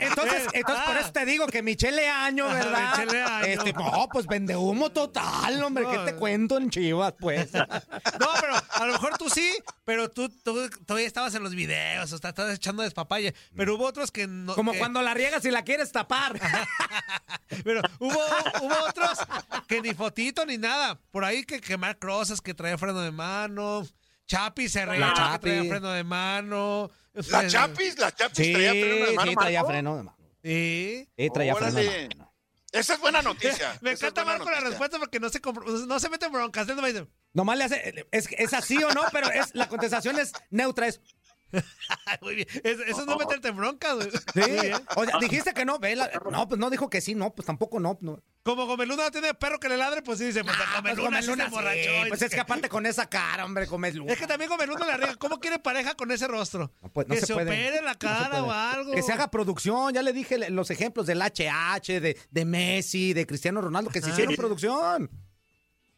Entonces, 0.00 0.46
entonces 0.52 0.84
por 0.86 0.96
eso 0.96 1.12
te 1.12 1.24
digo 1.24 1.46
que 1.46 1.62
Michele 1.62 2.08
Año, 2.08 2.48
¿verdad? 2.48 2.98
Michele 2.98 3.22
Año. 3.22 3.46
Este, 3.46 3.72
no, 3.72 4.08
pues 4.12 4.26
vende 4.26 4.56
humo 4.56 4.90
total, 4.90 5.62
hombre. 5.62 5.86
¿Qué 5.90 5.98
te 5.98 6.16
cuento 6.16 6.58
en 6.58 6.70
Chivas, 6.70 7.14
pues? 7.18 7.50
No, 8.20 8.28
pero 8.40 8.54
a 8.72 8.86
lo 8.86 8.92
mejor 8.92 9.16
tú 9.18 9.28
sí, 9.30 9.52
pero 9.84 10.10
tú, 10.10 10.28
tú 10.28 10.68
todavía 10.86 11.06
estabas 11.06 11.34
en 11.34 11.42
los 11.42 11.54
videos, 11.54 12.12
o 12.12 12.18
sea, 12.18 12.30
estabas 12.30 12.54
echando 12.54 12.82
despapalle. 12.82 13.34
Pero 13.56 13.76
hubo 13.76 13.86
otros 13.86 14.10
que 14.10 14.26
no. 14.26 14.54
Como 14.54 14.72
que- 14.72 14.78
cuando 14.78 15.02
la 15.02 15.14
riegas 15.14 15.44
y 15.44 15.50
la 15.50 15.62
quieres 15.62 15.92
tapar. 15.92 16.38
Pero 17.64 17.80
hubo, 18.00 18.18
hubo 18.62 18.74
otros 18.88 19.18
que 19.68 19.80
ni 19.80 19.94
fotito 19.94 20.44
ni 20.46 20.58
nada. 20.58 20.98
Por 21.10 21.24
ahí 21.24 21.44
que 21.44 21.60
quemar 21.60 21.98
crosas, 21.98 22.40
que 22.40 22.54
traía 22.54 22.76
freno 22.78 23.00
de 23.00 23.10
mano. 23.12 23.86
Chapi 24.26 24.68
se 24.68 24.84
reía 24.84 25.00
La 25.06 25.12
que 25.12 25.18
Chapi. 25.20 25.40
traía 25.50 25.64
freno 25.70 25.90
de 25.92 26.04
mano. 26.04 26.90
La 27.30 27.46
Chapis, 27.46 27.98
la 27.98 28.14
Chapis 28.14 28.36
Sí, 28.46 28.52
traía 28.52 28.70
freno 28.72 29.06
de 29.06 29.12
mano, 29.14 29.30
sí, 29.30 29.36
traía 29.36 29.58
Marco. 29.60 29.70
freno 29.70 29.96
de 29.96 30.02
mano. 30.02 30.18
Sí. 30.42 31.08
Sí, 31.16 31.30
traía 31.32 31.54
freno 31.54 31.72
de 31.72 32.08
mano. 32.08 32.32
Esa 32.72 32.94
es 32.94 33.00
buena 33.00 33.22
noticia. 33.22 33.78
Me 33.80 33.92
Esa 33.92 34.08
encanta 34.08 34.24
Marco 34.24 34.44
la 34.44 34.50
noticia. 34.50 34.68
respuesta 34.70 34.98
porque 34.98 35.20
no 35.20 35.28
se, 35.30 35.40
no 35.86 35.98
se 36.00 36.08
mete 36.10 36.26
en 36.26 36.32
broncas. 36.32 36.68
Él 36.68 36.76
no 36.76 36.82
me 36.82 36.92
dice, 36.92 37.06
Nomás 37.32 37.58
le 37.58 37.64
hace, 37.64 38.06
es, 38.10 38.28
es 38.36 38.52
así 38.54 38.82
o 38.82 38.90
no, 38.92 39.02
pero 39.12 39.30
es, 39.30 39.54
la 39.54 39.68
contestación 39.68 40.18
es 40.18 40.32
neutra. 40.50 40.88
Es, 40.88 41.00
"Ay, 41.04 41.14
muy 42.22 42.34
bien. 42.34 42.48
Es- 42.64 42.80
eso 42.80 43.00
es 43.00 43.06
no 43.06 43.16
meterte 43.16 43.48
en 43.48 43.56
broncas. 43.56 43.94
güey. 43.96 44.10
sí. 44.10 44.70
O 44.96 45.04
sea, 45.04 45.18
dijiste 45.20 45.52
que 45.54 45.64
no, 45.64 45.78
ve 45.78 45.96
la- 45.96 46.10
no, 46.30 46.48
pues 46.48 46.58
no 46.58 46.70
dijo 46.70 46.88
que 46.90 47.00
sí, 47.00 47.14
no, 47.14 47.34
pues 47.34 47.46
tampoco 47.46 47.80
no. 47.80 47.96
no. 48.00 48.20
Como 48.42 48.66
Gomeluna 48.66 49.04
no 49.04 49.10
tiene 49.10 49.34
perro 49.34 49.58
que 49.58 49.68
le 49.68 49.76
ladre, 49.76 50.02
pues 50.02 50.18
sí 50.20 50.26
dice, 50.26 50.44
pues 50.44 50.54
Ah, 50.56 50.80
pues 50.80 50.96
Gomeluna 50.96 51.18
sí 51.20 51.24
se 51.26 51.30
Gomeluna, 51.32 51.44
emborrachó. 51.46 52.02
sí, 52.04 52.08
Pues 52.08 52.22
es 52.22 52.30
que 52.30 52.40
aparte 52.40 52.68
con 52.68 52.86
esa 52.86 53.08
cara, 53.08 53.44
hombre, 53.44 53.66
comes 53.66 53.94
luz. 53.96 54.08
Es 54.10 54.18
que 54.18 54.26
también 54.28 54.48
Gomeluna 54.50 54.86
la 54.86 54.96
riega. 54.96 55.16
¿Cómo 55.16 55.40
quiere 55.40 55.58
pareja 55.58 55.94
con 55.94 56.10
ese 56.12 56.28
rostro? 56.28 56.70
pues, 56.92 57.08
no 57.08 57.14
que 57.14 57.20
se 57.20 57.26
se, 57.26 57.34
puede. 57.34 57.50
opere 57.50 57.82
la 57.82 57.92
No 57.94 57.98
cara 57.98 58.42
o 58.44 58.50
algo. 58.52 58.92
Que 58.92 59.02
se 59.02 59.12
haga 59.12 59.28
producción, 59.32 59.92
ya 59.94 60.02
le 60.02 60.12
dije 60.12 60.38
le- 60.38 60.50
los 60.50 60.70
ejemplos 60.70 61.06
del 61.06 61.20
HH, 61.22 62.00
de, 62.00 62.16
de 62.30 62.44
Messi, 62.44 63.14
de 63.14 63.26
Cristiano 63.26 63.60
Ronaldo, 63.60 63.90
que 63.90 64.00
se 64.00 64.10
hicieron 64.10 64.36
producción. 64.36 65.10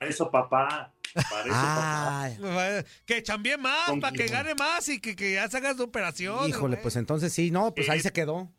Eso, 0.00 0.30
papá. 0.30 0.92
Para 1.14 1.42
eso, 1.42 1.51
papá. 1.53 2.23
Ay, 2.25 2.85
Que 3.07 3.23
chambie 3.23 3.57
más, 3.57 3.90
para 4.01 4.16
que 4.16 4.27
gane 4.27 4.55
más 4.55 4.88
y 4.88 5.01
que, 5.01 5.14
que 5.16 5.35
ya 5.35 5.49
se 5.49 5.57
haga 5.59 5.75
su 5.75 5.85
operación. 5.85 6.49
híjole, 6.49 6.77
güey. 6.77 6.83
pues 6.83 6.97
entonces 6.97 7.33
sí, 7.33 7.51
no, 7.51 7.75
pues 7.75 7.88
ahí 7.88 7.99
Eh. 7.99 8.03
se 8.03 8.12
quedó. 8.12 8.51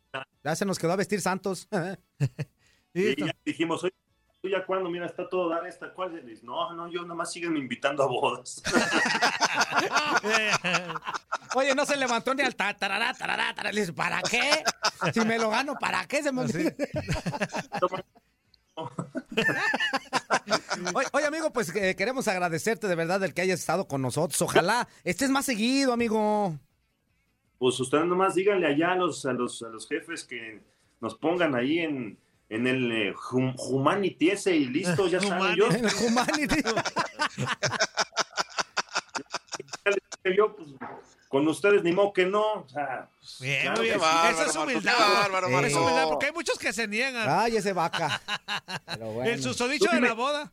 Ya 0.42 0.56
se 0.56 0.64
nos 0.64 0.78
quedó 0.78 0.92
a 0.92 0.96
vestir 0.96 1.20
Santos. 1.20 1.68
Y 2.92 3.24
ya 3.24 3.32
dijimos, 3.44 3.84
oye, 3.84 3.94
¿tú 4.42 4.48
ya 4.48 4.66
cuándo? 4.66 4.90
Mira, 4.90 5.06
está 5.06 5.28
todo 5.28 5.48
dar 5.48 5.64
esta. 5.64 5.92
Dice, 6.26 6.44
No, 6.44 6.72
no, 6.74 6.90
yo 6.90 7.02
nomás 7.04 7.32
siguen 7.32 7.56
invitando 7.56 8.02
a 8.02 8.06
bodas. 8.06 8.60
Oye, 11.54 11.72
no 11.76 11.86
se 11.86 11.96
levantó 11.96 12.34
ni 12.34 12.42
al 12.42 12.56
ta- 12.56 12.76
tarará, 12.76 13.14
tarará, 13.14 13.54
tarará. 13.54 13.70
Le 13.72 13.80
dice, 13.82 13.92
¿para 13.92 14.20
qué? 14.22 14.64
Si 15.14 15.20
me 15.20 15.38
lo 15.38 15.50
gano, 15.50 15.74
¿para 15.80 16.04
qué? 16.06 16.20
Se 16.22 16.32
me... 16.32 16.42
oye, 20.94 21.06
oye, 21.12 21.26
amigo, 21.26 21.52
pues 21.52 21.74
eh, 21.74 21.94
queremos 21.96 22.28
agradecerte 22.28 22.88
de 22.88 22.94
verdad 22.94 23.22
el 23.24 23.34
que 23.34 23.42
hayas 23.42 23.60
estado 23.60 23.86
con 23.86 24.02
nosotros. 24.02 24.40
Ojalá 24.42 24.88
estés 25.04 25.30
más 25.30 25.46
seguido, 25.46 25.92
amigo. 25.92 26.54
Pues 27.58 27.78
ustedes 27.80 28.06
nomás 28.06 28.34
díganle 28.34 28.66
allá 28.66 28.92
a 28.92 28.96
los, 28.96 29.24
a 29.26 29.32
los, 29.32 29.62
a 29.62 29.68
los 29.68 29.86
jefes 29.86 30.24
que 30.24 30.60
nos 31.00 31.14
pongan 31.14 31.54
ahí 31.54 31.80
en, 31.80 32.18
en 32.48 32.66
el 32.66 32.92
eh, 32.92 33.14
hum- 33.30 33.54
Humanity 33.58 34.30
ese 34.30 34.56
y 34.56 34.66
listo, 34.66 35.06
ya 35.08 35.20
saben. 35.20 35.56
Yo, 35.56 35.66
En 35.70 35.84
el 35.84 35.94
Humanity. 35.94 36.62
yo, 40.36 40.56
pues, 40.56 40.68
con 41.30 41.46
ustedes 41.46 41.84
ni 41.84 41.92
modo 41.92 42.12
que 42.12 42.26
no. 42.26 42.42
O 42.54 42.68
sea, 42.68 43.08
Bien, 43.40 43.62
claro 43.62 43.76
muy 43.78 43.86
que 43.88 43.94
bien. 43.96 44.00
sí. 44.00 44.04
bárbaro, 44.04 44.40
Eso 44.40 44.50
es 44.50 44.56
humildad. 44.56 44.92
bárbaro, 44.98 45.46
Eso 45.48 45.66
es 45.66 45.74
humildad, 45.76 46.08
porque 46.08 46.26
hay 46.26 46.32
muchos 46.32 46.58
que 46.58 46.72
se 46.72 46.88
niegan. 46.88 47.26
Ay, 47.28 47.56
ese 47.56 47.72
vaca. 47.72 48.20
Pero 48.86 49.12
bueno. 49.12 49.30
El 49.30 49.40
susodicho 49.40 49.88
de 49.92 50.00
la 50.00 50.12
boda. 50.14 50.52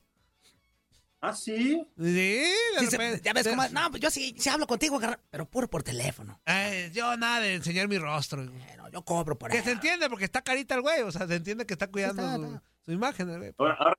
Ah, 1.20 1.34
sí. 1.34 1.84
Sí, 1.98 2.52
se- 2.92 3.22
ya 3.24 3.34
ves 3.34 3.48
cómo. 3.48 3.68
No, 3.70 3.90
pues 3.90 4.02
yo 4.04 4.12
sí, 4.12 4.36
sí 4.38 4.50
hablo 4.50 4.68
contigo, 4.68 5.00
pero 5.32 5.50
puro 5.50 5.68
por 5.68 5.82
teléfono. 5.82 6.40
Ay, 6.46 6.92
yo 6.94 7.18
nada 7.18 7.40
de 7.40 7.56
enseñar 7.56 7.88
mi 7.88 7.98
rostro. 7.98 8.46
Bueno, 8.46 8.88
yo 8.90 9.02
cobro 9.02 9.36
por 9.36 9.50
Que 9.50 9.58
eso. 9.58 9.66
se 9.66 9.72
entiende, 9.72 10.10
porque 10.12 10.26
está 10.26 10.44
carita 10.44 10.76
el 10.76 10.82
güey. 10.82 11.02
O 11.02 11.12
sea, 11.12 11.26
se 11.28 11.36
entiende 11.38 11.66
que 11.66 11.74
está 11.74 11.88
cuidando 11.88 12.22
Está, 12.22 12.62
su, 12.86 12.92
imagen. 12.92 13.30
el 13.32 13.38
güey. 13.40 13.56
Ahora, 13.58 13.74
ahora 13.80 13.98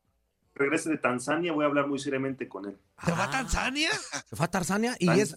que 0.54 0.58
regrese 0.60 0.90
de 0.90 0.98
Tanzania, 0.98 1.52
voy 1.52 1.64
a 1.64 1.66
hablar 1.66 1.88
muy 1.88 1.98
seriamente 1.98 2.46
con 2.48 2.66
él. 2.66 2.78
¿Se 3.04 3.10
va 3.10 3.24
a 3.24 3.26
Ah, 3.26 3.30
Tanzania? 3.32 3.90
Se 4.30 4.36
fue 4.36 4.46
a 4.46 4.50
Tarzania 4.50 4.94
y 5.00 5.06
Tan- 5.06 5.18
es. 5.18 5.34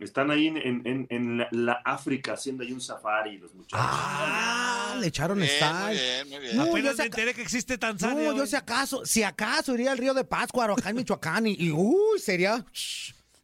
Están 0.00 0.30
ahí 0.30 0.46
en, 0.46 0.56
en- 0.58 0.82
en- 0.86 1.06
en 1.10 1.38
la, 1.38 1.48
la 1.50 1.72
África 1.84 2.34
haciendo 2.34 2.62
ahí 2.62 2.72
un 2.72 2.80
safari 2.80 3.36
los 3.38 3.52
muchachos. 3.54 3.80
Ah, 3.82 4.96
le 5.00 5.06
echaron 5.08 5.38
Bien, 5.38 5.48
muy 5.50 5.56
style. 5.58 6.00
bien, 6.00 6.28
muy 6.28 6.38
bien. 6.38 6.56
No, 6.56 6.62
Apenas 6.64 6.94
acá- 6.94 7.04
enteré 7.04 7.34
que 7.34 7.42
existe 7.42 7.78
Tanzania. 7.78 8.30
No, 8.30 8.36
yo 8.36 8.46
si 8.46 8.54
acaso, 8.56 9.04
si 9.04 9.22
acaso 9.24 9.74
iría 9.74 9.90
al 9.90 9.98
río 9.98 10.14
de 10.14 10.24
Pátzcuaro, 10.24 10.74
acá 10.74 10.90
en 10.90 10.96
Michoacán, 10.96 11.46
y, 11.48 11.56
y, 11.58 11.70
uy, 11.72 12.18
sería. 12.20 12.64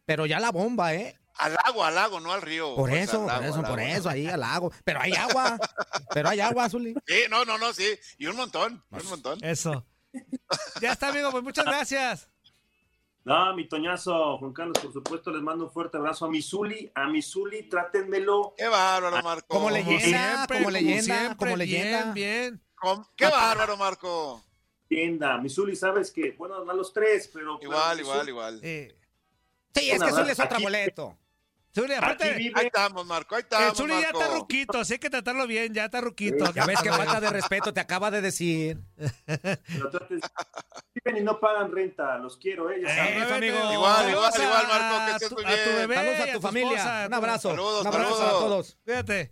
Pero 0.05 0.25
ya 0.25 0.39
la 0.39 0.51
bomba, 0.51 0.93
¿eh? 0.93 1.17
Al 1.37 1.53
lago, 1.65 1.83
al 1.83 1.93
lago, 1.95 2.19
no 2.21 2.31
al 2.31 2.41
río. 2.41 2.73
Por 2.75 2.89
pues, 2.89 3.09
eso, 3.09 3.17
por 3.23 3.27
lago, 3.27 3.43
eso, 3.43 3.55
por 3.61 3.77
lago. 3.77 3.79
eso, 3.81 4.09
ahí 4.09 4.27
al 4.27 4.39
lago. 4.39 4.71
Pero 4.85 5.01
hay 5.01 5.11
agua. 5.13 5.59
Pero 6.13 6.29
hay 6.29 6.39
agua, 6.39 6.69
Zuli. 6.69 6.95
Sí, 7.05 7.15
no, 7.29 7.43
no, 7.43 7.57
no, 7.57 7.73
sí. 7.73 7.85
Y 8.17 8.27
un 8.27 8.37
montón, 8.37 8.81
un 8.91 9.05
montón. 9.09 9.43
Eso. 9.43 9.85
Ya 10.81 10.93
está, 10.93 11.09
amigo. 11.09 11.31
Pues 11.31 11.43
muchas 11.43 11.65
gracias. 11.65 12.29
No, 13.25 13.55
mi 13.55 13.67
Toñazo, 13.67 14.37
Juan 14.37 14.53
Carlos, 14.53 14.77
por 14.79 14.93
supuesto, 14.93 15.31
les 15.31 15.41
mando 15.41 15.65
un 15.65 15.71
fuerte 15.71 15.97
abrazo 15.97 16.25
a 16.25 16.29
mi 16.29 16.43
Zuli, 16.43 16.91
a 16.93 17.07
mi 17.07 17.23
Zuli, 17.23 17.63
trátenmelo. 17.67 18.53
Qué 18.55 18.67
bárbaro, 18.67 19.21
Marco. 19.23 19.47
Como 19.47 19.71
leyenda, 19.71 19.99
Siempre, 20.35 20.57
como 20.59 20.69
leyenda, 20.69 21.01
siempre, 21.03 21.35
como 21.37 21.57
leyenda. 21.57 22.13
Bien, 22.13 22.61
bien. 22.83 23.05
Qué 23.15 23.25
bárbaro, 23.25 23.77
Marco. 23.77 24.43
Tienda, 24.87 25.39
mi 25.39 25.49
Zuli, 25.49 25.75
sabes 25.75 26.11
que, 26.11 26.33
bueno, 26.37 26.57
a 26.69 26.73
los 26.75 26.93
tres, 26.93 27.27
pero. 27.33 27.57
Igual, 27.61 27.97
pero, 27.97 28.01
igual, 28.07 28.29
igual. 28.29 28.59
Eh, 28.61 28.95
Sí, 29.73 29.89
es 29.89 30.01
que 30.01 30.11
Zuli 30.11 30.29
es 30.31 30.39
otro 30.39 30.55
aquí- 30.55 30.63
boleto. 30.63 31.17
Zuli, 31.75 31.93
Aquí 31.93 32.03
aparte, 32.05 32.51
Ahí 32.55 32.65
estamos, 32.67 33.05
Marco, 33.05 33.35
ahí 33.35 33.41
el 33.41 33.43
estamos, 33.43 33.77
Zuli 33.77 33.93
ya 33.93 34.01
Marco. 34.03 34.21
está 34.21 34.33
ruquito, 34.33 34.79
así 34.79 34.93
hay 34.93 34.99
que 34.99 35.09
tratarlo 35.09 35.45
bien, 35.45 35.73
ya 35.73 35.85
está 35.85 35.99
ruquito. 35.99 36.53
Ya 36.53 36.65
ves 36.65 36.81
que 36.81 36.89
falta 37.17 37.19
de 37.19 37.29
respeto, 37.29 37.73
te 37.73 37.81
acaba 37.81 38.09
de 38.11 38.21
decir. 38.21 38.79
viven 40.93 41.17
y 41.17 41.21
no 41.21 41.39
pagan 41.39 41.71
renta, 41.71 42.17
los 42.17 42.37
quiero, 42.37 42.69
eh. 42.71 42.81
Eso, 42.83 43.35
amigo. 43.35 43.57
Igual, 43.73 44.09
igual, 44.09 44.31
igual, 44.41 44.65
a- 44.65 44.67
Marco, 44.67 44.95
que 45.05 45.11
a 45.11 45.15
estés 45.15 45.29
tu- 45.29 45.35
muy 45.35 45.43
A 45.45 45.49
tu 45.49 45.55
bien. 45.69 45.75
bebé, 45.75 45.95
Saludos 45.95 46.19
a 46.29 46.33
tu 46.33 46.41
familia. 46.41 46.77
esposa, 46.77 47.05
Un 47.07 47.13
abrazo. 47.13 47.49
Saludos, 47.49 47.81
Un 47.81 47.87
abrazo 47.87 48.09
saludos. 48.17 48.27
para 48.29 48.39
todos. 48.39 48.77
Cuídate. 48.85 49.31